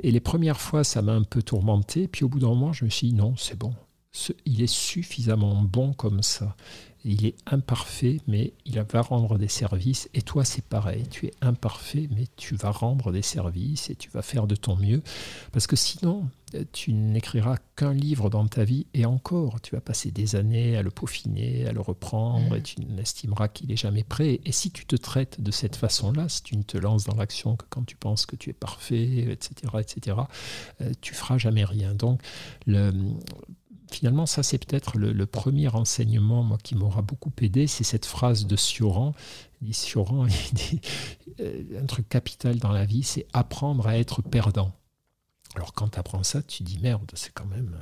Et 0.00 0.10
les 0.10 0.20
premières 0.20 0.60
fois, 0.60 0.84
ça 0.84 1.02
m'a 1.02 1.12
un 1.12 1.22
peu 1.22 1.42
tourmenté. 1.42 2.08
Puis 2.08 2.24
au 2.24 2.28
bout 2.28 2.38
d'un 2.38 2.48
moment, 2.48 2.72
je 2.72 2.84
me 2.84 2.90
suis 2.90 3.08
dit, 3.08 3.14
non, 3.14 3.34
c'est 3.36 3.58
bon. 3.58 3.74
il 4.44 4.62
est 4.62 4.72
suffisamment 4.72 5.62
bon 5.62 5.92
comme 5.92 6.22
ça. 6.22 6.56
Il 7.04 7.24
est 7.24 7.36
imparfait, 7.46 8.20
mais 8.26 8.52
il 8.66 8.80
va 8.80 9.02
rendre 9.02 9.38
des 9.38 9.48
services. 9.48 10.08
Et 10.14 10.22
toi, 10.22 10.44
c'est 10.44 10.64
pareil. 10.64 11.04
Tu 11.10 11.26
es 11.26 11.32
imparfait, 11.40 12.08
mais 12.14 12.24
tu 12.36 12.54
vas 12.56 12.70
rendre 12.70 13.12
des 13.12 13.22
services 13.22 13.90
et 13.90 13.94
tu 13.94 14.10
vas 14.10 14.22
faire 14.22 14.46
de 14.46 14.56
ton 14.56 14.76
mieux. 14.76 15.02
Parce 15.52 15.66
que 15.66 15.76
sinon, 15.76 16.28
tu 16.72 16.92
n'écriras 16.92 17.56
qu'un 17.76 17.92
livre 17.92 18.28
dans 18.28 18.46
ta 18.46 18.64
vie 18.64 18.86
et 18.94 19.06
encore, 19.06 19.60
tu 19.60 19.74
vas 19.74 19.80
passer 19.80 20.10
des 20.10 20.36
années 20.36 20.76
à 20.76 20.82
le 20.82 20.90
peaufiner, 20.90 21.66
à 21.66 21.72
le 21.72 21.80
reprendre 21.80 22.56
et 22.56 22.62
tu 22.62 22.80
n'estimeras 22.80 23.48
qu'il 23.48 23.70
est 23.72 23.76
jamais 23.76 24.02
prêt. 24.02 24.40
Et 24.44 24.52
si 24.52 24.70
tu 24.70 24.84
te 24.84 24.96
traites 24.96 25.40
de 25.40 25.50
cette 25.50 25.76
façon-là, 25.76 26.28
si 26.28 26.42
tu 26.42 26.56
ne 26.56 26.62
te 26.62 26.76
lances 26.76 27.04
dans 27.04 27.16
l'action 27.16 27.56
que 27.56 27.64
quand 27.70 27.84
tu 27.84 27.96
penses 27.96 28.26
que 28.26 28.36
tu 28.36 28.50
es 28.50 28.54
parfait, 28.54 29.30
etc., 29.30 29.72
etc., 29.78 30.16
euh, 30.80 30.92
tu 31.00 31.14
feras 31.14 31.38
jamais 31.38 31.64
rien. 31.64 31.94
Donc, 31.94 32.20
le, 32.66 32.92
finalement, 33.94 34.26
ça 34.26 34.42
c'est 34.42 34.64
peut-être 34.64 34.98
le, 34.98 35.26
premier 35.26 35.68
enseignement 35.68 36.42
moi, 36.42 36.58
qui 36.62 36.74
m'aura 36.74 37.02
beaucoup 37.02 37.32
aidé, 37.40 37.66
c'est 37.66 37.84
cette 37.84 38.06
phrase 38.06 38.46
de 38.46 38.56
Sioran. 38.56 39.14
Il 39.62 39.72
dit, 39.72 40.80
euh, 41.40 41.80
un 41.80 41.86
truc 41.86 42.08
capital 42.08 42.58
dans 42.58 42.72
la 42.72 42.84
vie, 42.84 43.02
c'est 43.02 43.26
apprendre 43.32 43.86
à 43.86 43.98
être 43.98 44.22
perdant. 44.22 44.72
Alors 45.56 45.72
quand 45.72 45.88
tu 45.88 45.98
apprends 45.98 46.22
ça, 46.22 46.42
tu 46.42 46.62
dis 46.62 46.78
merde, 46.78 47.10
c'est 47.14 47.32
quand 47.32 47.46
même 47.46 47.76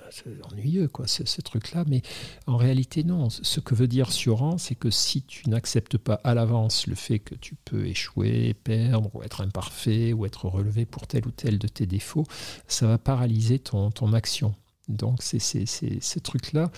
ennuyeux 0.51 0.89
quoi, 0.89 1.07
ce, 1.07 1.41
truc-là. 1.43 1.85
Mais 1.87 2.01
en 2.47 2.57
réalité 2.57 3.05
non. 3.05 3.29
Ce 3.29 3.61
que 3.61 3.75
veut 3.75 3.89
dire 3.89 4.11
Sioran, 4.11 4.57
c'est 4.57 4.75
que 4.75 4.91
si 4.91 5.23
tu 5.23 5.51
n'acceptes 5.51 5.99
pas 5.99 6.15
à 6.25 6.33
l'avance 6.33 6.87
le 6.87 6.95
fait 6.95 7.19
que 7.19 7.35
tu 7.35 7.57
peux 7.57 7.87
échouer, 7.87 8.55
perdre, 8.55 9.15
ou 9.15 9.23
être 9.23 9.43
imparfait, 9.43 10.15
ou 10.15 10.25
être 10.25 10.47
relevé 10.47 10.87
pour 10.87 11.07
tel 11.07 11.27
ou 11.27 11.31
tel 11.31 11.59
de 11.59 11.69
tes 11.69 11.85
défauts, 11.85 12.27
ça 12.69 12.87
va 12.87 12.97
paralyser 12.97 13.59
ton 13.59 13.91
action. 14.15 14.55
Donc 14.89 15.23
c'est 15.23 15.39
ce 15.39 16.19
truc-là. 16.19 16.71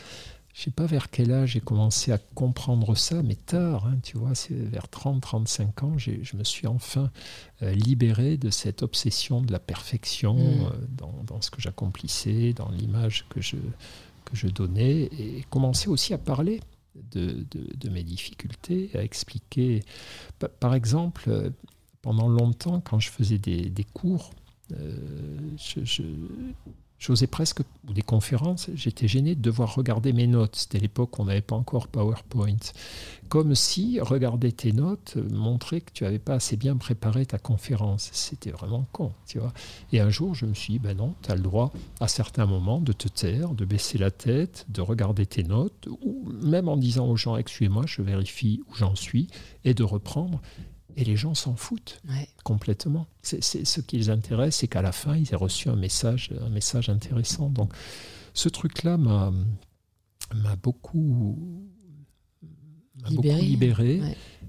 Je 0.53 0.62
sais 0.62 0.70
pas 0.70 0.87
vers 0.87 1.11
quel 1.11 1.33
âge 1.33 1.51
j'ai 1.51 1.61
commencé 1.61 2.11
à 2.11 2.18
comprendre 2.18 2.96
ça, 2.96 3.23
mais 3.23 3.37
tard, 3.37 3.87
hein, 3.87 3.99
tu 4.03 4.18
vois, 4.18 4.35
c'est 4.35 4.53
vers 4.55 4.87
30-35 4.87 5.85
ans, 5.85 5.96
je 5.96 6.37
me 6.37 6.42
suis 6.42 6.66
enfin 6.66 7.11
euh, 7.62 7.73
libéré 7.73 8.37
de 8.37 8.51
cette 8.51 8.83
obsession 8.83 9.42
de 9.42 9.53
la 9.53 9.61
perfection 9.61 10.35
mm. 10.35 10.38
euh, 10.38 10.70
dans, 10.88 11.14
dans, 11.25 11.40
ce 11.40 11.51
que 11.51 11.61
j'accomplissais, 11.62 12.53
dans 12.53 12.68
l'image 12.70 13.27
que 13.29 13.40
je, 13.40 13.57
que 14.25 14.35
je 14.37 14.49
donnais, 14.49 15.03
et 15.18 15.44
commencer 15.51 15.88
aussi 15.88 16.14
à 16.14 16.18
parler 16.18 16.61
de, 17.12 17.46
de, 17.53 17.88
mes 17.88 18.03
difficultés, 18.03 18.90
à 18.94 19.03
expliquer. 19.03 19.85
Par 20.59 20.75
exemple, 20.75 21.25
euh, 21.29 21.51
pendant 22.03 22.29
longtemps, 22.29 22.81
quand 22.81 22.99
je 22.99 23.09
faisais 23.09 23.38
des, 23.38 23.70
des 23.70 23.85
cours, 23.85 24.33
je, 25.57 26.03
J'osais 27.01 27.27
presque, 27.27 27.61
ou 27.89 27.95
des 27.95 28.03
conférences, 28.03 28.69
j'étais 28.75 29.09
gêné 29.09 29.35
de 29.35 29.41
devoir 29.41 29.75
regarder 29.75 30.13
mes 30.13 30.27
notes. 30.27 30.57
C'était 30.57 30.79
l'époque 30.79 31.19
où 31.19 31.23
on 31.23 31.25
n'avait 31.25 31.41
pas 31.41 31.57
encore 31.57 31.89
PowerPoint. 31.89 32.59
Comme 33.31 33.55
si 33.55 33.99
regarder 34.01 34.53
tes 34.53 34.73
notes 34.73 35.17
montrait 35.17 35.81
que 35.81 35.93
tu 35.95 36.05
n'avais 36.05 36.19
pas 36.19 36.35
assez 36.35 36.59
bien 36.59 36.77
préparé 36.77 37.25
ta 37.25 37.39
conférence. 37.39 38.11
C'était 38.13 38.51
vraiment 38.51 38.87
con, 38.93 39.15
tu 39.27 39.39
vois. 39.39 39.55
Et 39.93 40.01
un 40.01 40.11
jour, 40.11 40.35
je 40.35 40.45
me 40.45 40.53
suis 40.53 40.75
dit, 40.75 40.79
ben 40.79 40.95
non, 40.95 41.15
tu 41.23 41.31
as 41.31 41.37
le 41.37 41.41
droit 41.41 41.73
à 42.01 42.07
certains 42.07 42.45
moments 42.45 42.81
de 42.81 42.93
te 42.93 43.09
taire, 43.09 43.55
de 43.55 43.64
baisser 43.64 43.97
la 43.97 44.11
tête, 44.11 44.66
de 44.68 44.83
regarder 44.83 45.24
tes 45.24 45.43
notes, 45.43 45.89
ou 46.03 46.31
même 46.43 46.68
en 46.68 46.77
disant 46.77 47.07
aux 47.07 47.16
gens, 47.16 47.39
excusez-moi, 47.39 47.85
je 47.87 48.03
vérifie 48.03 48.61
où 48.68 48.74
j'en 48.74 48.95
suis, 48.95 49.29
et 49.64 49.72
de 49.72 49.85
reprendre. 49.85 50.43
Et 51.01 51.05
les 51.05 51.16
gens 51.16 51.34
s'en 51.34 51.57
foutent 51.57 52.03
complètement. 52.44 53.07
C'est, 53.22 53.42
ce 53.42 53.80
qui 53.80 53.96
les 53.96 54.11
intéresse, 54.11 54.57
c'est 54.57 54.68
qu'à 54.68 54.82
la 54.82 54.92
fin, 54.92 55.16
ils 55.16 55.32
aient 55.32 55.36
reçu 55.36 55.70
un 55.70 55.76
message, 55.76 56.30
un 56.44 56.51
message 56.51 56.90
intéressant. 56.90 57.48
Donc, 57.48 57.72
ce 58.34 58.51
truc-là 58.51 58.98
m'a, 58.98 59.32
m'a 60.34 60.57
beaucoup, 60.57 61.64
libéré. 63.09 64.01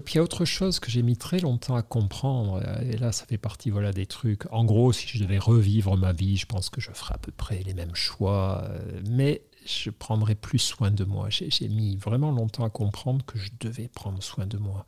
Puis 0.03 0.15
il 0.15 0.17
y 0.17 0.19
a 0.19 0.23
autre 0.23 0.45
chose 0.45 0.79
que 0.79 0.89
j'ai 0.89 1.03
mis 1.03 1.15
très 1.15 1.39
longtemps 1.39 1.75
à 1.75 1.83
comprendre, 1.83 2.61
et 2.81 2.97
là 2.97 3.11
ça 3.11 3.25
fait 3.25 3.37
partie 3.37 3.69
voilà, 3.69 3.93
des 3.93 4.05
trucs. 4.05 4.51
En 4.51 4.65
gros, 4.65 4.91
si 4.91 5.07
je 5.07 5.23
devais 5.23 5.37
revivre 5.37 5.95
ma 5.95 6.11
vie, 6.11 6.37
je 6.37 6.47
pense 6.47 6.69
que 6.69 6.81
je 6.81 6.89
ferais 6.91 7.15
à 7.15 7.17
peu 7.17 7.31
près 7.31 7.61
les 7.63 7.73
mêmes 7.73 7.95
choix, 7.95 8.63
euh, 8.65 9.01
mais 9.09 9.43
je 9.65 9.89
prendrais 9.89 10.35
plus 10.35 10.59
soin 10.59 10.91
de 10.91 11.03
moi. 11.03 11.27
J'ai 11.29 11.67
mis 11.67 11.95
vraiment 11.95 12.31
longtemps 12.31 12.63
à 12.63 12.69
comprendre 12.69 13.25
que 13.25 13.37
je 13.37 13.49
devais 13.59 13.87
prendre 13.87 14.21
soin 14.21 14.45
de 14.45 14.57
moi. 14.57 14.85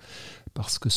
Parce 0.54 0.78
que 0.78 0.90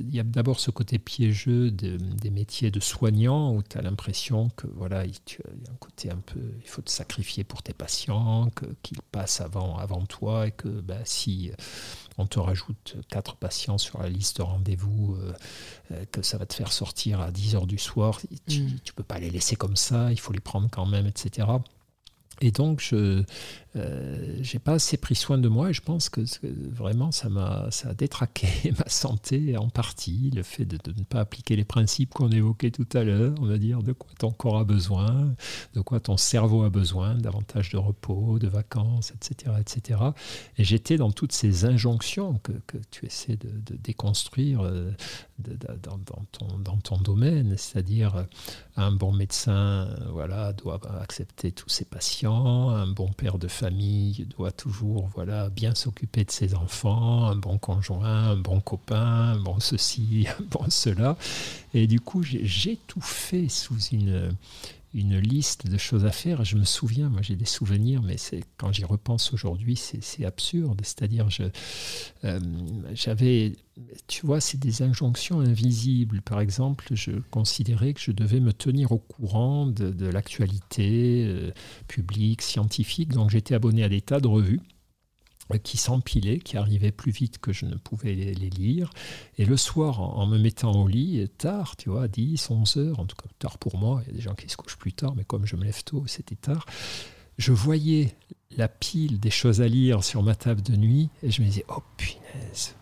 il 0.00 0.14
y 0.14 0.20
a 0.20 0.22
d'abord 0.22 0.60
ce 0.60 0.70
côté 0.70 0.98
piégeux 0.98 1.70
des 1.70 2.30
métiers 2.30 2.70
de 2.70 2.80
soignant 2.80 3.52
où 3.54 3.62
tu 3.62 3.78
as 3.78 3.82
l'impression 3.82 4.48
que 4.50 4.66
voilà, 4.68 5.04
il, 5.04 5.12
y 5.12 5.68
a 5.68 5.72
un 5.72 5.76
côté 5.76 6.10
un 6.10 6.18
peu, 6.18 6.40
il 6.62 6.68
faut 6.68 6.82
te 6.82 6.90
sacrifier 6.90 7.42
pour 7.42 7.62
tes 7.62 7.72
patients, 7.72 8.48
qu'ils 8.82 9.02
passent 9.10 9.40
avant, 9.40 9.76
avant 9.76 10.04
toi 10.04 10.46
et 10.46 10.52
que 10.52 10.68
bah, 10.68 11.04
si 11.04 11.50
on 12.18 12.26
te 12.26 12.38
rajoute 12.38 12.96
quatre 13.08 13.36
patients 13.36 13.78
sur 13.78 14.00
la 14.00 14.08
liste 14.08 14.38
de 14.38 14.42
rendez-vous, 14.42 15.16
euh, 15.16 15.32
euh, 15.92 16.04
que 16.10 16.22
ça 16.22 16.38
va 16.38 16.46
te 16.46 16.54
faire 16.54 16.72
sortir 16.72 17.20
à 17.20 17.30
10 17.30 17.56
heures 17.56 17.66
du 17.66 17.78
soir, 17.78 18.20
tu 18.48 18.60
ne 18.60 18.68
mmh. 18.68 18.78
peux 18.94 19.02
pas 19.02 19.18
les 19.18 19.30
laisser 19.30 19.56
comme 19.56 19.76
ça, 19.76 20.10
il 20.12 20.18
faut 20.20 20.32
les 20.32 20.40
prendre 20.40 20.68
quand 20.70 20.86
même, 20.86 21.06
etc. 21.06 21.46
Et 22.40 22.50
donc, 22.50 22.80
je, 22.80 23.24
euh, 23.76 24.38
j'ai 24.40 24.58
pas 24.58 24.72
assez 24.72 24.96
pris 24.96 25.14
soin 25.14 25.38
de 25.38 25.48
moi 25.48 25.70
et 25.70 25.72
je 25.72 25.82
pense 25.82 26.08
que, 26.08 26.22
vraiment 26.42 27.12
ça 27.12 27.28
m'a 27.28 27.68
a 27.84 27.94
détraqué 27.94 28.72
ma 28.78 28.88
santé 28.88 29.56
en 29.56 29.68
partie 29.68 30.30
le 30.34 30.42
fait 30.42 30.64
de, 30.64 30.78
ne 30.96 31.04
pas 31.04 31.20
appliquer 31.20 31.56
les 31.56 31.64
principes 31.64 32.14
qu'on 32.14 32.30
évoquait 32.30 32.70
tout 32.70 32.88
à 32.94 33.04
l'heure 33.04 33.34
on 33.40 33.46
va 33.46 33.58
dire 33.58 33.82
de 33.82 33.92
quoi 33.92 34.10
ton 34.18 34.30
corps 34.30 34.58
a 34.58 34.64
besoin 34.64 35.34
de 35.74 35.80
quoi 35.80 36.00
ton 36.00 36.16
cerveau 36.16 36.62
a 36.62 36.70
besoin 36.70 37.16
davantage 37.16 37.70
de 37.70 37.76
repos 37.76 38.38
de 38.38 38.48
vacances 38.48 39.12
etc 39.14 39.52
etc 39.60 40.00
et 40.56 40.64
j'étais 40.64 40.96
dans 40.96 41.10
toutes 41.10 41.32
ces 41.32 41.64
injonctions 41.64 42.38
que, 42.42 42.52
que 42.66 42.78
tu 42.90 43.06
essaies 43.06 43.36
de, 43.36 43.76
déconstruire 43.76 44.62
euh, 45.48 45.76
dans, 45.82 45.98
ton, 46.32 46.58
dans 46.58 46.78
ton 46.78 46.96
domaine 46.98 47.56
c'est-à-dire 47.56 48.26
un 48.76 48.92
bon 48.92 49.12
médecin 49.12 49.88
voilà 50.12 50.52
doit 50.52 50.80
accepter 51.00 51.52
tous 51.52 51.68
ses 51.68 51.84
patients 51.84 52.70
un 52.70 52.86
bon 52.86 53.08
père 53.08 53.38
de 53.38 53.48
famille 53.48 53.66
famille 53.66 54.26
doit 54.36 54.52
toujours 54.52 55.08
voilà, 55.14 55.48
bien 55.50 55.74
s'occuper 55.74 56.24
de 56.24 56.30
ses 56.30 56.54
enfants, 56.54 57.24
un 57.26 57.34
bon 57.34 57.58
conjoint, 57.58 58.30
un 58.30 58.36
bon 58.36 58.60
copain, 58.60 59.32
un 59.34 59.40
bon 59.40 59.58
ceci, 59.58 60.26
un 60.38 60.42
bon 60.50 60.66
cela. 60.68 61.16
Et 61.74 61.88
du 61.88 61.98
coup, 61.98 62.22
j'ai 62.22 62.78
tout 62.86 63.00
fait 63.00 63.48
sous 63.48 63.78
une, 63.92 64.30
une 64.96 65.18
liste 65.18 65.66
de 65.66 65.76
choses 65.76 66.06
à 66.06 66.10
faire. 66.10 66.42
Je 66.44 66.56
me 66.56 66.64
souviens, 66.64 67.10
moi 67.10 67.20
j'ai 67.20 67.36
des 67.36 67.44
souvenirs, 67.44 68.02
mais 68.02 68.16
c'est 68.16 68.42
quand 68.56 68.72
j'y 68.72 68.84
repense 68.84 69.32
aujourd'hui, 69.34 69.76
c'est 69.76 70.24
absurde. 70.24 70.80
C'est-à-dire, 70.82 71.28
euh, 72.24 72.40
j'avais, 72.94 73.52
tu 74.06 74.24
vois, 74.24 74.40
c'est 74.40 74.58
des 74.58 74.82
injonctions 74.82 75.40
invisibles. 75.40 76.22
Par 76.22 76.40
exemple, 76.40 76.86
je 76.92 77.12
considérais 77.30 77.92
que 77.92 78.00
je 78.00 78.10
devais 78.10 78.40
me 78.40 78.54
tenir 78.54 78.90
au 78.90 78.98
courant 78.98 79.66
de, 79.66 80.06
l'actualité 80.06 81.24
euh, 81.26 81.50
publique, 81.88 82.40
scientifique. 82.40 83.10
Donc 83.10 83.30
j'étais 83.30 83.54
abonné 83.54 83.84
à 83.84 83.90
des 83.90 84.00
tas 84.00 84.20
de 84.20 84.28
revues 84.28 84.60
qui 85.62 85.76
s'empilaient, 85.76 86.38
qui 86.38 86.56
arrivaient 86.56 86.92
plus 86.92 87.12
vite 87.12 87.38
que 87.38 87.52
je 87.52 87.66
ne 87.66 87.76
pouvais 87.76 88.14
les, 88.14 88.34
lire. 88.34 88.90
Et 89.38 89.44
le 89.44 89.56
soir, 89.56 90.00
en, 90.00 90.26
me 90.26 90.38
mettant 90.38 90.72
au 90.72 90.88
lit, 90.88 91.28
tard, 91.38 91.76
tu 91.76 91.88
vois, 91.88 92.08
10, 92.08 92.50
11 92.50 92.76
heures, 92.78 93.00
en 93.00 93.06
tout 93.06 93.16
cas 93.16 93.28
tard 93.38 93.58
pour 93.58 93.78
moi, 93.78 94.02
il 94.04 94.10
y 94.10 94.14
a 94.14 94.16
des 94.16 94.22
gens 94.22 94.34
qui 94.34 94.48
se 94.48 94.56
couchent 94.56 94.78
plus 94.78 94.92
tard, 94.92 95.14
mais 95.16 95.24
comme 95.24 95.46
je 95.46 95.56
me 95.56 95.64
lève 95.64 95.82
tôt, 95.84 96.04
c'était 96.06 96.36
tard, 96.36 96.66
je 97.38 97.52
voyais 97.52 98.14
la 98.56 98.68
pile 98.68 99.20
des 99.20 99.30
choses 99.30 99.60
à 99.60 99.68
lire 99.68 100.02
sur 100.02 100.22
ma 100.22 100.34
table 100.34 100.62
de 100.62 100.76
nuit 100.76 101.10
et 101.22 101.30
je 101.30 101.42
me 101.42 101.46
disais, 101.46 101.64
oh 101.68 101.82
punaise, 101.96 102.74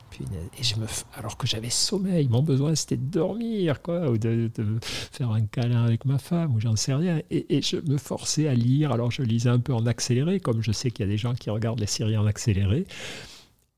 et 0.58 0.62
je 0.62 0.76
me, 0.76 0.86
alors 1.14 1.36
que 1.36 1.46
j'avais 1.46 1.70
sommeil, 1.70 2.28
mon 2.28 2.42
besoin 2.42 2.74
c'était 2.74 2.96
de 2.96 3.04
dormir, 3.04 3.82
quoi, 3.82 4.10
ou 4.10 4.18
de, 4.18 4.50
faire 4.82 5.30
un 5.30 5.44
câlin 5.46 5.84
avec 5.84 6.04
ma 6.04 6.18
femme, 6.18 6.54
ou 6.54 6.60
j'en 6.60 6.76
sais 6.76 6.94
rien. 6.94 7.20
Et, 7.30 7.56
et, 7.56 7.62
je 7.62 7.76
me 7.76 7.96
forçais 7.96 8.48
à 8.48 8.54
lire. 8.54 8.92
Alors 8.92 9.10
je 9.10 9.22
lisais 9.22 9.50
un 9.50 9.58
peu 9.58 9.74
en 9.74 9.86
accéléré, 9.86 10.40
comme 10.40 10.62
je 10.62 10.72
sais 10.72 10.90
qu'il 10.90 11.06
y 11.06 11.08
a 11.08 11.10
des 11.10 11.18
gens 11.18 11.34
qui 11.34 11.50
regardent 11.50 11.80
les 11.80 11.86
séries 11.86 12.16
en 12.16 12.26
accéléré. 12.26 12.86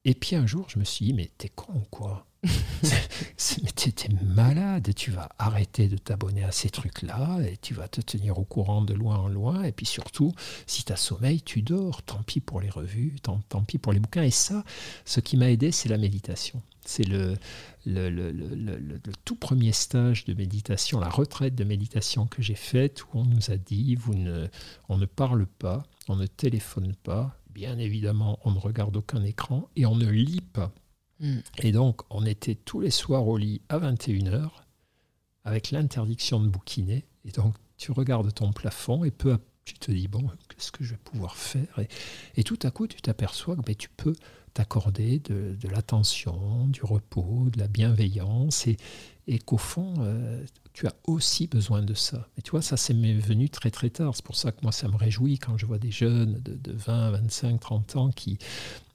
Et 0.04 0.14
puis 0.14 0.36
un 0.36 0.46
jour, 0.46 0.66
je 0.68 0.78
me 0.78 0.84
suis 0.84 1.06
dit, 1.06 1.12
mais 1.14 1.30
t'es 1.36 1.48
con, 1.48 1.82
quoi? 1.90 2.26
mais 3.62 3.72
tu 3.74 3.88
es 3.88 4.24
malade, 4.24 4.94
tu 4.94 5.10
vas 5.10 5.28
arrêter 5.38 5.88
de 5.88 5.96
t'abonner 5.96 6.44
à 6.44 6.52
ces 6.52 6.70
trucs-là 6.70 7.40
et 7.40 7.56
tu 7.56 7.74
vas 7.74 7.88
te 7.88 8.00
tenir 8.00 8.38
au 8.38 8.44
courant 8.44 8.82
de 8.82 8.94
loin 8.94 9.16
en 9.16 9.28
loin. 9.28 9.62
Et 9.62 9.72
puis 9.72 9.86
surtout, 9.86 10.32
si 10.66 10.84
tu 10.84 10.92
as 10.92 10.96
sommeil, 10.96 11.42
tu 11.42 11.62
dors. 11.62 12.02
Tant 12.02 12.22
pis 12.22 12.40
pour 12.40 12.60
les 12.60 12.70
revues, 12.70 13.16
tant, 13.22 13.40
pis 13.66 13.78
pour 13.78 13.92
les 13.92 14.00
bouquins. 14.00 14.22
Et 14.22 14.30
ça, 14.30 14.64
ce 15.04 15.20
qui 15.20 15.36
m'a 15.36 15.50
aidé, 15.50 15.72
c'est 15.72 15.88
la 15.88 15.98
méditation. 15.98 16.62
C'est 16.84 17.04
le, 17.04 17.34
le, 17.84 18.32
tout 19.24 19.34
premier 19.34 19.72
stage 19.72 20.24
de 20.24 20.34
méditation, 20.34 21.00
la 21.00 21.08
retraite 21.08 21.56
de 21.56 21.64
méditation 21.64 22.26
que 22.26 22.42
j'ai 22.42 22.54
faite, 22.54 23.02
où 23.04 23.08
on 23.14 23.24
nous 23.24 23.50
a 23.50 23.56
dit, 23.56 23.96
vous 23.96 24.14
ne, 24.14 24.46
on 24.88 24.96
ne 24.96 25.06
parle 25.06 25.46
pas, 25.46 25.82
on 26.08 26.14
ne 26.14 26.26
téléphone 26.26 26.94
pas, 27.02 27.36
bien 27.50 27.76
évidemment, 27.78 28.38
on 28.44 28.52
ne 28.52 28.58
regarde 28.58 28.96
aucun 28.96 29.24
écran 29.24 29.68
et 29.74 29.84
on 29.84 29.96
ne 29.96 30.08
lit 30.08 30.42
pas. 30.52 30.72
Mm. 31.20 31.38
Et 31.58 31.72
donc, 31.72 32.02
on 32.10 32.24
était 32.24 32.54
tous 32.54 32.80
les 32.80 32.90
soirs 32.90 33.26
au 33.26 33.36
lit 33.36 33.62
à 33.68 33.78
21h, 33.78 34.50
avec 35.44 35.70
l'interdiction 35.70 36.40
de 36.40 36.48
bouquiner. 36.48 37.04
Et 37.24 37.30
donc, 37.30 37.54
tu 37.76 37.92
regardes 37.92 38.32
ton 38.32 38.52
plafond 38.52 39.04
et 39.04 39.10
peu 39.10 39.32
à 39.32 39.38
peu, 39.38 39.44
tu 39.64 39.74
te 39.74 39.90
dis, 39.90 40.06
bon, 40.06 40.30
qu'est-ce 40.48 40.70
que 40.70 40.84
je 40.84 40.92
vais 40.92 41.00
pouvoir 41.02 41.36
faire? 41.36 41.80
Et, 42.36 42.44
tout 42.44 42.58
à 42.62 42.70
coup, 42.70 42.86
tu 42.86 43.02
t'aperçois 43.02 43.56
que 43.56 43.62
ben, 43.62 43.74
tu 43.74 43.88
peux 43.88 44.14
t'accorder 44.54 45.18
de, 45.18 45.56
l'attention, 45.68 46.68
du 46.68 46.84
repos, 46.84 47.48
de 47.50 47.58
la 47.58 47.66
bienveillance, 47.66 48.66
et, 48.68 48.76
et 49.28 49.38
qu'au 49.38 49.58
fond, 49.58 49.94
euh, 49.98 50.44
tu 50.72 50.86
as 50.86 50.94
aussi 51.06 51.48
besoin 51.48 51.82
de 51.82 51.94
ça. 51.94 52.28
Et 52.38 52.42
tu 52.42 52.52
vois, 52.52 52.62
ça, 52.62 52.76
c'est 52.76 52.92
venu 52.92 53.48
très 53.48 53.70
très 53.72 53.90
tard. 53.90 54.14
C'est 54.14 54.24
pour 54.24 54.36
ça 54.36 54.52
que 54.52 54.58
moi, 54.62 54.70
ça 54.70 54.86
me 54.88 54.96
réjouit 54.96 55.38
quand 55.38 55.56
je 55.56 55.66
vois 55.66 55.78
des 55.78 55.90
jeunes 55.90 56.40
de, 56.44 56.72
20, 56.72 57.10
25, 57.12 57.58
30 57.58 57.96
ans 57.96 58.10
qui, 58.10 58.38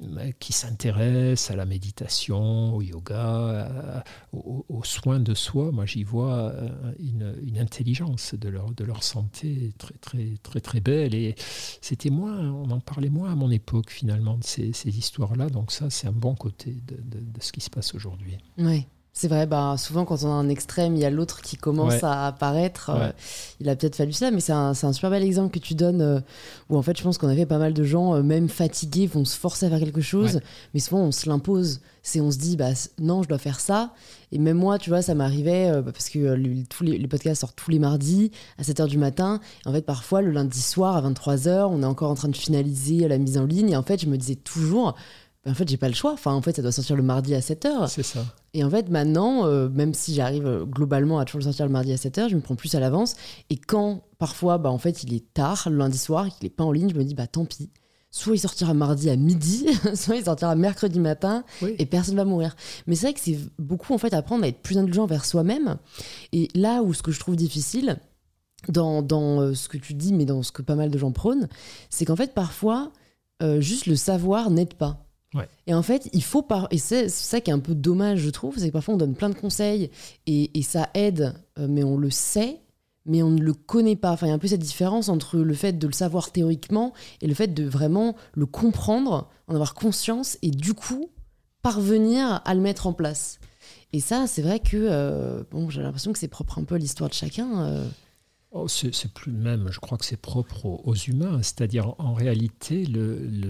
euh, 0.03 0.31
qui 0.39 0.53
s'intéressent 0.53 1.51
à 1.51 1.55
la 1.57 1.65
méditation, 1.65 2.75
au 2.75 2.81
yoga, 2.81 4.03
aux, 4.31 4.83
soins 4.83 5.19
de 5.19 5.33
soi. 5.33 5.71
Moi, 5.71 5.85
j'y 5.85 6.03
vois 6.03 6.51
euh, 6.53 6.93
une, 6.99 7.57
intelligence 7.57 8.35
de 8.35 8.47
leur, 8.47 8.71
de 8.71 8.83
leur 8.85 9.03
santé 9.03 9.73
très 9.77 9.95
très 9.95 10.37
très 10.43 10.61
très 10.61 10.79
belle. 10.79 11.13
Et 11.13 11.35
c'était 11.81 12.09
moins, 12.09 12.39
on 12.39 12.69
en 12.69 12.79
parlait 12.79 13.09
moins 13.09 13.31
à 13.31 13.35
mon 13.35 13.51
époque 13.51 13.89
finalement 13.89 14.37
de 14.37 14.43
ces, 14.45 14.71
ces 14.71 14.97
histoires-là. 14.97 15.49
Donc 15.49 15.71
ça, 15.71 15.89
c'est 15.89 16.07
un 16.07 16.13
bon 16.13 16.35
côté 16.35 16.77
de, 16.87 16.95
de, 16.95 17.19
de 17.19 17.41
ce 17.41 17.51
qui 17.51 17.59
se 17.59 17.69
passe 17.69 17.93
aujourd'hui. 17.95 18.37
Oui. 18.57 18.85
C'est 19.13 19.27
vrai, 19.27 19.45
bah, 19.45 19.75
souvent 19.77 20.05
quand 20.05 20.23
on 20.23 20.31
a 20.31 20.33
un 20.33 20.47
extrême, 20.47 20.95
il 20.95 21.01
y 21.01 21.05
a 21.05 21.09
l'autre 21.09 21.41
qui 21.41 21.57
commence 21.57 22.01
à 22.01 22.27
apparaître. 22.27 22.91
Euh, 22.91 23.09
il 23.59 23.67
a 23.67 23.75
peut-être 23.75 23.97
fallu 23.97 24.13
ça, 24.13 24.31
mais 24.31 24.39
c'est 24.39 24.53
un, 24.53 24.69
un, 24.69 24.93
super 24.93 25.09
bel 25.09 25.21
exemple 25.21 25.53
que 25.53 25.59
tu 25.59 25.75
donnes 25.75 26.01
euh, 26.01 26.19
où 26.69 26.77
en 26.77 26.81
fait 26.81 26.97
je 26.97 27.03
pense 27.03 27.17
qu'on 27.17 27.27
avait 27.27 27.45
pas 27.45 27.57
mal 27.57 27.73
de 27.73 27.83
gens, 27.83 28.15
euh, 28.15 28.23
même 28.23 28.47
fatigués, 28.47 29.07
vont 29.07 29.25
se 29.25 29.37
forcer 29.37 29.65
à 29.65 29.69
faire 29.69 29.79
quelque 29.79 29.99
chose, 29.99 30.39
mais 30.73 30.79
souvent 30.79 31.01
on 31.01 31.11
se 31.11 31.27
l'impose. 31.27 31.81
C'est 32.03 32.21
on 32.21 32.31
se 32.31 32.37
dit, 32.37 32.55
bah 32.55 32.69
non, 32.99 33.21
je 33.21 33.27
dois 33.27 33.37
faire 33.37 33.59
ça. 33.59 33.93
Et 34.31 34.39
même 34.39 34.57
moi, 34.57 34.79
tu 34.79 34.89
vois, 34.89 35.01
ça 35.01 35.13
m'arrivait 35.13 35.69
bah, 35.81 35.91
parce 35.91 36.09
que 36.09 36.63
tous 36.63 36.83
les, 36.83 36.97
les, 36.97 37.07
podcasts 37.07 37.41
sortent 37.41 37.57
tous 37.57 37.69
les 37.69 37.77
mardis 37.77 38.31
à 38.57 38.63
7h 38.63 38.87
du 38.87 38.97
matin. 38.97 39.39
en 39.65 39.73
fait, 39.73 39.85
parfois 39.85 40.21
le 40.21 40.31
lundi 40.31 40.61
soir 40.61 40.95
à 40.95 41.07
23h, 41.07 41.67
on 41.69 41.83
est 41.83 41.85
encore 41.85 42.09
en 42.09 42.15
train 42.15 42.29
de 42.29 42.35
finaliser 42.35 43.07
la 43.07 43.17
mise 43.19 43.37
en 43.37 43.45
ligne. 43.45 43.69
Et 43.69 43.75
en 43.75 43.83
fait, 43.83 44.01
je 44.01 44.07
me 44.07 44.17
disais 44.17 44.35
toujours, 44.35 44.95
en 45.45 45.55
fait, 45.55 45.67
j'ai 45.67 45.77
pas 45.77 45.87
le 45.87 45.95
choix. 45.95 46.13
Enfin, 46.13 46.33
en 46.33 46.41
fait, 46.41 46.55
ça 46.55 46.61
doit 46.61 46.71
sortir 46.71 46.95
le 46.95 47.01
mardi 47.01 47.33
à 47.33 47.39
7h. 47.39 47.89
C'est 47.89 48.03
ça. 48.03 48.23
Et 48.53 48.63
en 48.63 48.69
fait, 48.69 48.89
maintenant, 48.89 49.45
euh, 49.45 49.69
même 49.69 49.93
si 49.93 50.13
j'arrive 50.13 50.45
euh, 50.45 50.65
globalement 50.65 51.17
à 51.17 51.25
toujours 51.25 51.39
le 51.39 51.45
sortir 51.45 51.65
le 51.65 51.71
mardi 51.71 51.91
à 51.91 51.95
7h, 51.95 52.29
je 52.29 52.35
me 52.35 52.41
prends 52.41 52.55
plus 52.55 52.75
à 52.75 52.79
l'avance. 52.79 53.15
Et 53.49 53.57
quand, 53.57 54.03
parfois, 54.19 54.59
bah, 54.59 54.69
en 54.69 54.77
fait, 54.77 55.03
il 55.03 55.15
est 55.15 55.33
tard, 55.33 55.67
le 55.69 55.77
lundi 55.77 55.97
soir, 55.97 56.27
qu'il 56.27 56.43
n'est 56.43 56.51
pas 56.51 56.63
en 56.63 56.71
ligne, 56.71 56.89
je 56.91 56.95
me 56.95 57.03
dis, 57.03 57.15
bah 57.15 57.25
tant 57.25 57.45
pis. 57.45 57.71
soit 58.11 58.35
il 58.35 58.39
sortira 58.39 58.75
mardi 58.75 59.09
à 59.09 59.15
midi, 59.15 59.65
soit 59.95 60.17
il 60.17 60.25
sortira 60.25 60.53
mercredi 60.55 60.99
matin 60.99 61.43
et 61.63 61.87
personne 61.87 62.17
va 62.17 62.25
mourir. 62.25 62.55
Mais 62.85 62.93
c'est 62.93 63.07
vrai 63.07 63.13
que 63.13 63.19
c'est 63.19 63.39
beaucoup 63.57 63.95
en 63.95 63.97
fait 63.97 64.13
apprendre 64.13 64.43
à 64.43 64.47
être 64.47 64.61
plus 64.61 64.77
indulgent 64.77 65.07
vers 65.07 65.25
soi-même. 65.25 65.77
Et 66.33 66.49
là 66.53 66.83
où 66.83 66.93
ce 66.93 67.01
que 67.01 67.11
je 67.11 67.19
trouve 67.19 67.35
difficile 67.35 67.97
dans, 68.67 69.01
dans 69.01 69.41
euh, 69.41 69.53
ce 69.55 69.69
que 69.69 69.77
tu 69.77 69.95
dis, 69.95 70.13
mais 70.13 70.25
dans 70.25 70.43
ce 70.43 70.51
que 70.51 70.61
pas 70.61 70.75
mal 70.75 70.91
de 70.91 70.97
gens 70.99 71.11
prônent, 71.11 71.47
c'est 71.89 72.05
qu'en 72.05 72.15
fait 72.15 72.35
parfois 72.35 72.91
euh, 73.41 73.59
juste 73.59 73.87
le 73.87 73.95
savoir 73.95 74.51
n'aide 74.51 74.75
pas. 74.75 75.07
Et 75.67 75.73
en 75.73 75.81
fait, 75.81 76.09
il 76.13 76.23
faut 76.23 76.41
pas. 76.41 76.67
Et 76.71 76.77
c'est 76.77 77.09
ça 77.09 77.39
qui 77.39 77.51
est 77.51 77.53
un 77.53 77.59
peu 77.59 77.75
dommage, 77.75 78.19
je 78.19 78.29
trouve, 78.29 78.57
c'est 78.57 78.67
que 78.67 78.73
parfois 78.73 78.95
on 78.95 78.97
donne 78.97 79.15
plein 79.15 79.29
de 79.29 79.35
conseils 79.35 79.89
et, 80.27 80.49
ça 80.63 80.89
aide, 80.93 81.33
euh, 81.57 81.67
mais 81.69 81.83
on 81.83 81.97
le 81.97 82.09
sait, 82.09 82.59
mais 83.05 83.23
on 83.23 83.29
ne 83.29 83.41
le 83.41 83.53
connaît 83.53 83.95
pas. 83.95 84.11
Enfin, 84.11 84.27
il 84.27 84.29
y 84.29 84.31
a 84.31 84.35
un 84.35 84.39
peu 84.39 84.47
cette 84.47 84.61
différence 84.61 85.09
entre 85.09 85.37
le 85.37 85.53
fait 85.53 85.73
de 85.73 85.87
le 85.87 85.93
savoir 85.93 86.31
théoriquement 86.31 86.93
et 87.21 87.27
le 87.27 87.33
fait 87.33 87.53
de 87.53 87.63
vraiment 87.63 88.15
le 88.33 88.45
comprendre, 88.45 89.29
en 89.47 89.53
avoir 89.53 89.73
conscience 89.73 90.37
et 90.41 90.51
du 90.51 90.73
coup 90.73 91.09
parvenir 91.61 92.41
à 92.43 92.53
le 92.53 92.61
mettre 92.61 92.87
en 92.87 92.93
place. 92.93 93.39
Et 93.93 93.99
ça, 93.99 94.25
c'est 94.27 94.41
vrai 94.41 94.59
que 94.59 94.77
euh, 94.77 95.43
bon, 95.51 95.69
j'ai 95.69 95.81
l'impression 95.81 96.11
que 96.11 96.19
c'est 96.19 96.27
propre 96.27 96.59
un 96.59 96.63
peu 96.63 96.75
à 96.75 96.77
l'histoire 96.77 97.09
de 97.09 97.13
chacun. 97.13 97.65
Euh. 97.65 97.87
Oh, 98.53 98.67
c'est 98.67 99.13
plus 99.13 99.31
même, 99.31 99.71
je 99.71 99.79
crois 99.79 99.97
que 99.97 100.03
c'est 100.03 100.19
propre 100.19 100.65
aux, 100.65 100.93
humains, 100.93 101.41
c'est-à-dire 101.41 101.95
en 101.99 102.13
réalité, 102.13 102.85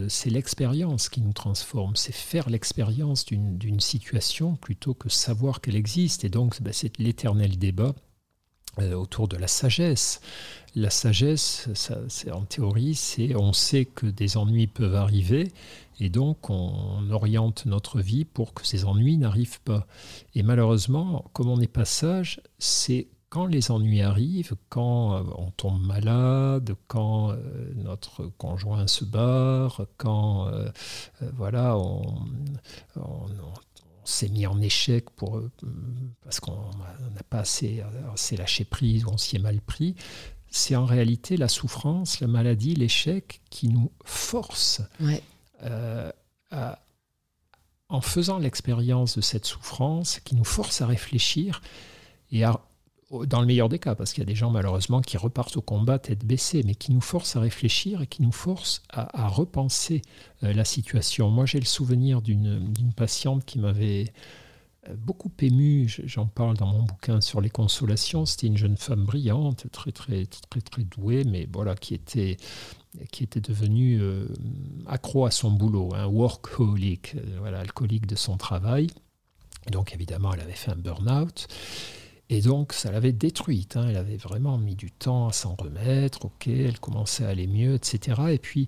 c'est 0.09 0.29
l'expérience 0.29 1.09
qui 1.09 1.21
nous 1.21 1.33
transforme, 1.33 1.95
c'est 1.95 2.13
faire 2.13 2.51
l'expérience 2.51 3.25
d'une 3.25 3.79
situation 3.79 4.55
plutôt 4.55 4.93
que 4.93 5.09
savoir 5.09 5.59
qu'elle 5.59 5.75
existe. 5.75 6.23
Et 6.23 6.29
donc, 6.29 6.61
ben, 6.61 6.71
c'est 6.71 6.99
l'éternel 6.99 7.57
débat 7.57 7.95
euh, 8.79 8.93
autour 8.93 9.27
de 9.27 9.35
la 9.35 9.47
sagesse. 9.47 10.21
La 10.75 10.89
sagesse, 10.89 11.67
c'est, 11.73 12.31
en 12.31 12.45
théorie, 12.45 12.95
c'est 12.95 13.35
on 13.35 13.51
sait 13.51 13.83
que 13.83 14.05
des 14.05 14.37
ennuis 14.37 14.67
peuvent 14.67 14.95
arriver 14.95 15.51
et 15.99 16.07
donc 16.07 16.49
on, 16.49 17.11
oriente 17.11 17.65
notre 17.65 17.99
vie 17.99 18.23
pour 18.23 18.53
que 18.53 18.65
ces 18.65 18.85
ennuis 18.85 19.17
n'arrivent 19.17 19.59
pas. 19.61 19.87
Et 20.35 20.41
malheureusement, 20.41 21.25
comme 21.33 21.49
on 21.49 21.57
n'est 21.57 21.67
pas 21.67 21.83
sage, 21.83 22.39
c'est 22.59 23.07
quand 23.31 23.45
les 23.45 23.71
ennuis 23.71 24.01
arrivent, 24.01 24.55
quand 24.67 25.15
euh, 25.15 25.23
on 25.37 25.51
tombe 25.51 25.81
malade, 25.81 26.75
quand 26.87 27.31
euh, 27.31 27.73
notre 27.75 28.25
conjoint 28.37 28.85
se 28.87 29.05
barre, 29.05 29.87
quand 29.95 30.51
voilà, 31.37 31.77
on, 31.77 32.03
on 32.97 33.27
s'est 34.03 34.27
mis 34.27 34.45
en 34.45 34.59
échec 34.61 35.09
pour, 35.11 35.37
euh, 35.37 35.49
parce 36.23 36.41
qu'on 36.41 36.51
n'a 36.51 37.23
pas 37.29 37.39
assez, 37.39 37.81
assez, 38.13 38.35
lâché 38.35 38.65
prise 38.65 39.05
ou 39.05 39.11
on 39.11 39.17
s'y 39.17 39.37
est 39.37 39.39
mal 39.39 39.61
pris, 39.61 39.95
c'est 40.49 40.75
en 40.75 40.85
réalité 40.85 41.37
la 41.37 41.47
souffrance, 41.47 42.19
la 42.19 42.27
maladie, 42.27 42.75
l'échec 42.75 43.41
qui 43.49 43.69
nous 43.69 43.91
force 44.03 44.81
euh, 45.63 46.11
en 47.87 48.01
faisant 48.01 48.39
l'expérience 48.39 49.15
de 49.15 49.21
cette 49.21 49.45
souffrance, 49.45 50.19
qui 50.19 50.35
nous 50.35 50.43
force 50.43 50.81
à 50.81 50.87
réfléchir 50.87 51.61
et 52.31 52.43
à 52.43 52.59
dans 53.25 53.41
le 53.41 53.47
meilleur 53.47 53.69
des 53.69 53.79
cas, 53.79 53.95
parce 53.95 54.13
qu'il 54.13 54.21
y 54.21 54.25
a 54.25 54.27
des 54.27 54.35
gens 54.35 54.49
malheureusement 54.49 55.01
qui 55.01 55.17
repartent 55.17 55.57
au 55.57 55.61
combat 55.61 55.99
tête 55.99 56.25
baissée, 56.25 56.63
mais 56.65 56.75
qui 56.75 56.93
nous 56.93 57.01
forcent 57.01 57.35
à 57.35 57.39
réfléchir 57.39 58.01
et 58.01 58.07
qui 58.07 58.21
nous 58.21 58.31
forcent 58.31 58.81
à, 58.89 59.27
repenser 59.27 60.01
euh, 60.43 60.53
la 60.53 60.65
situation. 60.65 61.29
Moi, 61.29 61.45
j'ai 61.45 61.59
le 61.59 61.65
souvenir 61.65 62.21
d'une 62.21 62.93
patiente 62.95 63.45
qui 63.45 63.59
m'avait 63.59 64.13
euh, 64.89 64.95
beaucoup 64.97 65.31
ému, 65.41 65.87
j'en 66.05 66.25
parle 66.25 66.57
dans 66.57 66.67
mon 66.67 66.83
bouquin 66.83 67.21
sur 67.21 67.41
les 67.41 67.49
consolations, 67.49 68.25
c'était 68.25 68.47
une 68.47 68.57
jeune 68.57 68.77
femme 68.77 69.03
brillante, 69.03 69.67
très 69.71 69.91
très 69.91 70.25
très 70.25 70.61
très 70.61 70.83
douée, 70.83 71.23
mais 71.25 71.47
voilà, 71.51 71.75
qui 71.75 71.93
était 71.93 72.37
qui 73.11 73.23
était 73.23 73.41
devenue 73.41 74.01
euh, 74.01 74.27
accro 74.87 75.25
à 75.25 75.31
son 75.31 75.51
boulot, 75.51 75.93
un 75.95 76.07
workaholic, 76.07 77.15
voilà, 77.39 77.59
alcoolique 77.59 78.07
de 78.07 78.15
son 78.15 78.37
travail. 78.37 78.87
donc 79.71 79.93
évidemment, 79.93 80.33
elle 80.33 80.41
avait 80.41 80.53
fait 80.53 80.71
un 80.71 80.75
burn-out. 80.75 81.47
Et 82.33 82.39
donc, 82.39 82.71
ça 82.71 82.93
l'avait 82.93 83.11
détruite. 83.11 83.75
Hein. 83.75 83.87
Elle 83.89 83.97
avait 83.97 84.15
vraiment 84.15 84.57
mis 84.57 84.75
du 84.75 84.89
temps 84.89 85.27
à 85.27 85.33
s'en 85.33 85.53
remettre. 85.53 86.23
Ok, 86.23 86.47
elle 86.47 86.79
commençait 86.79 87.25
à 87.25 87.27
aller 87.27 87.45
mieux, 87.45 87.73
etc. 87.73 88.21
Et 88.31 88.37
puis, 88.37 88.67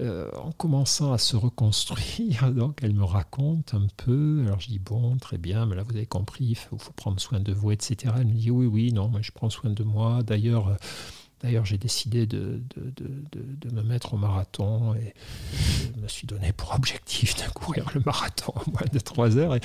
euh, 0.00 0.28
en 0.42 0.50
commençant 0.50 1.12
à 1.12 1.18
se 1.18 1.36
reconstruire, 1.36 2.50
donc 2.52 2.80
elle 2.82 2.94
me 2.94 3.04
raconte 3.04 3.74
un 3.74 3.86
peu. 3.96 4.42
Alors, 4.44 4.58
je 4.58 4.66
dis 4.66 4.80
bon, 4.80 5.18
très 5.18 5.38
bien, 5.38 5.66
mais 5.66 5.76
là, 5.76 5.84
vous 5.84 5.94
avez 5.94 6.06
compris, 6.06 6.46
il 6.46 6.56
faut, 6.56 6.78
prendre 6.96 7.20
soin 7.20 7.38
de 7.38 7.52
vous, 7.52 7.70
etc. 7.70 8.12
Elle 8.18 8.26
me 8.26 8.32
dit 8.32 8.50
oui, 8.50 8.66
oui, 8.66 8.92
non, 8.92 9.06
moi, 9.06 9.20
je 9.22 9.30
prends 9.30 9.50
soin 9.50 9.70
de 9.70 9.84
moi. 9.84 10.24
D'ailleurs. 10.24 10.66
Euh, 10.66 10.74
d'ailleurs, 11.42 11.66
j'ai 11.66 11.78
décidé 11.78 12.26
de, 12.26 12.60
de, 12.74 12.92
de, 12.96 13.70
me 13.70 13.82
mettre 13.82 14.14
au 14.14 14.16
marathon 14.16 14.94
et 14.94 15.12
je 15.94 16.00
me 16.00 16.08
suis 16.08 16.26
donné 16.26 16.52
pour 16.52 16.74
objectif 16.74 17.36
de 17.36 17.48
courir 17.54 17.88
le 17.94 18.00
marathon 18.00 18.54
en 18.56 18.70
moins 18.72 18.88
de 18.90 18.98
trois 18.98 19.36
heures. 19.36 19.54
Et, 19.54 19.60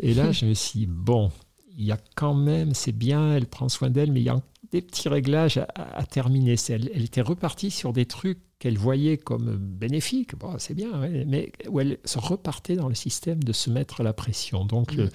et 0.00 0.14
là, 0.14 0.32
je 0.32 0.46
me 0.46 0.54
suis 0.54 0.80
dit, 0.80 0.86
bon, 0.86 1.30
il 1.76 1.84
y 1.84 1.92
a 1.92 1.98
quand 2.14 2.34
même, 2.34 2.74
c'est 2.74 2.92
bien, 2.92 3.34
elle 3.34 3.46
prend 3.46 3.68
soin 3.68 3.90
d'elle, 3.90 4.12
mais 4.12 4.20
il 4.20 4.24
y 4.24 4.30
a 4.30 4.40
des 4.70 4.82
petits 4.82 5.08
réglages 5.08 5.58
à, 5.74 6.04
terminer. 6.06 6.56
Elle, 6.68 6.90
elle, 6.94 7.04
était 7.04 7.20
repartie 7.20 7.70
sur 7.70 7.92
des 7.92 8.06
trucs 8.06 8.38
qu'elle 8.58 8.78
voyait 8.78 9.18
comme 9.18 9.56
bénéfiques, 9.56 10.36
bon, 10.36 10.56
c'est 10.58 10.74
bien, 10.74 10.92
mais 11.26 11.52
où 11.68 11.80
elle 11.80 11.98
se 12.04 12.18
repartait 12.18 12.76
dans 12.76 12.88
le 12.88 12.94
système 12.94 13.42
de 13.42 13.52
se 13.52 13.70
mettre 13.70 14.02
la 14.02 14.12
pression. 14.12 14.64
Donc 14.64 14.94
mm. 14.94 15.08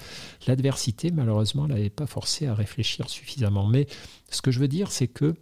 l'adversité, 0.46 1.10
malheureusement, 1.10 1.66
ne 1.66 1.74
l'avait 1.74 1.90
pas 1.90 2.06
forcée 2.06 2.46
à 2.46 2.54
réfléchir 2.54 3.08
suffisamment. 3.08 3.66
Mais 3.66 3.86
ce 4.30 4.42
que 4.42 4.50
je 4.50 4.60
veux 4.60 4.68
dire, 4.68 4.92
c'est 4.92 5.08
que, 5.08 5.34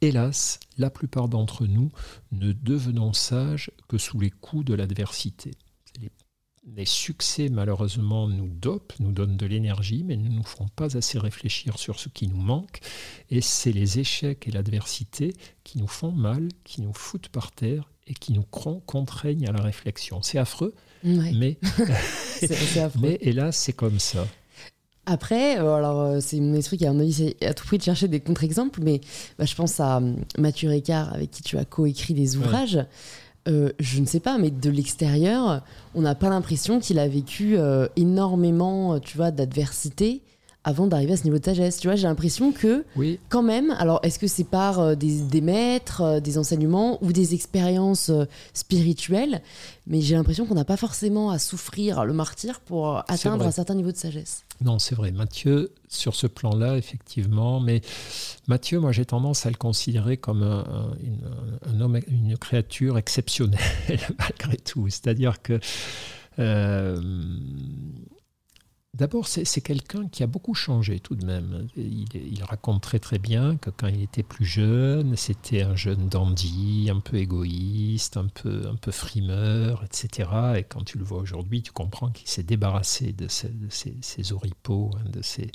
hélas, 0.00 0.58
la 0.76 0.90
plupart 0.90 1.28
d'entre 1.28 1.66
nous 1.66 1.92
ne 2.32 2.52
devenons 2.52 3.12
sages 3.12 3.70
que 3.88 3.96
sous 3.96 4.18
les 4.18 4.30
coups 4.30 4.64
de 4.64 4.74
l'adversité 4.74 5.52
les 6.76 6.84
succès, 6.84 7.48
malheureusement, 7.48 8.28
nous 8.28 8.48
dopent, 8.48 8.94
nous 9.00 9.12
donnent 9.12 9.36
de 9.36 9.46
l'énergie, 9.46 10.04
mais 10.04 10.16
ne 10.16 10.28
nous 10.28 10.44
font 10.44 10.68
pas 10.68 10.96
assez 10.96 11.18
réfléchir 11.18 11.78
sur 11.78 11.98
ce 11.98 12.08
qui 12.08 12.28
nous 12.28 12.40
manque. 12.40 12.80
Et 13.30 13.40
c'est 13.40 13.72
les 13.72 13.98
échecs 13.98 14.46
et 14.46 14.50
l'adversité 14.50 15.34
qui 15.64 15.78
nous 15.78 15.88
font 15.88 16.12
mal, 16.12 16.48
qui 16.64 16.82
nous 16.82 16.92
foutent 16.92 17.28
par 17.28 17.52
terre 17.52 17.90
et 18.06 18.14
qui 18.14 18.32
nous 18.32 18.44
contraignent 18.44 19.46
à 19.46 19.52
la 19.52 19.62
réflexion. 19.62 20.22
C'est 20.22 20.38
affreux, 20.38 20.74
mais, 21.04 21.58
mais 23.00 23.18
hélas, 23.20 23.56
c'est 23.56 23.72
comme 23.72 23.98
ça. 23.98 24.26
Après, 25.06 25.58
euh, 25.58 25.74
alors 25.74 26.00
euh, 26.00 26.20
c'est 26.20 26.38
mon 26.38 26.54
esprit 26.54 26.76
qui 26.76 26.86
a 26.86 26.92
à 26.92 27.54
tout 27.54 27.66
prix 27.66 27.78
de 27.78 27.82
chercher 27.82 28.06
des 28.06 28.20
contre-exemples, 28.20 28.80
mais 28.82 29.00
bah, 29.38 29.44
je 29.44 29.54
pense 29.54 29.80
à 29.80 29.96
hum, 29.96 30.16
Mathieu 30.38 30.68
Ricard 30.68 31.12
avec 31.14 31.30
qui 31.30 31.42
tu 31.42 31.56
as 31.58 31.64
coécrit 31.64 32.14
des 32.14 32.36
ouvrages. 32.36 32.78
Euh, 33.48 33.70
je 33.78 34.00
ne 34.00 34.06
sais 34.06 34.20
pas, 34.20 34.36
mais 34.38 34.50
de 34.50 34.70
l'extérieur, 34.70 35.62
on 35.94 36.02
n'a 36.02 36.14
pas 36.14 36.28
l'impression 36.28 36.78
qu'il 36.78 36.98
a 36.98 37.08
vécu 37.08 37.56
euh, 37.56 37.88
énormément, 37.96 39.00
tu 39.00 39.16
vois, 39.16 39.30
d'adversité 39.30 40.22
avant 40.64 40.86
d'arriver 40.86 41.14
à 41.14 41.16
ce 41.16 41.24
niveau 41.24 41.38
de 41.38 41.44
sagesse. 41.44 41.78
Tu 41.78 41.88
vois, 41.88 41.96
j'ai 41.96 42.06
l'impression 42.06 42.52
que, 42.52 42.84
quand 43.28 43.42
même, 43.42 43.70
alors 43.78 44.00
est-ce 44.02 44.18
que 44.18 44.26
c'est 44.26 44.44
par 44.44 44.80
euh, 44.80 44.94
des, 44.94 45.40
maîtres, 45.40 46.20
des 46.20 46.38
enseignements 46.38 46.98
ou 47.02 47.12
des 47.12 47.34
expériences 47.34 48.10
spirituelles, 48.52 49.42
mais 49.86 50.00
j'ai 50.00 50.14
l'impression 50.14 50.46
qu'on 50.46 50.54
n'a 50.54 50.64
pas 50.64 50.76
forcément 50.76 51.30
à 51.30 51.38
souffrir 51.38 52.04
le 52.04 52.12
martyr 52.12 52.60
pour 52.60 52.98
atteindre 53.08 53.46
un 53.46 53.50
certain 53.50 53.74
niveau 53.74 53.90
de 53.90 53.96
sagesse. 53.96 54.44
Non, 54.62 54.78
c'est 54.78 54.94
vrai. 54.94 55.10
Mathieu, 55.10 55.72
sur 55.88 56.14
ce 56.14 56.26
plan-là, 56.26 56.76
effectivement. 56.76 57.60
Mais 57.60 57.80
Mathieu, 58.46 58.78
moi, 58.80 58.92
j'ai 58.92 59.06
tendance 59.06 59.46
à 59.46 59.50
le 59.50 59.56
considérer 59.56 60.18
comme 60.18 60.42
un, 60.42 60.92
une, 61.72 61.82
homme, 61.82 61.98
une 62.08 62.36
créature 62.36 62.98
exceptionnelle, 62.98 63.58
malgré 64.18 64.56
tout. 64.58 64.88
C'est-à-dire 64.88 65.40
que. 65.42 65.58
D'abord, 68.92 69.28
c'est 69.28 69.60
quelqu'un 69.60 70.08
qui 70.08 70.24
a 70.24 70.26
beaucoup 70.26 70.52
changé 70.52 70.98
tout 70.98 71.14
de 71.14 71.24
même. 71.24 71.68
Il, 71.76 72.42
raconte 72.42 72.82
très 72.82 72.98
très 72.98 73.20
bien 73.20 73.56
que 73.56 73.70
quand 73.70 73.86
il 73.86 74.02
était 74.02 74.24
plus 74.24 74.44
jeune, 74.44 75.14
c'était 75.16 75.62
un 75.62 75.76
jeune 75.76 76.08
dandy, 76.08 76.88
un 76.90 76.98
peu 76.98 77.18
égoïste, 77.18 78.16
un 78.16 78.26
peu, 78.26 78.66
un 78.66 78.74
peu 78.74 78.90
frimeur, 78.90 79.84
etc. 79.84 80.28
Et 80.56 80.64
quand 80.64 80.82
tu 80.82 80.98
le 80.98 81.04
vois 81.04 81.20
aujourd'hui, 81.20 81.62
tu 81.62 81.70
comprends 81.70 82.10
qu'il 82.10 82.28
s'est 82.28 82.42
débarrassé 82.42 83.12
de 83.12 83.28
ses, 83.28 84.32
oripeaux, 84.32 84.90
hein, 84.96 85.08
de 85.08 85.22
ses, 85.22 85.52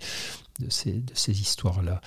de 0.60 0.70
ces, 0.70 0.94
de 0.94 1.14
ces 1.14 1.42
histoires-là. 1.42 2.02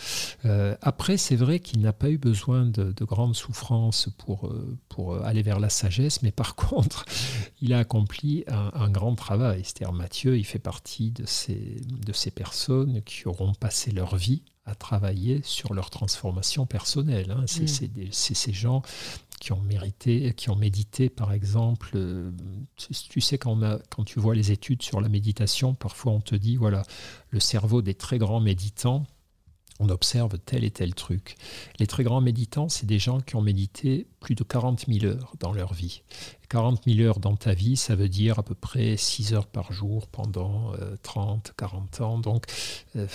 Euh, 0.44 0.76
après, 0.82 1.16
c'est 1.16 1.36
vrai 1.36 1.61
qu'il 1.61 1.80
n'a 1.80 1.92
pas 1.92 2.11
eu 2.11 2.18
besoin 2.18 2.64
de, 2.64 2.92
grandes 3.05 3.36
souffrances 3.36 4.09
pour, 4.18 4.49
euh, 4.49 4.76
pour 4.88 5.16
aller 5.24 5.42
vers 5.42 5.61
la 5.61 5.68
sagesse, 5.68 6.22
mais 6.22 6.32
par 6.32 6.55
contre, 6.57 7.05
il 7.61 7.72
a 7.72 7.78
accompli 7.78 8.44
un, 8.49 8.90
grand 8.90 9.14
travail. 9.14 9.62
C'est-à-dire, 9.64 9.92
Mathieu, 9.92 10.38
il 10.38 10.44
fait 10.44 10.59
partie 10.59 11.11
de 11.11 11.26
ces, 11.26 11.80
de 11.86 12.12
ces 12.12 12.30
personnes 12.30 13.03
qui 13.03 13.28
auront 13.28 13.53
passé 13.55 13.90
leur 13.90 14.16
vie 14.16 14.42
à 14.69 14.75
travailler 14.75 15.41
sur 15.43 15.75
leur 15.75 15.91
transformation 15.91 16.66
personnelle. 16.66 17.31
Hein. 17.31 17.45
C'est 17.47 17.91
mm. 17.97 18.12
ces 18.12 18.53
gens 18.53 18.83
qui 19.41 19.53
ont 19.53 19.61
mérité, 19.61 20.35
qui 20.35 20.51
ont 20.51 20.57
médité, 20.57 21.09
par 21.09 21.33
exemple. 21.33 21.91
Euh, 21.95 22.31
tu 22.77 23.21
sais, 23.21 23.39
quand, 23.39 23.53
on 23.53 23.62
a, 23.62 23.79
quand 23.91 24.05
tu 24.05 24.21
vois 24.21 24.35
les 24.35 24.53
études 24.53 24.83
sur 24.83 25.01
la 25.01 25.09
méditation, 25.09 25.75
parfois 25.75 26.12
on 26.12 26.21
te 26.21 26.35
dit, 26.35 26.57
voilà, 26.57 26.83
le 27.31 27.41
cerveau 27.41 27.83
des 27.83 27.95
très 27.95 28.19
grands 28.19 28.41
méditants 28.41 29.07
on 29.81 29.89
observe 29.91 30.39
tel 30.39 30.64
et 30.64 30.71
tel 30.71 30.95
truc. 30.95 31.37
Les 31.79 31.87
très 31.87 32.03
grands 32.03 32.21
méditants, 32.21 32.69
c'est 32.69 32.87
des 32.87 32.99
gens 32.99 33.21
qui 33.21 33.37
ont 33.37 33.41
médité 33.41 34.07
plus 34.21 34.35
de 34.35 34.43
40 34.43 34.87
000 34.89 35.05
heures 35.05 35.35
dans 35.39 35.53
leur 35.53 35.73
vie. 35.73 36.03
40 36.49 36.84
000 36.86 37.01
heures 37.07 37.20
dans 37.20 37.36
ta 37.36 37.53
vie, 37.53 37.76
ça 37.76 37.94
veut 37.94 38.09
dire 38.09 38.38
à 38.38 38.42
peu 38.42 38.55
près 38.55 38.96
6 38.96 39.34
heures 39.34 39.46
par 39.46 39.72
jour 39.72 40.07
pendant 40.07 40.72
30, 41.03 41.49
euh, 41.49 41.53
40 41.57 42.01
ans. 42.01 42.18
Donc, 42.18 42.46
euh, 42.96 43.07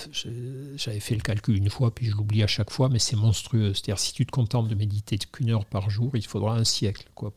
j'avais 0.76 1.00
fait 1.00 1.16
le 1.16 1.20
calcul 1.20 1.56
une 1.56 1.70
fois, 1.70 1.94
puis 1.94 2.06
je 2.06 2.12
l'oublie 2.12 2.42
à 2.42 2.46
chaque 2.46 2.70
fois, 2.70 2.88
mais 2.88 2.98
c'est 2.98 3.16
monstrueux. 3.16 3.74
C'est-à-dire, 3.74 3.98
si 3.98 4.12
tu 4.12 4.24
te 4.24 4.30
contentes 4.30 4.68
de 4.68 4.74
méditer 4.74 5.18
qu'une 5.18 5.50
heure 5.50 5.64
par 5.64 5.90
jour, 5.90 6.12
il 6.14 6.24
faudra 6.24 6.56
un 6.56 6.64
siècle. 6.64 7.08
Quoi. 7.14 7.32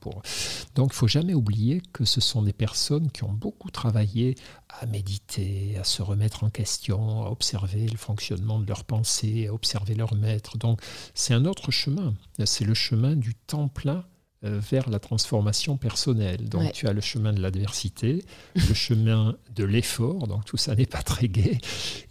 Donc, 0.75 0.91
il 0.93 0.95
faut 0.95 1.07
jamais 1.07 1.33
oublier 1.33 1.81
que 1.93 2.05
ce 2.05 2.21
sont 2.21 2.43
des 2.43 2.53
personnes 2.53 3.09
qui 3.11 3.23
ont 3.23 3.33
beaucoup 3.33 3.71
travaillé 3.71 4.35
à 4.69 4.85
méditer, 4.85 5.77
à 5.79 5.83
se 5.83 6.01
remettre 6.01 6.43
en 6.43 6.49
question, 6.49 7.25
à 7.25 7.29
observer 7.29 7.87
le 7.87 7.97
fonctionnement 7.97 8.59
de 8.59 8.67
leurs 8.67 8.83
pensées, 8.83 9.47
à 9.47 9.53
observer 9.53 9.95
leur 9.95 10.13
maître. 10.13 10.57
Donc, 10.57 10.81
c'est 11.15 11.33
un 11.33 11.45
autre 11.45 11.71
chemin. 11.71 12.13
C'est 12.45 12.65
le 12.65 12.75
chemin 12.75 13.15
du 13.15 13.33
temps 13.33 13.67
plein 13.67 14.05
vers 14.43 14.89
la 14.89 14.99
transformation 14.99 15.77
personnelle. 15.77 16.47
Donc 16.47 16.71
tu 16.71 16.87
as 16.87 16.93
le 16.93 17.01
chemin 17.01 17.33
de 17.33 17.41
l'adversité, 17.41 18.23
le 18.55 18.73
chemin 18.73 19.35
de 19.55 19.63
l'effort, 19.63 20.27
donc 20.27 20.45
tout 20.45 20.57
ça 20.57 20.75
n'est 20.75 20.85
pas 20.85 21.01
très 21.01 21.27
gai. 21.27 21.57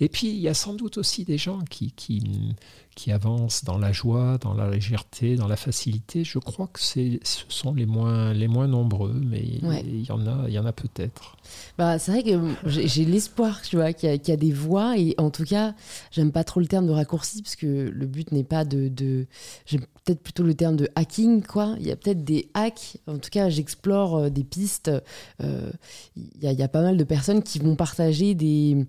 Et 0.00 0.08
puis 0.08 0.28
il 0.28 0.40
y 0.40 0.48
a 0.48 0.54
sans 0.54 0.74
doute 0.74 0.98
aussi 0.98 1.24
des 1.24 1.38
gens 1.38 1.60
qui, 1.70 1.92
qui, 1.92 2.56
qui 2.96 3.12
avancent 3.12 3.62
dans 3.62 3.78
la 3.78 3.92
joie, 3.92 4.38
dans 4.38 4.54
la 4.54 4.70
légèreté, 4.70 5.36
dans 5.36 5.46
la 5.46 5.56
facilité. 5.56 6.24
Je 6.24 6.38
crois 6.38 6.66
que 6.72 6.80
ce 6.80 7.18
sont 7.48 7.74
les 7.74 7.84
moins, 7.84 8.32
les 8.32 8.48
moins 8.48 8.66
nombreux, 8.66 9.20
mais 9.22 9.42
il 9.44 10.04
y 10.04 10.10
en 10.10 10.26
a, 10.26 10.48
il 10.48 10.54
y 10.54 10.58
en 10.58 10.64
a 10.64 10.72
peut-être. 10.72 11.36
Bah, 11.76 11.98
c'est 11.98 12.10
vrai 12.10 12.22
que 12.22 12.40
j'ai 12.64 13.04
l'espoir 13.04 13.60
tu 13.62 13.76
vois, 13.76 13.92
qu'il 13.92 14.08
y, 14.10 14.32
a 14.32 14.36
des 14.36 14.52
voies, 14.52 14.98
et 14.98 15.14
en 15.18 15.30
tout 15.30 15.44
cas, 15.44 15.74
j'aime 16.10 16.32
pas 16.32 16.42
trop 16.42 16.58
le 16.58 16.66
terme 16.66 16.86
de 16.86 16.92
raccourci, 16.92 17.42
parce 17.42 17.54
que 17.54 17.66
le 17.66 18.06
but 18.06 18.32
n'est 18.32 18.44
pas 18.44 18.64
de... 18.64 18.88
de 18.88 19.26
j'aime 19.66 19.84
peut-être 20.04 20.22
plutôt 20.22 20.44
le 20.44 20.54
terme 20.54 20.76
de 20.76 20.88
hacking, 20.94 21.42
quoi. 21.42 21.74
Il 21.80 21.86
y 21.86 21.90
a 21.90 21.96
peut-être 21.96 22.24
des 22.24 22.48
hacks, 22.54 22.98
en 23.06 23.18
tout 23.18 23.30
cas, 23.30 23.50
j'explore 23.50 24.16
euh, 24.16 24.30
des 24.30 24.44
pistes. 24.44 24.90
Euh, 25.42 25.70
il 26.16 26.42
y, 26.42 26.46
a, 26.46 26.52
y 26.52 26.62
a 26.62 26.68
pas 26.68 26.80
mal 26.80 26.96
de 26.96 27.04
personnes 27.04 27.42
qui 27.42 27.58
vont 27.58 27.74
partager 27.74 28.34
des 28.34 28.86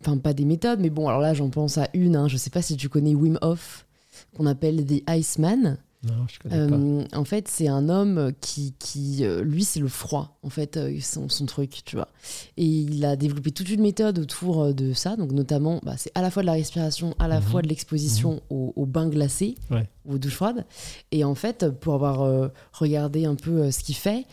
enfin 0.00 0.18
pas 0.18 0.32
des 0.32 0.44
méthodes, 0.44 0.80
mais 0.80 0.90
bon, 0.90 1.08
alors 1.08 1.20
là 1.20 1.34
j'en 1.34 1.50
pense 1.50 1.78
à 1.78 1.88
une, 1.94 2.16
hein, 2.16 2.28
je 2.28 2.36
sais 2.36 2.50
pas 2.50 2.62
si 2.62 2.76
tu 2.76 2.88
connais 2.88 3.14
Wim 3.14 3.38
Hof, 3.42 3.86
qu'on 4.36 4.46
appelle 4.46 4.84
des 4.84 5.04
Iceman. 5.08 5.78
Non, 6.04 6.26
je 6.28 6.38
connais 6.38 6.56
euh, 6.56 7.04
En 7.12 7.24
fait, 7.24 7.48
c'est 7.48 7.66
un 7.66 7.88
homme 7.88 8.32
qui, 8.40 8.72
qui 8.78 9.24
euh, 9.24 9.42
lui, 9.42 9.64
c'est 9.64 9.80
le 9.80 9.88
froid, 9.88 10.38
en 10.44 10.48
fait, 10.48 10.76
euh, 10.76 10.96
son, 11.00 11.28
son, 11.28 11.46
truc, 11.46 11.82
tu 11.84 11.96
vois. 11.96 12.08
Et 12.56 12.64
il 12.64 13.04
a 13.04 13.16
développé 13.16 13.50
toute 13.50 13.68
une 13.68 13.80
méthode 13.80 14.20
autour 14.20 14.72
de 14.72 14.92
ça, 14.92 15.16
donc 15.16 15.32
notamment, 15.32 15.80
bah, 15.82 15.96
c'est 15.96 16.12
à 16.14 16.22
la 16.22 16.30
fois 16.30 16.42
de 16.42 16.46
la 16.46 16.52
respiration, 16.52 17.16
à 17.18 17.26
la 17.26 17.40
mhm. 17.40 17.46
fois 17.46 17.62
de 17.62 17.68
l'exposition 17.68 18.34
mhm. 18.50 18.70
au, 18.76 18.86
bain 18.86 19.08
glacé, 19.08 19.56
aux 20.08 20.18
douches 20.18 20.34
froides. 20.34 20.66
Et 21.10 21.24
en 21.24 21.34
fait, 21.34 21.68
pour 21.68 21.94
avoir 21.94 22.50
regardé 22.72 23.24
un 23.24 23.34
peu 23.34 23.70
ce 23.72 23.82
qu'il 23.82 23.96
fait, 23.96 24.24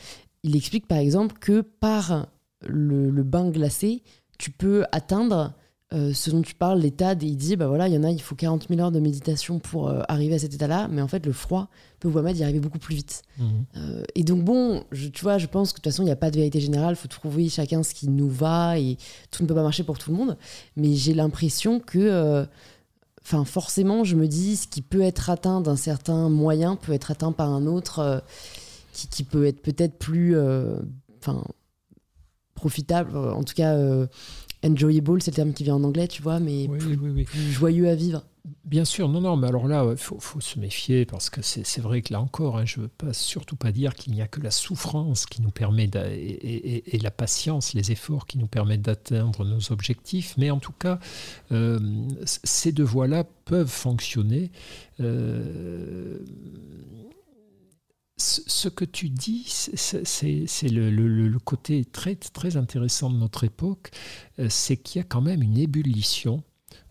il 0.44 0.56
explique 0.56 0.88
par 0.88 1.00
exemple 1.00 1.36
que 1.40 1.62
par 1.62 2.28
le, 2.62 3.10
le 3.10 3.24
bain 3.24 3.50
glacé, 3.50 4.04
tu 4.38 4.52
peux 4.52 4.86
atteindre 4.92 5.54
euh, 5.94 6.14
ce 6.14 6.32
dont 6.32 6.42
tu 6.42 6.56
parles, 6.56 6.80
l'état, 6.80 7.14
il 7.14 7.38
dit, 7.38 7.56
bah 7.56 7.68
voilà, 7.68 7.88
il 7.88 7.94
y 7.94 7.98
en 7.98 8.04
a, 8.04 8.10
il 8.10 8.22
faut 8.22 8.34
40 8.34 8.68
000 8.70 8.82
heures 8.82 8.92
de 8.92 9.00
méditation 9.00 9.60
pour 9.60 9.88
euh, 9.88 10.02
arriver 10.08 10.34
à 10.34 10.40
cet 10.40 10.54
état-là, 10.54 10.88
mais 10.90 11.02
en 11.02 11.08
fait, 11.08 11.26
le 11.26 11.32
froid 11.32 11.70
peut 12.00 12.08
vous 12.08 12.16
permettre 12.16 12.38
d'y 12.38 12.44
arriver 12.44 12.60
beaucoup 12.60 12.80
plus 12.80 12.96
vite. 12.96 13.22
Mhm. 13.38 13.66
Euh, 13.78 14.04
et 14.16 14.24
donc, 14.24 14.44
bon, 14.44 14.84
je, 14.92 15.10
tu 15.10 15.22
vois, 15.22 15.38
je 15.38 15.46
pense 15.46 15.72
que 15.72 15.78
de 15.78 15.84
toute 15.84 15.92
façon, 15.94 16.02
il 16.02 16.08
n'y 16.08 16.12
a 16.12 16.16
pas 16.16 16.32
de 16.32 16.38
vérité 16.38 16.60
générale, 16.60 16.94
il 16.94 16.96
faut 16.96 17.08
trouver 17.08 17.50
chacun 17.50 17.84
ce 17.84 17.94
qui 17.94 18.10
nous 18.10 18.30
va, 18.30 18.80
et 18.80 18.98
tout 19.30 19.44
ne 19.44 19.48
peut 19.48 19.54
pas 19.54 19.62
marcher 19.62 19.84
pour 19.84 20.00
tout 20.00 20.10
le 20.10 20.18
monde, 20.18 20.38
mais 20.76 20.96
j'ai 20.96 21.14
l'impression 21.14 21.80
que, 21.80 22.48
enfin, 23.22 23.46
forcément, 23.46 24.04
je 24.04 24.16
me 24.16 24.28
dis, 24.28 24.56
ce 24.56 24.68
qui 24.68 24.82
peut 24.82 25.02
être 25.02 25.30
atteint 25.30 25.62
d'un 25.62 25.76
certain 25.76 26.30
moyen 26.30 26.78
peut 26.78 26.94
être 26.94 27.12
atteint 27.12 27.32
par 27.32 27.52
un 27.52 27.68
autre 27.68 28.24
qui, 28.92 29.08
qui, 29.08 29.24
peut 29.24 29.46
être 29.46 29.62
peut-être 29.62 30.00
plus, 30.00 30.36
enfin, 31.20 31.44
profitable, 32.66 33.16
en 33.16 33.44
tout 33.44 33.54
cas 33.54 33.76
euh, 33.76 34.08
enjoyable, 34.64 35.22
c'est 35.22 35.30
le 35.30 35.36
terme 35.36 35.54
qui 35.54 35.64
vient 35.64 35.76
en 35.76 35.84
anglais, 35.84 36.08
tu 36.08 36.24
vois, 36.24 36.40
mais 36.40 36.68
plus, 36.68 37.52
joyeux 37.52 37.88
à 37.88 37.94
vivre. 37.94 38.24
Bien 38.64 38.86
sûr, 38.86 39.08
non, 39.08 39.22
non, 39.22 39.38
mais 39.38 39.48
alors 39.48 39.68
là, 39.68 39.86
il 39.92 39.98
faut, 39.98 40.20
se 40.40 40.58
méfier 40.58 41.06
parce 41.06 41.30
que 41.30 41.44
c'est 41.44 41.80
vrai 41.80 42.02
que 42.02 42.12
là 42.12 42.22
encore, 42.22 42.58
hein, 42.58 42.66
je 42.66 42.80
ne 42.80 42.86
veux 42.86 42.90
pas, 42.90 43.14
surtout 43.14 43.56
pas 43.56 43.72
dire 43.72 43.94
qu'il 43.94 44.14
n'y 44.14 44.22
a 44.24 44.28
que 44.28 44.42
la 44.42 44.50
souffrance 44.50 45.28
qui 45.28 45.44
nous 45.44 45.52
permet, 45.52 45.86
et, 45.86 46.96
et, 46.96 47.00
la 47.00 47.12
patience, 47.12 47.76
les 47.76 47.92
efforts 47.92 48.26
qui 48.26 48.40
nous 48.40 48.48
permettent 48.48 48.82
d'atteindre 48.82 49.46
nos 49.46 49.72
objectifs, 49.72 50.34
mais 50.40 50.50
en 50.50 50.60
tout 50.60 50.74
cas, 50.74 50.98
euh, 51.52 51.80
ces 52.26 52.72
deux 52.72 52.84
voies-là 52.84 53.26
peuvent 53.46 53.68
fonctionner. 53.68 54.52
Euh, 55.00 56.18
ce 58.18 58.70
que 58.70 58.86
tu 58.86 59.10
dis, 59.10 59.46
c'est 59.48 60.70
le, 60.70 61.38
côté 61.40 61.86
très, 61.86 62.58
intéressant 62.58 63.10
de 63.10 63.18
notre 63.18 63.44
époque, 63.44 63.92
euh, 64.40 64.48
c'est 64.50 64.78
qu'il 64.78 65.00
y 65.00 65.02
a 65.02 65.08
quand 65.08 65.22
même 65.22 65.42
une 65.42 65.58
ébullition 65.58 66.44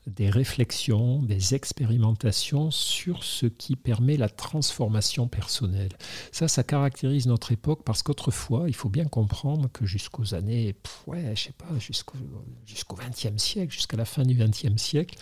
des 0.06 0.28
réflexions, 0.28 1.22
des 1.22 1.54
expérimentations 1.54 2.70
sur 2.70 3.24
ce 3.24 3.46
qui 3.46 3.74
permet 3.74 4.18
la 4.18 4.28
transformation 4.28 5.28
personnelle. 5.28 5.92
Ça, 6.30 6.46
ça 6.46 6.62
caractérise 6.62 7.26
notre 7.26 7.52
époque 7.52 7.82
parce 7.84 8.02
qu'autrefois, 8.02 8.64
il 8.68 8.74
faut 8.74 8.90
bien 8.90 9.06
comprendre 9.06 9.70
que 9.72 9.86
jusqu'aux 9.86 10.34
années, 10.34 10.76
ouais, 11.06 11.34
je 11.34 11.44
sais 11.44 11.54
pas, 11.56 11.78
jusqu'au 11.78 12.18
jusqu'au 12.66 12.96
XXe 12.96 13.42
siècle, 13.42 13.72
jusqu'à 13.72 13.96
la 13.96 14.04
fin 14.04 14.24
du 14.24 14.34
XXe 14.34 14.76
siècle, 14.76 15.16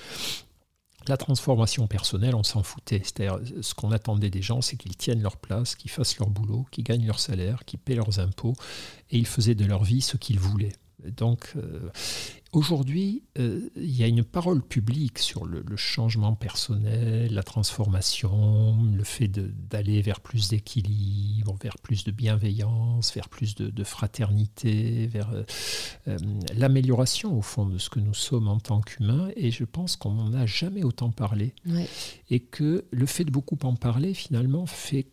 la 1.09 1.17
transformation 1.17 1.87
personnelle, 1.87 2.35
on 2.35 2.43
s'en 2.43 2.63
foutait. 2.63 3.03
C'est-à-dire, 3.05 3.39
ce 3.61 3.75
qu'on 3.75 3.91
attendait 3.93 4.31
des 4.31 4.43
gens, 4.43 4.61
c'est 4.61 4.77
qu'ils 4.77 4.97
tiennent 4.97 5.23
leur 5.23 5.37
place, 5.37 5.75
qu'ils 5.75 5.91
fassent 5.91 6.19
leur 6.19 6.31
boulot, 6.31 6.67
qu'ils 6.71 6.85
gagnent 6.85 7.07
leur 7.07 7.21
salaire, 7.21 7.65
qu'ils 7.65 7.79
paient 7.79 7.95
leurs 7.95 8.21
impôts, 8.21 8.55
et 9.11 9.19
ils 9.19 9.27
faisaient 9.27 9.55
de 9.55 9.65
leur 9.65 9.85
vie 9.85 10.01
ce 10.01 10.17
qu'ils 10.17 10.39
voulaient. 10.39 10.73
Donc, 11.05 11.53
euh, 11.57 11.91
Aujourd'hui, 12.53 13.23
euh, 13.39 13.71
il 13.77 13.97
y 13.97 14.03
a 14.03 14.07
une 14.07 14.25
parole 14.25 14.61
publique 14.61 15.19
sur 15.19 15.47
le, 15.47 15.65
changement 15.77 16.35
personnel, 16.35 17.33
la 17.33 17.43
transformation, 17.43 18.77
le 18.95 19.05
fait 19.05 19.29
d'aller 19.29 20.03
vers 20.03 20.21
plus 20.21 20.49
d'équilibre, 20.49 21.57
vers 21.63 21.79
plus 21.79 22.05
de 22.05 22.11
bienveillance, 22.11 23.15
vers 23.15 23.31
plus 23.31 23.55
de, 23.55 23.85
fraternité, 23.85 25.07
vers 25.07 25.33
euh, 25.33 26.19
l'amélioration 26.55 27.39
au 27.39 27.41
fond 27.41 27.65
de 27.65 27.79
ce 27.79 27.89
que 27.89 28.01
nous 28.01 28.13
sommes 28.13 28.49
en 28.49 28.59
tant 28.59 28.83
qu'humains. 28.83 29.31
Et 29.35 29.51
je 29.51 29.65
pense 29.65 29.97
qu'on 29.97 30.13
n'en 30.13 30.35
a 30.35 30.45
jamais 30.45 30.85
autant 30.85 31.11
parlé. 31.11 31.55
Et 32.29 32.41
que 32.41 32.85
le 32.91 33.07
fait 33.07 33.25
de 33.25 33.31
beaucoup 33.31 33.59
en 33.63 33.77
parler, 33.77 34.13
finalement, 34.13 34.67
fait 34.67 35.07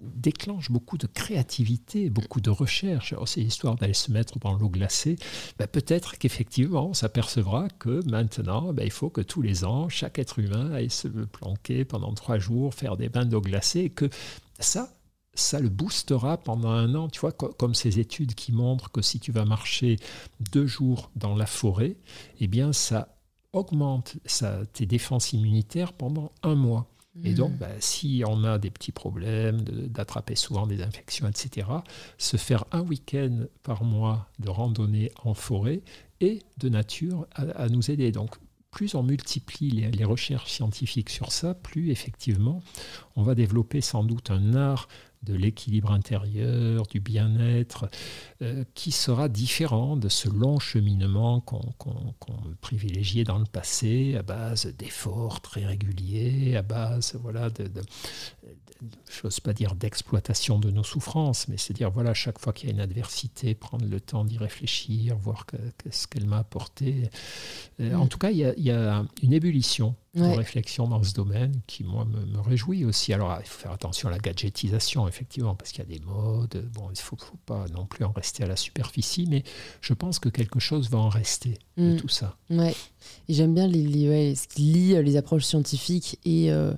déclenche 0.00 0.70
beaucoup 0.70 0.98
de 0.98 1.06
créativité, 1.06 2.10
beaucoup 2.10 2.40
de 2.40 2.50
recherche. 2.50 3.14
C'est 3.26 3.40
l'histoire 3.40 3.76
d'aller 3.76 3.94
se 3.94 4.12
mettre 4.12 4.38
dans 4.38 4.54
l'eau 4.54 4.68
glacée. 4.68 5.16
Ben, 5.58 5.66
peut-être 5.66 6.18
qu'effectivement, 6.18 6.88
on 6.88 6.94
s'apercevra 6.94 7.68
que 7.78 8.04
maintenant, 8.08 8.72
ben, 8.72 8.84
il 8.84 8.90
faut 8.90 9.10
que 9.10 9.20
tous 9.20 9.42
les 9.42 9.64
ans, 9.64 9.88
chaque 9.88 10.18
être 10.18 10.38
humain 10.38 10.72
aille 10.72 10.90
se 10.90 11.08
planquer 11.08 11.84
pendant 11.84 12.12
trois 12.14 12.38
jours, 12.38 12.74
faire 12.74 12.96
des 12.96 13.08
bains 13.08 13.24
d'eau 13.24 13.40
glacée, 13.40 13.80
et 13.80 13.90
que 13.90 14.08
ça, 14.58 14.92
ça 15.34 15.60
le 15.60 15.68
boostera 15.68 16.38
pendant 16.38 16.70
un 16.70 16.94
an. 16.94 17.08
Tu 17.08 17.20
vois, 17.20 17.32
comme 17.32 17.74
ces 17.74 17.98
études 17.98 18.34
qui 18.34 18.52
montrent 18.52 18.90
que 18.90 19.02
si 19.02 19.20
tu 19.20 19.32
vas 19.32 19.44
marcher 19.44 19.96
deux 20.52 20.66
jours 20.66 21.10
dans 21.16 21.34
la 21.34 21.46
forêt, 21.46 21.96
eh 22.40 22.46
bien, 22.46 22.72
ça 22.72 23.16
augmente 23.52 24.16
tes 24.72 24.86
défenses 24.86 25.32
immunitaires 25.32 25.92
pendant 25.92 26.32
un 26.42 26.54
mois. 26.54 26.86
Et 27.24 27.34
donc, 27.34 27.52
mm. 27.52 27.56
bah, 27.56 27.68
si 27.80 28.22
on 28.26 28.44
a 28.44 28.58
des 28.58 28.70
petits 28.70 28.92
problèmes, 28.92 29.62
d'attraper 29.62 30.34
souvent 30.34 30.66
des 30.66 30.82
infections, 30.82 31.28
etc., 31.28 31.68
se 32.18 32.36
faire 32.36 32.64
un 32.72 32.80
week-end 32.80 33.44
par 33.62 33.84
mois 33.84 34.28
de 34.38 34.48
randonnée 34.48 35.10
en 35.24 35.34
forêt 35.34 35.82
et 36.20 36.42
de 36.58 36.68
nature 36.68 37.26
à, 37.34 37.68
nous 37.68 37.90
aider. 37.90 38.12
Donc, 38.12 38.36
plus 38.76 38.94
on 38.94 39.02
multiplie 39.02 39.70
les, 39.70 40.04
recherches 40.04 40.52
scientifiques 40.52 41.08
sur 41.08 41.32
ça, 41.32 41.54
plus 41.54 41.90
effectivement 41.90 42.62
on 43.16 43.22
va 43.22 43.34
développer 43.34 43.80
sans 43.80 44.04
doute 44.04 44.30
un 44.30 44.54
art 44.54 44.86
de 45.22 45.32
l'équilibre 45.32 45.92
intérieur, 45.92 46.86
du 46.86 47.00
bien-être, 47.00 47.88
euh, 48.42 48.64
qui 48.74 48.92
sera 48.92 49.30
différent 49.30 49.96
de 49.96 50.10
ce 50.10 50.28
long 50.28 50.58
cheminement 50.58 51.40
qu'on 51.40 51.62
privilégiait 52.60 53.24
dans 53.24 53.38
le 53.38 53.46
passé, 53.46 54.14
à 54.14 54.22
base 54.22 54.66
d'efforts 54.76 55.40
très 55.40 55.64
réguliers, 55.64 56.54
à 56.54 56.62
base, 56.62 57.18
voilà, 57.22 57.48
de, 57.48 57.70
je 59.10 59.20
n'ose 59.24 59.40
pas 59.40 59.52
dire 59.52 59.74
d'exploitation 59.74 60.58
de 60.58 60.70
nos 60.70 60.84
souffrances, 60.84 61.48
mais 61.48 61.56
c'est 61.56 61.72
dire, 61.72 61.90
voilà, 61.90 62.14
chaque 62.14 62.38
fois 62.38 62.52
qu'il 62.52 62.68
y 62.68 62.72
a 62.72 62.74
une 62.74 62.80
adversité, 62.80 63.54
prendre 63.54 63.86
le 63.86 64.00
temps 64.00 64.24
d'y 64.24 64.38
réfléchir, 64.38 65.16
voir 65.16 65.46
ce 65.90 66.06
qu'elle 66.06 66.26
m'a 66.26 66.38
apporté. 66.38 67.10
Euh, 67.80 67.94
en 67.94 68.04
mm. 68.04 68.08
tout 68.08 68.18
cas, 68.18 68.30
il 68.30 68.38
y, 68.38 68.70
a, 68.70 69.04
une 69.22 69.32
ébullition 69.32 69.94
de 70.14 70.22
réflexion 70.22 70.88
dans 70.88 71.02
ce 71.02 71.12
domaine 71.12 71.60
qui, 71.66 71.84
moi, 71.84 72.06
me, 72.06 72.40
réjouit 72.40 72.84
aussi. 72.86 73.12
Alors, 73.12 73.36
il 73.40 73.46
faut 73.46 73.60
faire 73.60 73.72
attention 73.72 74.08
à 74.08 74.12
la 74.12 74.18
gadgetisation, 74.18 75.06
effectivement, 75.06 75.54
parce 75.54 75.72
qu'il 75.72 75.80
y 75.80 75.94
a 75.94 75.98
des 75.98 76.04
modes. 76.04 76.70
Bon, 76.72 76.88
il 76.88 76.92
ne 76.92 76.96
faut, 76.96 77.16
pas 77.44 77.66
non 77.74 77.84
plus 77.86 78.04
en 78.04 78.12
rester 78.12 78.44
à 78.44 78.46
la 78.46 78.56
superficie, 78.56 79.26
mais 79.28 79.42
je 79.80 79.92
pense 79.92 80.18
que 80.18 80.30
quelque 80.30 80.58
chose 80.58 80.88
va 80.90 80.98
en 80.98 81.10
rester 81.10 81.58
de 81.76 81.94
mm. 81.94 81.96
tout 81.96 82.08
ça. 82.08 82.36
Ouais. 82.50 82.74
Et 83.28 83.34
j'aime 83.34 83.54
bien 83.54 83.66
les, 83.66 84.34
ce 84.34 84.48
qui 84.48 84.62
lie 84.62 84.94
euh, 84.94 85.02
les 85.02 85.16
approches 85.16 85.44
scientifiques 85.44 86.18
et, 86.24 86.50
euh, 86.50 86.72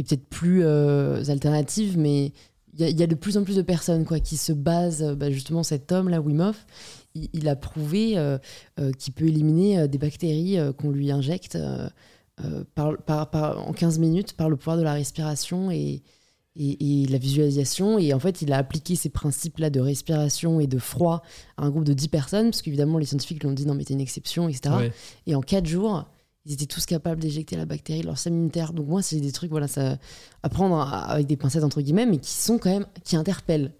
et 0.00 0.04
peut-être 0.04 0.26
plus 0.28 0.62
euh, 0.64 1.22
alternatives, 1.28 1.98
mais 1.98 2.32
il 2.78 2.98
y, 2.98 3.02
a 3.02 3.06
de 3.06 3.14
plus 3.14 3.36
en 3.36 3.44
plus 3.44 3.56
de 3.56 3.62
personnes 3.62 4.06
quoi, 4.06 4.20
qui 4.20 4.36
se 4.36 4.52
basent, 4.52 5.02
bah, 5.18 5.30
justement, 5.30 5.62
cet 5.62 5.92
homme, 5.92 6.08
là, 6.08 6.20
Wim 6.20 6.40
Hof, 6.40 6.66
il, 7.14 7.48
a 7.48 7.56
prouvé 7.56 8.16
qu'il 8.96 9.12
peut 9.12 9.26
éliminer 9.26 9.88
des 9.88 9.98
bactéries 9.98 10.56
qu'on 10.78 10.90
lui 10.90 11.10
injecte 11.10 11.58
par, 12.76 12.96
par, 13.28 13.68
en 13.68 13.72
15 13.72 13.98
minutes 13.98 14.34
par 14.34 14.48
le 14.48 14.56
pouvoir 14.56 14.76
de 14.76 14.82
la 14.82 14.92
respiration 14.92 15.72
et, 15.72 16.04
et, 16.56 17.06
la 17.08 17.18
visualisation. 17.18 17.98
Et 17.98 18.12
en 18.14 18.18
fait, 18.18 18.42
il 18.42 18.52
a 18.52 18.56
appliqué 18.56 18.96
ces 18.96 19.08
principes-là 19.08 19.70
de 19.70 19.80
respiration 19.80 20.60
et 20.60 20.66
de 20.66 20.78
froid 20.78 21.22
à 21.56 21.64
un 21.64 21.70
groupe 21.70 21.84
de 21.84 21.92
10 21.92 22.08
personnes, 22.08 22.50
parce 22.50 22.62
qu'évidemment, 22.62 22.98
les 22.98 23.06
scientifiques 23.06 23.42
lui 23.42 23.48
ont 23.48 23.54
dit 23.54 23.66
non, 23.66 23.74
mais 23.74 23.84
c'est 23.86 23.94
une 23.94 24.00
exception, 24.00 24.48
etc. 24.48 24.90
Et 25.26 25.34
en 25.34 25.40
4 25.40 25.66
jours, 25.66 26.06
ils 26.50 26.54
étaient 26.54 26.66
tous 26.66 26.84
capables 26.84 27.20
d'éjecter 27.20 27.56
la 27.56 27.64
bactérie 27.64 28.00
de 28.00 28.06
leur 28.06 28.16
système 28.16 28.34
immunitaire. 28.34 28.72
Donc, 28.72 28.88
moi, 28.88 29.02
c'est 29.02 29.20
des 29.20 29.30
trucs 29.30 29.50
voilà, 29.50 29.68
ça, 29.68 29.98
à 30.42 30.48
prendre 30.48 30.80
avec 30.80 31.28
des 31.28 31.36
pincettes, 31.36 31.62
entre 31.62 31.80
guillemets, 31.80 32.06
mais 32.06 32.18
qui 32.18 32.32
sont 32.32 32.58
quand 32.58 32.70
même, 32.70 32.86
qui 33.04 33.14
interpellent. 33.14 33.72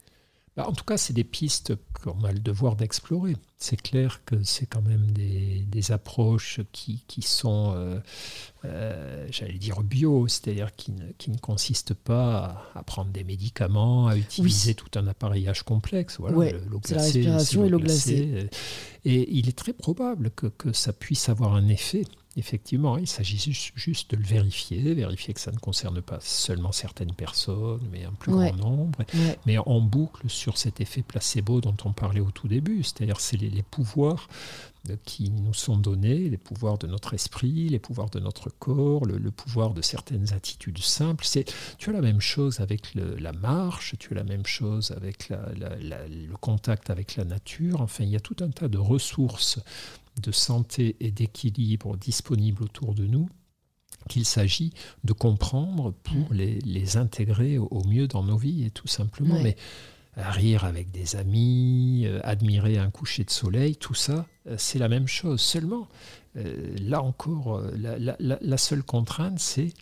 Bah, 0.56 0.66
en 0.68 0.72
tout 0.72 0.84
cas, 0.84 0.96
c'est 0.96 1.12
des 1.12 1.24
pistes 1.24 1.74
qu'on 2.00 2.22
a 2.22 2.30
le 2.30 2.38
devoir 2.38 2.76
d'explorer. 2.76 3.36
C'est 3.56 3.80
clair 3.80 4.22
que 4.24 4.44
c'est 4.44 4.66
quand 4.66 4.82
même 4.82 5.10
des, 5.10 5.90
approches 5.90 6.60
qui, 6.70 7.02
qui 7.08 7.22
sont, 7.22 7.72
euh, 7.74 7.98
euh, 8.64 9.26
j'allais 9.32 9.58
dire, 9.58 9.82
bio, 9.82 10.28
c'est-à-dire 10.28 10.76
qui 10.76 10.92
ne, 10.92 11.10
qui 11.18 11.32
ne 11.32 11.38
consistent 11.38 11.94
pas 11.94 12.68
à, 12.76 12.82
prendre 12.84 13.10
des 13.10 13.24
médicaments, 13.24 14.06
à 14.06 14.16
utiliser 14.16 14.74
tout 14.74 14.96
un 14.96 15.08
appareillage 15.08 15.64
complexe. 15.64 16.18
Voilà, 16.20 16.52
l'eau 16.70 16.78
glacée, 16.78 17.22
la 17.22 17.32
respiration 17.32 17.64
et 17.64 17.68
l'eau 17.68 17.80
glacée. 17.80 18.48
Et 19.04 19.36
il 19.36 19.48
est 19.48 19.58
très 19.58 19.72
probable 19.72 20.30
que, 20.30 20.46
que 20.46 20.72
ça 20.72 20.92
puisse 20.92 21.28
avoir 21.28 21.54
un 21.54 21.66
effet 21.66 22.04
Effectivement, 22.40 22.96
il 22.96 23.06
s'agit 23.06 23.52
juste 23.74 24.12
de 24.12 24.16
le 24.16 24.24
vérifier, 24.24 24.94
vérifier 24.94 25.34
que 25.34 25.40
ça 25.40 25.52
ne 25.52 25.58
concerne 25.58 26.00
pas 26.00 26.18
seulement 26.22 26.72
certaines 26.72 27.12
personnes, 27.12 27.86
mais 27.92 28.06
un 28.06 28.12
plus 28.12 28.32
grand 28.32 28.56
nombre. 28.56 28.98
Mais 29.44 29.58
en 29.58 29.82
boucle 29.82 30.30
sur 30.30 30.56
cet 30.56 30.80
effet 30.80 31.02
placebo 31.02 31.60
dont 31.60 31.76
on 31.84 31.92
parlait 31.92 32.20
au 32.20 32.30
tout 32.30 32.48
début, 32.48 32.82
c'est-à-dire 32.82 33.20
c'est 33.20 33.36
les, 33.36 33.62
pouvoirs 33.62 34.26
qui 35.04 35.28
nous 35.28 35.52
sont 35.52 35.76
donnés, 35.76 36.30
les 36.30 36.38
pouvoirs 36.38 36.78
de 36.78 36.86
notre 36.86 37.12
esprit, 37.12 37.68
les 37.68 37.78
pouvoirs 37.78 38.08
de 38.08 38.20
notre 38.20 38.48
corps, 38.48 39.04
le, 39.04 39.30
pouvoir 39.30 39.74
de 39.74 39.82
certaines 39.82 40.32
attitudes 40.32 40.78
simples. 40.78 41.26
C'est, 41.26 41.44
tu 41.76 41.90
as 41.90 41.92
la 41.92 42.00
même 42.00 42.22
chose 42.22 42.60
avec 42.60 42.94
la 42.94 43.32
marche, 43.32 43.96
tu 43.98 44.12
as 44.12 44.16
la 44.16 44.24
même 44.24 44.46
chose 44.46 44.92
avec 44.92 45.28
le 45.28 46.36
contact 46.36 46.88
avec 46.88 47.16
la 47.16 47.26
nature. 47.26 47.82
Enfin, 47.82 48.04
il 48.04 48.10
y 48.10 48.16
a 48.16 48.20
tout 48.20 48.36
un 48.40 48.48
tas 48.48 48.68
de 48.68 48.78
ressources 48.78 49.60
de 50.20 50.32
santé 50.32 50.96
et 51.00 51.10
d'équilibre 51.10 51.96
disponibles 51.96 52.62
autour 52.62 52.94
de 52.94 53.06
nous 53.06 53.28
qu'il 54.08 54.24
s'agit 54.24 54.72
de 55.04 55.12
comprendre 55.12 55.92
pour 56.02 56.32
mm. 56.32 56.36
les, 56.64 56.96
intégrer 56.96 57.58
au, 57.58 57.84
mieux 57.84 58.08
dans 58.08 58.22
nos 58.22 58.36
vies 58.36 58.64
et 58.64 58.70
tout 58.70 58.88
simplement. 58.88 59.38
Mais 59.42 59.56
rire 60.16 60.64
avec 60.64 60.90
des 60.90 61.16
amis, 61.16 62.04
euh, 62.06 62.20
admirer 62.24 62.78
un 62.78 62.90
coucher 62.90 63.24
de 63.24 63.30
soleil, 63.30 63.76
tout 63.76 63.94
ça, 63.94 64.26
euh, 64.46 64.56
c'est 64.58 64.78
la 64.78 64.88
même 64.88 65.06
chose. 65.06 65.40
Seulement, 65.40 65.88
euh, 66.36 66.74
là 66.80 67.02
encore, 67.02 67.62
la 67.76 68.56
seule 68.56 68.82
contrainte, 68.82 69.38
c'est 69.38 69.72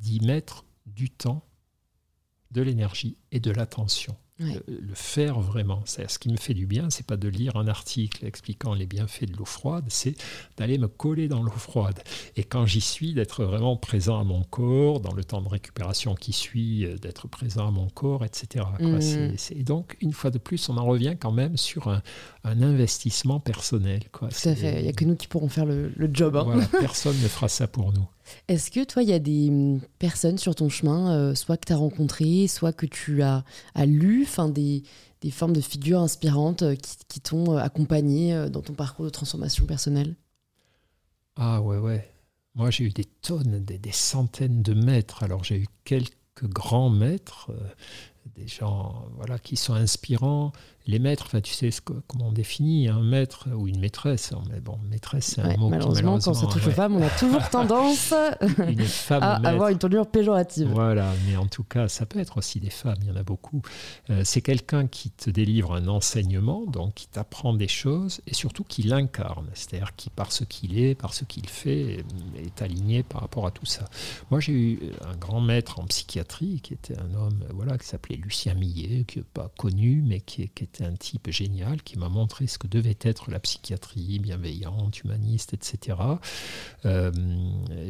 d'y 0.00 0.20
mettre 0.20 0.64
du 0.86 1.10
temps, 1.10 1.42
de 2.50 2.62
l'énergie 2.62 3.16
et 3.30 3.40
de 3.40 3.50
l'attention 3.50 4.16
le, 4.38 4.94
faire 4.94 5.40
vraiment. 5.40 5.82
Ce 5.86 6.18
qui 6.18 6.28
me 6.28 6.36
fait 6.36 6.54
du 6.54 6.66
bien, 6.66 6.90
c'est 6.90 7.06
pas 7.06 7.16
de 7.16 7.28
lire 7.28 7.56
un 7.56 7.66
article 7.66 8.24
expliquant 8.24 8.74
les 8.74 8.86
bienfaits 8.86 9.24
de 9.24 9.36
l'eau 9.36 9.44
froide, 9.44 9.84
c'est 9.88 10.14
d'aller 10.56 10.78
me 10.78 10.88
coller 10.88 11.28
dans 11.28 11.42
l'eau 11.42 11.50
froide. 11.50 11.98
Et 12.36 12.44
quand 12.44 12.66
j'y 12.66 12.80
suis, 12.80 13.14
d'être 13.14 13.44
vraiment 13.44 13.76
présent 13.76 14.20
à 14.20 14.24
mon 14.24 14.42
corps, 14.44 15.00
dans 15.00 15.12
le 15.12 15.24
temps 15.24 15.42
de 15.42 15.48
récupération 15.48 16.14
qui 16.14 16.32
suit, 16.32 16.84
euh, 16.84 16.96
d'être 16.96 17.28
présent 17.28 17.68
à 17.68 17.70
mon 17.70 17.88
corps, 17.88 18.24
etc. 18.24 18.64
Mmh. 18.78 19.34
Et 19.56 19.64
donc, 19.64 19.96
une 20.00 20.12
fois 20.12 20.30
de 20.30 20.38
plus, 20.38 20.68
on 20.68 20.76
en 20.76 20.84
revient 20.84 21.16
quand 21.18 21.32
même 21.32 21.56
sur 21.56 21.88
un, 21.88 22.02
investissement 22.44 23.40
personnel. 23.40 24.04
Quoi. 24.10 24.28
Tout 24.28 24.48
à 24.48 24.54
fait. 24.54 24.80
Il 24.80 24.84
n'y 24.84 24.88
a 24.88 24.92
que 24.92 25.04
nous 25.04 25.16
qui 25.16 25.26
pourrons 25.26 25.48
faire 25.48 25.66
le, 25.66 25.92
job. 26.12 26.36
Hein. 26.36 26.60
personne 26.80 27.16
ne 27.22 27.28
fera 27.28 27.48
ça 27.48 27.66
pour 27.66 27.92
nous. 27.92 28.08
Est-ce 28.48 28.70
que 28.70 28.84
toi, 28.84 29.02
il 29.02 29.08
y 29.08 29.12
a 29.12 29.18
des 29.18 29.48
hum, 29.48 29.80
personnes 29.98 30.38
sur 30.38 30.54
ton 30.54 30.68
chemin, 30.68 31.12
euh, 31.12 31.34
soit 31.34 31.56
que 31.56 31.66
tu 31.66 31.72
as 31.72 31.76
rencontrées, 31.76 32.46
soit 32.48 32.72
que 32.72 32.86
tu 32.86 33.22
as, 33.22 33.44
as 33.74 33.86
lu, 33.86 34.26
des, 34.50 34.82
des 35.20 35.30
formes 35.30 35.52
de 35.52 35.60
figures 35.60 36.00
inspirantes 36.00 36.62
euh, 36.62 36.74
qui, 37.08 37.20
t'ont 37.20 37.56
euh, 37.56 37.58
accompagné 37.58 38.48
dans 38.50 38.62
ton 38.62 38.74
parcours 38.74 39.04
de 39.04 39.10
transformation 39.10 39.66
personnelle? 39.66 40.16
Ah 41.36 41.60
ouais, 41.60 41.78
ouais. 41.78 42.08
Moi, 42.54 42.70
j'ai 42.70 42.84
eu 42.84 42.90
des 42.90 43.04
tonnes, 43.04 43.64
des, 43.64 43.78
des, 43.78 43.92
centaines 43.92 44.62
de 44.62 44.74
maîtres. 44.74 45.22
Alors, 45.22 45.44
j'ai 45.44 45.58
eu 45.58 45.66
quelques 45.84 46.12
grands 46.42 46.90
maîtres, 46.90 47.50
des 48.34 48.48
gens 48.48 49.06
voilà, 49.16 49.38
qui 49.38 49.56
sont 49.56 49.74
inspirants, 49.74 50.52
les 50.88 50.98
maîtres, 50.98 51.24
enfin, 51.26 51.42
tu 51.42 51.52
sais 51.52 51.70
ce 51.70 51.82
comment 51.82 52.28
on 52.28 52.32
définit 52.32 52.88
un 52.88 53.02
maître 53.02 53.46
ou 53.54 53.68
une 53.68 53.78
maîtresse. 53.78 54.32
Mais 54.50 54.58
bon, 54.60 54.78
maîtresse, 54.90 55.34
c'est 55.34 55.42
un 55.42 55.54
mot 55.58 55.68
malheureusement, 55.68 56.18
quand 56.18 56.32
ça 56.32 56.46
touche 56.46 56.66
aux 56.66 56.70
femmes, 56.70 56.96
on 56.96 57.02
a 57.02 57.10
toujours 57.10 57.46
tendance 57.50 58.12
à 59.10 59.34
avoir 59.46 59.68
une 59.68 59.76
tournure 59.76 60.06
péjorative. 60.06 60.68
Voilà, 60.72 61.12
mais 61.26 61.36
en 61.36 61.46
tout 61.46 61.62
cas, 61.62 61.88
ça 61.88 62.06
peut 62.06 62.18
être 62.18 62.38
aussi 62.38 62.58
des 62.58 62.70
femmes, 62.70 62.96
il 63.02 63.08
y 63.08 63.10
en 63.10 63.16
a 63.16 63.22
beaucoup. 63.22 63.60
Euh, 64.08 64.22
c'est 64.24 64.40
quelqu'un 64.40 64.86
qui 64.86 65.10
te 65.10 65.28
délivre 65.28 65.74
un 65.74 65.88
enseignement, 65.88 66.64
donc 66.64 66.94
qui 66.94 67.06
t'apprend 67.06 67.52
des 67.52 67.68
choses 67.68 68.22
et 68.26 68.32
surtout 68.32 68.64
qui 68.64 68.82
l'incarne, 68.82 69.46
c'est-à-dire 69.52 69.94
qui, 69.94 70.08
par 70.08 70.32
ce 70.32 70.44
qu'il 70.44 70.78
est, 70.78 70.94
par 70.94 71.12
ce 71.12 71.24
qu'il 71.24 71.50
fait, 71.50 72.02
est 72.42 72.62
aligné 72.62 73.02
par 73.02 73.20
rapport 73.20 73.46
à 73.46 73.50
tout 73.50 73.66
ça. 73.66 73.84
Moi, 74.30 74.40
j'ai 74.40 74.52
eu 74.52 74.80
un 75.04 75.16
grand 75.16 75.42
maître 75.42 75.80
en 75.80 75.84
psychiatrie 75.84 76.60
qui 76.62 76.72
était 76.72 76.98
un 76.98 77.14
homme 77.14 77.44
voilà, 77.52 77.76
qui 77.76 77.86
s'appelait 77.86 78.16
Lucien 78.16 78.54
Millet, 78.54 79.04
qui 79.04 79.18
n'est 79.18 79.24
pas 79.34 79.52
connu, 79.58 80.02
mais 80.06 80.20
qui, 80.20 80.48
qui 80.48 80.64
était 80.64 80.77
un 80.84 80.94
type 80.94 81.30
génial 81.30 81.82
qui 81.82 81.98
m'a 81.98 82.08
montré 82.08 82.46
ce 82.46 82.58
que 82.58 82.66
devait 82.66 82.98
être 83.00 83.30
la 83.30 83.40
psychiatrie 83.40 84.18
bienveillante, 84.18 85.02
humaniste, 85.02 85.54
etc. 85.54 85.96
Euh, 86.84 87.12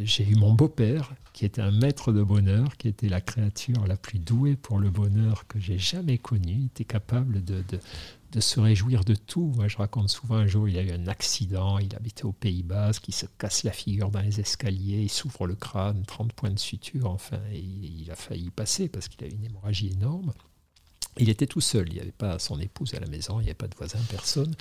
j'ai 0.03 0.27
eu 0.27 0.37
mon 0.37 0.53
beau-père 0.53 1.15
qui 1.33 1.45
était 1.45 1.63
un 1.63 1.71
maître 1.71 2.13
de 2.13 2.23
bonheur, 2.23 2.77
qui 2.77 2.89
était 2.89 3.09
la 3.09 3.21
créature 3.21 3.87
la 3.87 3.97
plus 3.97 4.19
douée 4.19 4.57
pour 4.57 4.79
le 4.79 4.91
bonheur 4.91 5.47
que 5.47 5.61
j'ai 5.61 5.79
jamais 5.79 6.19
connue. 6.19 6.57
Il 6.59 6.67
était 6.67 6.85
capable 6.85 7.45
de, 7.45 7.63
de, 8.33 8.41
se 8.41 8.61
réjouir 8.61 9.05
de 9.05 9.15
tout. 9.15 9.53
Moi, 9.57 9.69
je 9.69 9.77
raconte 9.77 10.09
souvent 10.09 10.37
un 10.37 10.47
jour, 10.47 10.69
il 10.69 10.77
a 10.79 10.83
eu 10.83 10.91
un 10.91 11.07
accident, 11.07 11.79
il 11.79 11.95
habitait 11.95 12.25
au 12.25 12.33
Pays 12.33 12.63
Basque, 12.63 13.09
il 13.09 13.15
se 13.15 13.27
casse 13.39 13.63
la 13.65 13.73
figure 13.73 14.11
dans 14.11 14.21
les 14.21 14.41
escaliers, 14.41 15.03
il 15.03 15.11
s'ouvre 15.11 15.47
le 15.47 15.55
crâne, 15.55 16.03
30 16.07 16.33
points 16.33 16.51
de 16.51 16.59
suture, 16.59 17.09
enfin, 17.11 17.41
il 17.53 18.11
a 18.11 18.17
failli 18.17 18.51
passer 18.51 18.89
parce 18.89 19.09
qu'il 19.09 19.25
a 19.25 19.29
une 19.29 19.45
hémorragie 19.45 19.91
énorme. 19.93 20.33
Il 21.19 21.29
était 21.29 21.47
tout 21.47 21.61
seul, 21.61 21.89
il 21.89 21.95
n'y 21.95 22.01
avait 22.01 22.13
pas 22.13 22.39
son 22.39 22.61
épouse 22.61 22.95
à 22.95 23.01
la 23.01 23.07
maison, 23.07 23.41
il 23.41 23.45
n'y 23.45 23.49
avait 23.49 23.55
pas 23.55 23.69
de 23.69 23.77
voisin, 23.77 23.99
personne. 24.11 24.55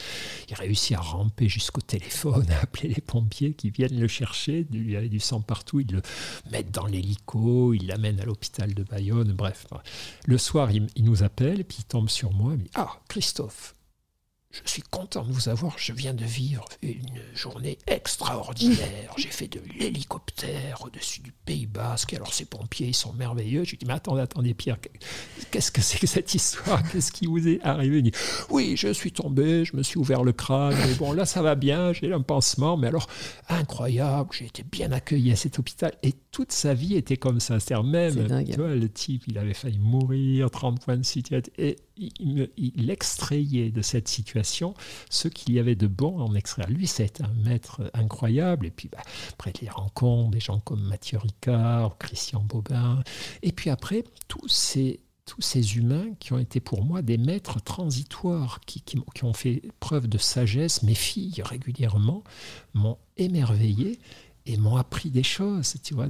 Il 0.50 0.56
réussit 0.56 0.96
à 0.98 1.00
ramper 1.00 1.48
jusqu'au 1.48 1.82
téléphone, 1.82 2.46
à 2.52 2.62
appeler 2.62 2.90
les 2.90 3.02
pompiers 3.02 3.54
qui 3.54 3.70
viennent 3.70 4.00
le 4.00 4.08
chercher, 4.08 4.66
il 4.72 4.90
y 4.90 4.96
avait 4.96 5.10
du 5.10 5.20
sang 5.20 5.42
partout, 5.42 5.80
ils 5.80 5.92
le 5.92 6.02
mettent 6.52 6.72
dans 6.72 6.86
l'hélico, 6.86 7.74
ils 7.74 7.88
l'amènent 7.88 8.20
à 8.20 8.26
l'hôpital 8.26 8.74
de 8.74 8.84
Bayonne, 8.84 9.34
bref. 9.34 9.68
Le 10.26 10.38
soir, 10.38 10.72
il, 10.72 10.88
nous 11.04 11.24
appelle, 11.24 11.64
puis 11.64 11.78
il 11.80 11.86
tombe 11.86 12.10
sur 12.10 12.32
moi, 12.34 12.54
il 12.54 12.60
me 12.60 12.64
dit 12.64 12.72
Ah, 12.76 13.00
Christophe, 13.08 13.76
je 14.52 14.62
suis 14.72 14.82
content 14.82 15.24
de 15.24 15.32
vous 15.32 15.50
avoir. 15.50 15.78
Je 15.78 15.94
viens 15.94 16.14
de 16.14 16.24
vivre 16.24 16.66
une 16.82 17.22
journée 17.34 17.78
extraordinaire. 17.86 19.14
J'ai 19.18 19.30
fait 19.30 19.48
de 19.48 19.62
l'hélicoptère 19.78 20.84
au-dessus 20.86 21.22
du 21.22 21.32
Pays 21.32 21.66
Basque. 21.66 22.14
Alors 22.14 22.34
ces 22.34 22.46
pompiers, 22.46 22.88
ils 22.88 22.96
sont 22.96 23.14
merveilleux. 23.14 23.66
Je 23.66 23.72
lui 23.72 23.78
dis, 23.78 23.86
mais 23.86 23.94
attendez, 23.94 24.22
attendez, 24.22 24.54
Pierre, 24.54 24.78
qu'est-ce 25.52 25.72
que 25.72 25.82
c'est 25.82 26.00
que 26.00 26.08
cette 26.08 26.34
histoire? 26.34 26.82
Qu'est-ce 26.92 27.12
qui 27.12 27.28
vous 27.28 27.48
est 27.48 27.62
arrivé? 27.62 27.98
Il 27.98 28.04
dit, 28.04 28.12
oui, 28.50 28.76
je 28.78 28.92
suis 28.94 29.12
tombé, 29.12 29.66
je 29.66 29.76
me 29.76 29.84
suis 29.84 30.00
ouvert 30.00 30.24
le 30.24 30.32
crâne. 30.32 30.76
Mais 30.88 30.96
bon, 30.96 31.12
là, 31.12 31.26
ça 31.26 31.42
va 31.42 31.56
bien, 31.56 31.92
j'ai 31.94 32.12
un 32.14 32.22
pansement. 32.22 32.78
Mais 32.78 32.88
alors, 32.88 33.08
incroyable, 33.50 34.30
j'ai 34.32 34.46
été 34.46 34.64
bien 34.64 34.92
accueilli 34.92 35.32
à 35.32 35.36
cet 35.36 35.60
hôpital. 35.60 35.94
Et 36.04 36.14
toute 36.32 36.52
sa 36.52 36.74
vie 36.74 36.96
était 36.96 37.18
comme 37.18 37.40
ça. 37.40 37.60
C'est-à-dire 37.60 37.84
même, 37.84 38.46
tu 38.46 38.56
vois, 38.56 38.74
le 38.74 38.90
type, 38.90 39.24
il 39.28 39.38
avait 39.38 39.54
failli 39.54 39.80
mourir, 39.80 40.50
30 40.50 40.82
points 40.82 40.98
de 40.98 41.04
situation. 41.04 41.52
Et 41.58 41.76
il, 41.98 42.90
extrayait 42.90 43.70
de 43.70 43.82
cette 43.82 44.08
situation 44.08 44.74
ce 45.10 45.28
qu'il 45.28 45.54
y 45.54 45.60
avait 45.60 45.76
de 45.76 45.88
bon 45.88 46.20
en 46.20 46.36
extraire. 46.36 46.70
Lui, 46.70 46.88
c'est 46.88 47.22
un 47.22 47.34
maître 47.44 47.90
incroyable. 47.94 48.66
Et 48.66 48.72
puis, 48.72 48.90
bah, 48.90 49.02
après, 49.34 49.54
les 49.62 49.70
rencontres, 49.70 50.32
des 50.32 50.40
gens 50.40 50.60
comme 50.60 50.82
Mathieu 50.82 51.18
Ricard, 51.18 51.98
Christian 51.98 52.42
Bobin. 52.42 53.04
Et 53.44 53.52
puis 53.52 53.70
après, 53.70 54.04
tous 54.28 54.48
ces, 54.48 55.00
tous 55.26 55.42
ces 55.42 55.78
humains 55.78 56.08
qui 56.20 56.34
ont 56.34 56.40
été 56.40 56.60
pour 56.60 56.84
moi 56.84 57.02
des 57.02 57.18
maîtres 57.18 57.62
transitoires, 57.62 58.62
qui, 58.66 58.82
qui, 58.82 59.00
qui 59.14 59.24
ont 59.24 59.34
fait 59.34 59.62
preuve 59.80 60.08
de 60.08 60.18
sagesse, 60.18 60.84
mes 60.84 60.96
filles 60.96 61.42
régulièrement 61.44 62.24
m'ont 62.74 62.98
émerveillé 63.18 64.00
et 64.48 64.58
m'ont 64.58 64.78
appris 64.78 65.12
des 65.12 65.24
choses, 65.24 65.76
tu 65.84 65.94
vois, 65.94 66.08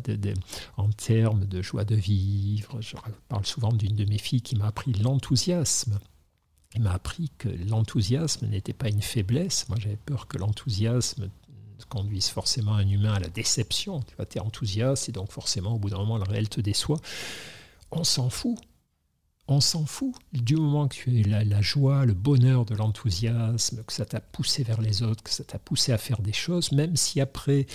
en 0.77 0.89
termes 0.89 1.45
de 1.45 1.61
joie 1.61 1.83
de 1.83 1.95
vivre. 1.95 2.79
Je 2.81 2.95
parle 3.27 3.45
souvent 3.45 3.73
d'une 3.73 3.95
de 3.95 4.05
mes 4.05 4.19
filles 4.19 4.41
qui 4.41 4.55
m'a 4.55 4.67
appris 4.67 4.93
l'enthousiasme. 4.93 5.99
Il 6.75 6.83
m'a 6.83 6.91
appris 6.91 7.31
que 7.39 7.49
l'enthousiasme 7.49 8.47
n'était 8.47 8.73
pas 8.73 8.89
une 8.89 9.01
faiblesse. 9.01 9.67
Moi, 9.69 9.79
j'avais 9.81 9.97
peur 9.97 10.27
que 10.27 10.37
l'enthousiasme 10.37 11.29
conduise 11.89 12.27
forcément 12.27 12.75
un 12.75 12.87
humain 12.87 13.13
à 13.13 13.19
la 13.19 13.29
déception. 13.29 14.01
Tu 14.01 14.15
vois, 14.15 14.25
es 14.35 14.39
enthousiaste 14.39 15.09
et 15.09 15.11
donc 15.11 15.31
forcément, 15.31 15.73
au 15.73 15.79
bout 15.79 15.89
d'un 15.89 15.97
moment, 15.97 16.17
le 16.17 16.23
réel 16.23 16.47
te 16.47 16.61
déçoit. 16.61 16.99
On 17.89 18.03
s'en 18.03 18.29
fout 18.29 18.57
on 19.47 19.61
s'en 19.61 19.85
fout. 19.85 20.13
Du 20.33 20.55
moment 20.55 20.87
que 20.87 20.95
tu 20.95 21.33
as 21.33 21.43
la, 21.43 21.61
joie, 21.61 22.05
le 22.05 22.13
bonheur 22.13 22.65
de 22.65 22.75
l'enthousiasme, 22.75 23.83
que 23.83 23.93
ça 23.93 24.05
t'a 24.05 24.19
poussé 24.19 24.63
vers 24.63 24.81
les 24.81 25.03
autres, 25.03 25.23
que 25.23 25.29
ça 25.29 25.43
t'a 25.43 25.59
poussé 25.59 25.91
à 25.91 25.97
faire 25.97 26.21
des 26.21 26.33
choses, 26.33 26.71
même 26.71 26.95
si 26.95 27.21
après 27.21 27.65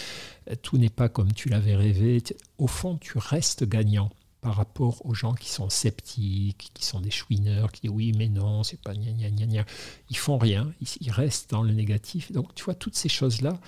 euh, 0.50 0.54
tout 0.60 0.76
n'est 0.78 0.90
pas 0.90 1.08
comme 1.08 1.32
tu 1.32 1.48
l'avais 1.48 1.74
rêvé, 1.74 2.22
au 2.58 2.66
fond 2.66 2.96
tu 2.98 3.18
restes 3.18 3.64
gagnant 3.64 4.10
par 4.40 4.56
rapport 4.56 5.06
aux 5.06 5.14
gens 5.14 5.34
qui 5.34 5.48
sont 5.48 5.70
sceptiques, 5.70 6.70
qui 6.74 6.84
sont 6.84 7.00
des 7.00 7.10
chouineurs, 7.10 7.70
qui 7.72 7.82
disent 7.82 7.90
oui 7.90 8.12
mais 8.16 8.28
non, 8.28 8.62
c'est 8.64 8.80
pas 8.80 8.94
gna 8.94 9.12
gna 9.12 9.30
gna 9.30 9.46
gna. 9.46 9.64
Ils 10.10 10.16
font 10.16 10.36
rien, 10.36 10.72
ils, 11.00 11.10
restent 11.10 11.50
dans 11.50 11.62
le 11.62 11.72
négatif. 11.72 12.32
Donc 12.32 12.54
tu 12.54 12.64
vois, 12.64 12.74
toutes 12.74 12.96
ces 12.96 13.08
choses-là, 13.08 13.58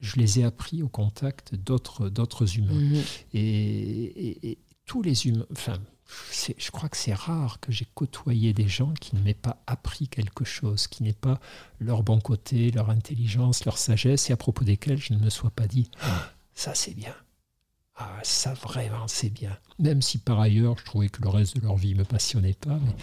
je 0.00 0.16
les 0.16 0.40
ai 0.40 0.44
appris 0.44 0.82
au 0.82 0.88
contact 0.88 1.54
d'autres, 1.54 2.58
humains. 2.58 2.74
Mmh 2.74 3.02
et, 3.32 4.50
et, 4.50 4.58
tous 4.86 5.00
les 5.00 5.26
humains, 5.26 5.46
enfin 5.50 5.78
je 6.58 6.70
crois 6.70 6.88
que 6.88 6.96
c'est 6.96 7.14
rare 7.14 7.60
que 7.60 7.72
j'ai 7.72 7.86
côtoyé 7.94 8.52
des 8.52 8.68
gens 8.68 8.92
qui 8.94 9.16
ne 9.16 9.20
m'aient 9.20 9.34
pas 9.34 9.62
appris 9.66 10.08
quelque 10.08 10.44
chose, 10.44 10.86
qui 10.86 11.02
n'aient 11.02 11.12
pas 11.12 11.40
leur 11.80 12.02
bon 12.02 12.20
côté, 12.20 12.70
leur 12.70 12.90
intelligence, 12.90 13.64
leur 13.64 13.78
sagesse, 13.78 14.30
et 14.30 14.32
à 14.32 14.36
propos 14.36 14.64
desquels 14.64 14.98
je 14.98 15.14
ne 15.14 15.18
me 15.18 15.30
sois 15.30 15.50
pas 15.50 15.66
dit 15.66 15.90
ah, 16.02 16.30
ça 16.54 16.74
c'est 16.74 16.94
bien. 16.94 17.14
Ah, 17.96 18.18
ça 18.22 18.54
vraiment 18.54 19.06
c'est 19.08 19.30
bien. 19.30 19.56
Même 19.78 20.02
si 20.02 20.18
par 20.18 20.40
ailleurs 20.40 20.78
je 20.78 20.84
trouvais 20.84 21.08
que 21.08 21.22
le 21.22 21.28
reste 21.28 21.56
de 21.56 21.62
leur 21.62 21.76
vie 21.76 21.94
ne 21.94 22.00
me 22.00 22.04
passionnait 22.04 22.54
pas. 22.54 22.78
Mais, 22.84 22.94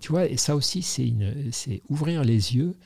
tu 0.00 0.10
vois, 0.10 0.26
et 0.26 0.36
ça 0.36 0.56
aussi 0.56 0.82
c'est, 0.82 1.12
c'est 1.52 1.82
ouvrir 1.88 2.24
les 2.24 2.56
yeux 2.56 2.76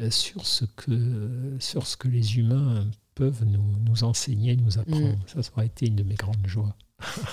euh, 0.00 0.10
sur 0.10 0.46
ce, 0.46 0.64
que, 0.64 1.56
sur 1.58 1.86
ce 1.86 1.96
que 1.96 2.08
les 2.08 2.38
humains 2.38 2.86
peuvent 3.16 3.44
nous, 3.44 3.76
nous 3.84 4.04
enseigner, 4.04 4.56
nous 4.56 4.78
apprendre. 4.78 5.16
Mm. 5.16 5.20
Ça, 5.26 5.42
ça 5.42 5.50
aurait 5.54 5.66
été 5.66 5.88
une 5.88 5.96
de 5.96 6.04
mes 6.04 6.14
grandes 6.14 6.46
joies. 6.46 6.76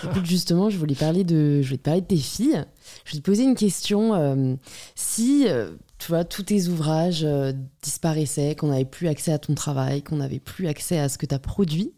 Écoute, 0.04 0.26
justement, 0.26 0.70
je 0.70 0.78
voulais, 0.78 0.96
parler 0.96 1.24
de, 1.24 1.62
je 1.62 1.68
voulais 1.68 1.78
te 1.78 1.84
parler 1.84 2.02
de 2.02 2.06
tes 2.06 2.18
filles. 2.18 2.66
Je 3.04 3.14
vais 3.14 3.18
te 3.18 3.24
poser 3.24 3.44
une 3.44 3.56
question. 3.56 4.14
Euh, 4.14 4.56
si, 4.94 5.48
euh, 5.48 5.76
tu 5.98 6.10
vois, 6.10 6.24
tous 6.24 6.44
tes 6.44 6.68
ouvrages 6.68 7.24
euh, 7.24 7.52
disparaissaient, 7.82 8.56
qu'on 8.56 8.68
n'avait 8.68 8.86
plus 8.86 9.08
accès 9.08 9.32
à 9.32 9.40
ton 9.40 9.56
travail, 9.56 10.04
qu'on 10.04 10.18
n'avait 10.18 10.40
plus 10.40 10.68
accès 10.68 11.00
à 11.00 11.10
ce 11.10 11.18
que 11.18 11.26
tu 11.26 11.34
as 11.34 11.40
produit, 11.40 11.94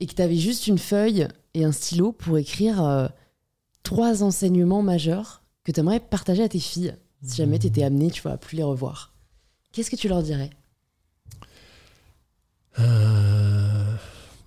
et 0.00 0.06
que 0.06 0.14
tu 0.14 0.22
avais 0.22 0.36
juste 0.36 0.66
une 0.68 0.78
feuille 0.78 1.26
et 1.54 1.64
un 1.64 1.72
stylo 1.72 2.12
pour 2.12 2.38
écrire 2.38 3.10
trois 3.82 4.22
enseignements 4.22 4.82
majeurs 4.82 5.42
que 5.62 5.72
tu 5.72 5.80
aimerais 5.80 6.00
partager 6.00 6.42
à 6.42 6.48
tes 6.48 6.58
filles, 6.58 6.96
si 7.22 7.36
jamais 7.36 7.58
tu 7.58 7.68
étais 7.68 7.84
amené, 7.84 8.10
tu 8.10 8.20
vois, 8.22 8.32
à 8.32 8.36
plus 8.36 8.56
les 8.56 8.64
revoir, 8.64 9.14
qu'est-ce 9.72 9.90
que 9.90 9.96
tu 9.96 10.08
leur 10.08 10.22
dirais? 10.22 10.50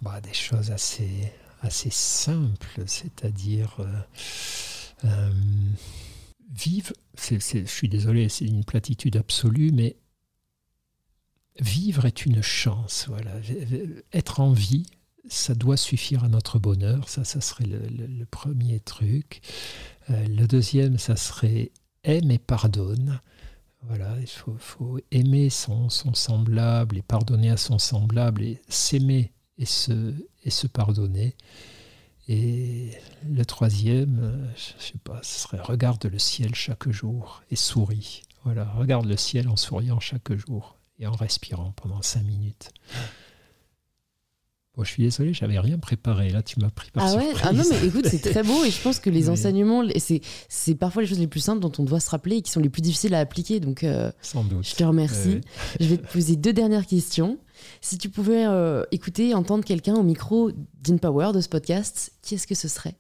Bah, 0.02 0.22
Des 0.22 0.34
choses 0.34 0.70
assez 0.70 1.32
assez 1.62 1.90
simple, 1.90 2.84
c'est-à-dire 2.86 3.78
euh, 3.80 5.06
euh, 5.06 5.32
vivre, 6.52 6.94
je 7.18 7.66
suis 7.66 7.90
désolé, 7.90 8.30
c'est 8.30 8.46
une 8.46 8.64
platitude 8.64 9.18
absolue, 9.18 9.72
mais 9.72 9.98
vivre 11.60 12.06
est 12.06 12.26
une 12.26 12.42
chance. 12.42 13.06
Voilà. 13.08 13.32
Être 14.14 14.40
en 14.40 14.52
vie, 14.52 14.86
ça 15.28 15.56
doit 15.56 15.78
suffire 15.78 16.24
à 16.24 16.30
notre 16.30 16.60
bonheur. 16.60 17.10
Ça, 17.10 17.24
ça 17.24 17.42
serait 17.42 17.66
le, 17.66 18.26
premier 18.26 18.80
truc. 18.80 19.42
Euh, 20.10 20.28
le 20.28 20.48
deuxième, 20.48 20.98
ça 20.98 21.16
serait 21.16 21.72
aime 22.04 22.32
et 22.32 22.40
pardonne. 22.40 23.20
Voilà, 23.84 24.16
il 24.20 24.28
faut, 24.28 25.00
aimer 25.12 25.50
son, 25.50 25.90
son, 25.90 26.14
semblable 26.14 26.98
et 26.98 27.02
pardonner 27.02 27.52
à 27.52 27.58
son 27.58 27.80
semblable 27.80 28.44
et 28.44 28.62
s'aimer 28.68 29.32
et 29.58 29.66
se, 29.66 30.14
et 30.44 30.50
se 30.50 30.68
pardonner. 30.68 31.36
Et 32.28 32.92
le 33.30 33.46
troisième, 33.46 34.20
euh, 34.22 34.48
je 34.56 34.84
sais 34.84 34.98
pas, 35.04 35.20
ce 35.24 35.40
serait 35.40 35.62
regarde 35.62 36.06
le 36.06 36.20
ciel 36.20 36.54
chaque 36.56 36.90
jour 36.90 37.42
et 37.52 37.56
souris. 37.56 38.24
Voilà, 38.44 38.66
regarde 38.74 39.06
le 39.06 39.18
ciel 39.18 39.48
en 39.48 39.56
souriant 39.56 40.00
chaque 40.00 40.34
jour 40.34 40.78
et 41.00 41.08
en 41.08 41.12
respirant 41.12 41.72
pendant 41.72 42.02
cinq 42.02 42.24
minutes. 42.24 42.72
Bon, 44.76 44.84
je 44.84 44.92
suis 44.92 45.04
désolé, 45.04 45.34
j'avais 45.34 45.58
rien 45.58 45.80
préparé. 45.80 46.30
Là, 46.30 46.44
tu 46.44 46.60
m'as 46.60 46.70
pris 46.70 46.92
par 46.92 47.04
ah 47.04 47.10
surprise. 47.10 47.34
Ouais 47.34 47.42
ah 47.44 47.52
non, 47.52 47.64
mais 47.70 47.88
écoute, 47.88 48.06
c'est 48.08 48.20
très 48.20 48.44
beau 48.44 48.64
et 48.64 48.70
je 48.70 48.80
pense 48.80 49.00
que 49.00 49.10
les 49.10 49.28
enseignements, 49.32 49.84
c'est, 49.98 50.22
c'est 50.50 50.76
parfois 50.76 51.02
les 51.02 51.08
choses 51.08 51.20
les 51.20 51.28
plus 51.28 51.40
simples 51.40 51.62
dont 51.62 51.72
on 51.80 51.84
doit 51.84 52.00
se 52.00 52.12
rappeler 52.12 52.38
et 52.38 52.42
qui 52.44 52.52
sont 52.52 52.60
les 52.60 52.70
plus 52.70 52.82
difficiles 52.82 53.16
à 53.16 53.20
appliquer. 53.20 53.60
Donc, 53.60 53.84
euh, 53.84 54.12
Sans 54.22 54.44
doute. 54.44 54.68
je 54.68 54.76
te 54.76 54.84
remercie. 54.84 55.42
Je 55.80 55.88
vais 55.88 55.98
te 55.98 56.06
poser 56.12 56.36
deux 56.36 56.54
dernières 56.54 56.86
questions. 56.86 57.40
Si 57.82 57.98
tu 57.98 58.10
pouvais 58.10 58.46
euh, 58.46 58.84
écouter, 58.92 59.34
entendre 59.34 59.64
quelqu'un 59.64 59.96
au 59.96 60.04
micro 60.04 60.52
d'InPower 60.82 61.32
de 61.34 61.42
ce 61.42 61.50
podcast, 61.50 62.12
qui 62.22 62.36
est-ce 62.36 62.48
que 62.48 62.56
ce 62.56 62.68
serait? 62.68 62.96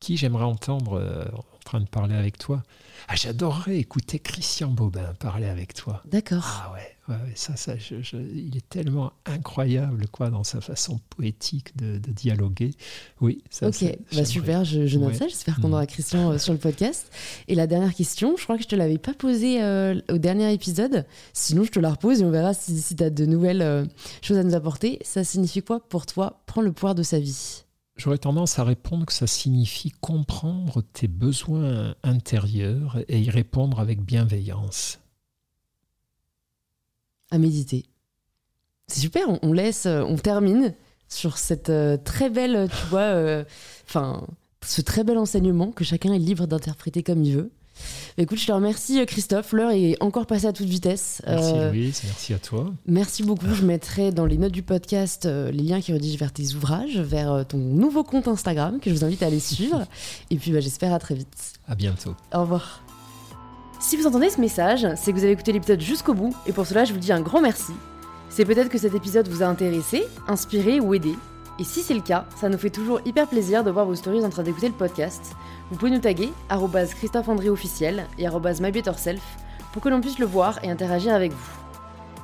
Qui 0.00 0.16
j'aimerais 0.16 0.44
entendre 0.44 0.98
euh, 0.98 1.24
en 1.34 1.58
train 1.64 1.80
de 1.80 1.88
parler 1.88 2.14
avec 2.14 2.38
toi? 2.38 2.62
Ah, 3.08 3.16
J'adorerais 3.16 3.78
écouter 3.78 4.18
Christian 4.18 4.68
Bobin 4.68 5.14
parler 5.14 5.46
avec 5.46 5.74
toi. 5.74 6.02
D'accord. 6.06 6.44
Ah 6.46 6.72
ouais 6.72 6.95
ça, 7.34 7.56
ça 7.56 7.74
il 8.12 8.56
est 8.56 8.68
tellement 8.68 9.12
incroyable 9.24 10.06
quoi 10.10 10.30
dans 10.30 10.42
sa 10.42 10.60
façon 10.60 11.00
poétique 11.10 11.76
de, 11.76 11.98
dialoguer. 11.98 12.72
Oui, 13.20 13.42
ça. 13.50 13.68
Ok, 13.68 13.84
bah 14.12 14.24
super, 14.24 14.64
je, 14.64 14.98
note 14.98 15.14
ça. 15.14 15.28
J'espère 15.28 15.60
qu'on 15.60 15.68
mm. 15.68 15.74
aura 15.74 15.86
Christian 15.86 16.32
euh, 16.32 16.38
sur 16.38 16.52
le 16.52 16.58
podcast. 16.58 17.10
Et 17.48 17.54
la 17.54 17.66
dernière 17.66 17.94
question, 17.94 18.36
je 18.36 18.42
crois 18.42 18.56
que 18.56 18.62
je 18.62 18.68
te 18.68 18.74
l'avais 18.74 18.98
pas 18.98 19.14
posée 19.14 19.62
euh, 19.62 20.00
au 20.10 20.18
dernier 20.18 20.52
épisode. 20.52 21.06
Sinon, 21.32 21.64
je 21.64 21.70
te 21.70 21.78
la 21.78 21.90
repose 21.90 22.20
et 22.20 22.24
on 22.24 22.30
verra 22.30 22.54
si, 22.54 22.80
si 22.80 22.96
tu 22.96 23.04
as 23.04 23.10
de 23.10 23.26
nouvelles 23.26 23.62
euh, 23.62 23.84
choses 24.22 24.38
à 24.38 24.42
nous 24.42 24.54
apporter. 24.54 24.98
Ça 25.02 25.22
signifie 25.22 25.62
quoi 25.62 25.80
pour 25.80 26.06
toi 26.06 26.42
prendre 26.46 26.66
le 26.66 26.72
pouvoir 26.72 26.94
de 26.94 27.02
sa 27.02 27.20
vie? 27.20 27.64
J'aurais 27.96 28.18
tendance 28.18 28.58
à 28.58 28.64
répondre 28.64 29.06
que 29.06 29.12
ça 29.12 29.26
signifie 29.26 29.90
comprendre 29.90 30.82
tes 30.92 31.08
besoins 31.08 31.94
intérieurs 32.02 32.98
et 33.08 33.20
y 33.20 33.30
répondre 33.30 33.80
avec 33.80 34.02
bienveillance 34.02 34.98
à 37.30 37.38
méditer. 37.38 37.84
C'est 38.88 39.00
super, 39.00 39.26
on, 39.42 39.52
laisse, 39.52 39.86
euh, 39.86 40.02
on 40.02 40.16
termine 40.16 40.74
sur 41.08 41.38
cette 41.38 41.70
euh, 41.70 41.96
très 41.96 42.30
belle, 42.30 42.68
tu 42.70 42.86
vois, 42.86 43.00
euh, 43.00 43.44
enfin, 43.88 44.24
ce 44.64 44.80
très 44.80 45.02
bel 45.02 45.18
enseignement 45.18 45.72
que 45.72 45.84
chacun 45.84 46.12
est 46.12 46.18
libre 46.18 46.46
d'interpréter 46.46 47.02
comme 47.02 47.24
il 47.24 47.36
veut. 47.36 47.50
Écoute, 48.16 48.38
je 48.38 48.46
te 48.46 48.52
remercie 48.52 49.04
Christophe. 49.04 49.52
L'heure 49.52 49.72
est 49.72 49.96
encore 50.00 50.24
passée 50.24 50.46
à 50.46 50.52
toute 50.54 50.66
vitesse. 50.68 51.20
Merci 51.26 51.52
Louise, 51.52 52.00
merci 52.04 52.32
à 52.32 52.38
toi. 52.38 52.72
Merci 52.86 53.22
beaucoup. 53.22 53.52
Je 53.52 53.64
mettrai 53.66 54.12
dans 54.12 54.24
les 54.24 54.38
notes 54.38 54.52
du 54.52 54.62
podcast 54.62 55.26
les 55.26 55.62
liens 55.62 55.82
qui 55.82 55.92
redirigent 55.92 56.18
vers 56.18 56.32
tes 56.32 56.54
ouvrages, 56.54 56.98
vers 56.98 57.44
ton 57.46 57.58
nouveau 57.58 58.02
compte 58.02 58.28
Instagram 58.28 58.80
que 58.80 58.88
je 58.88 58.94
vous 58.94 59.04
invite 59.04 59.22
à 59.22 59.26
aller 59.26 59.40
suivre. 59.40 59.84
Et 60.30 60.36
puis 60.36 60.52
bah, 60.52 60.60
j'espère 60.60 60.94
à 60.94 60.98
très 60.98 61.16
vite. 61.16 61.52
À 61.68 61.74
bientôt. 61.74 62.14
Au 62.32 62.40
revoir. 62.40 62.85
Si 63.78 63.96
vous 63.96 64.06
entendez 64.06 64.30
ce 64.30 64.40
message, 64.40 64.86
c'est 64.96 65.12
que 65.12 65.18
vous 65.18 65.24
avez 65.24 65.34
écouté 65.34 65.52
l'épisode 65.52 65.80
jusqu'au 65.80 66.14
bout, 66.14 66.34
et 66.46 66.52
pour 66.52 66.66
cela 66.66 66.84
je 66.84 66.92
vous 66.92 66.98
dis 66.98 67.12
un 67.12 67.20
grand 67.20 67.40
merci. 67.42 67.72
C'est 68.30 68.44
peut-être 68.44 68.70
que 68.70 68.78
cet 68.78 68.94
épisode 68.94 69.28
vous 69.28 69.42
a 69.42 69.46
intéressé, 69.46 70.04
inspiré 70.28 70.80
ou 70.80 70.94
aidé. 70.94 71.14
Et 71.58 71.64
si 71.64 71.82
c'est 71.82 71.94
le 71.94 72.00
cas, 72.00 72.26
ça 72.36 72.48
nous 72.48 72.58
fait 72.58 72.70
toujours 72.70 73.00
hyper 73.04 73.28
plaisir 73.28 73.64
de 73.64 73.70
voir 73.70 73.86
vos 73.86 73.94
stories 73.94 74.24
en 74.24 74.30
train 74.30 74.42
d'écouter 74.42 74.68
le 74.68 74.74
podcast. 74.74 75.36
Vous 75.70 75.76
pouvez 75.76 75.90
nous 75.90 76.00
taguer 76.00 76.32
Christophe 76.96 77.28
André 77.28 77.48
officiel 77.48 78.06
et 78.18 78.26
mybetterself 78.26 79.22
pour 79.72 79.82
que 79.82 79.88
l'on 79.88 80.00
puisse 80.00 80.18
le 80.18 80.26
voir 80.26 80.58
et 80.64 80.70
interagir 80.70 81.14
avec 81.14 81.32
vous. 81.32 81.50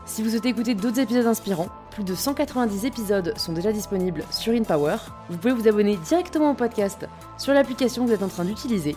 Si 0.07 0.23
vous 0.23 0.31
souhaitez 0.31 0.49
écouter 0.49 0.75
d'autres 0.75 1.01
épisodes 1.01 1.27
inspirants, 1.27 1.69
plus 1.91 2.05
de 2.05 2.15
190 2.15 2.87
épisodes 2.87 3.35
sont 3.37 3.53
déjà 3.53 3.73
disponibles 3.73 4.25
sur 4.31 4.53
InPower. 4.53 4.97
Vous 5.29 5.37
pouvez 5.37 5.55
vous 5.55 5.69
abonner 5.69 5.97
directement 5.97 6.51
au 6.51 6.55
podcast 6.55 7.07
sur 7.39 7.53
l'application 7.53 8.03
que 8.03 8.09
vous 8.09 8.15
êtes 8.15 8.23
en 8.23 8.29
train 8.29 8.45
d'utiliser 8.45 8.97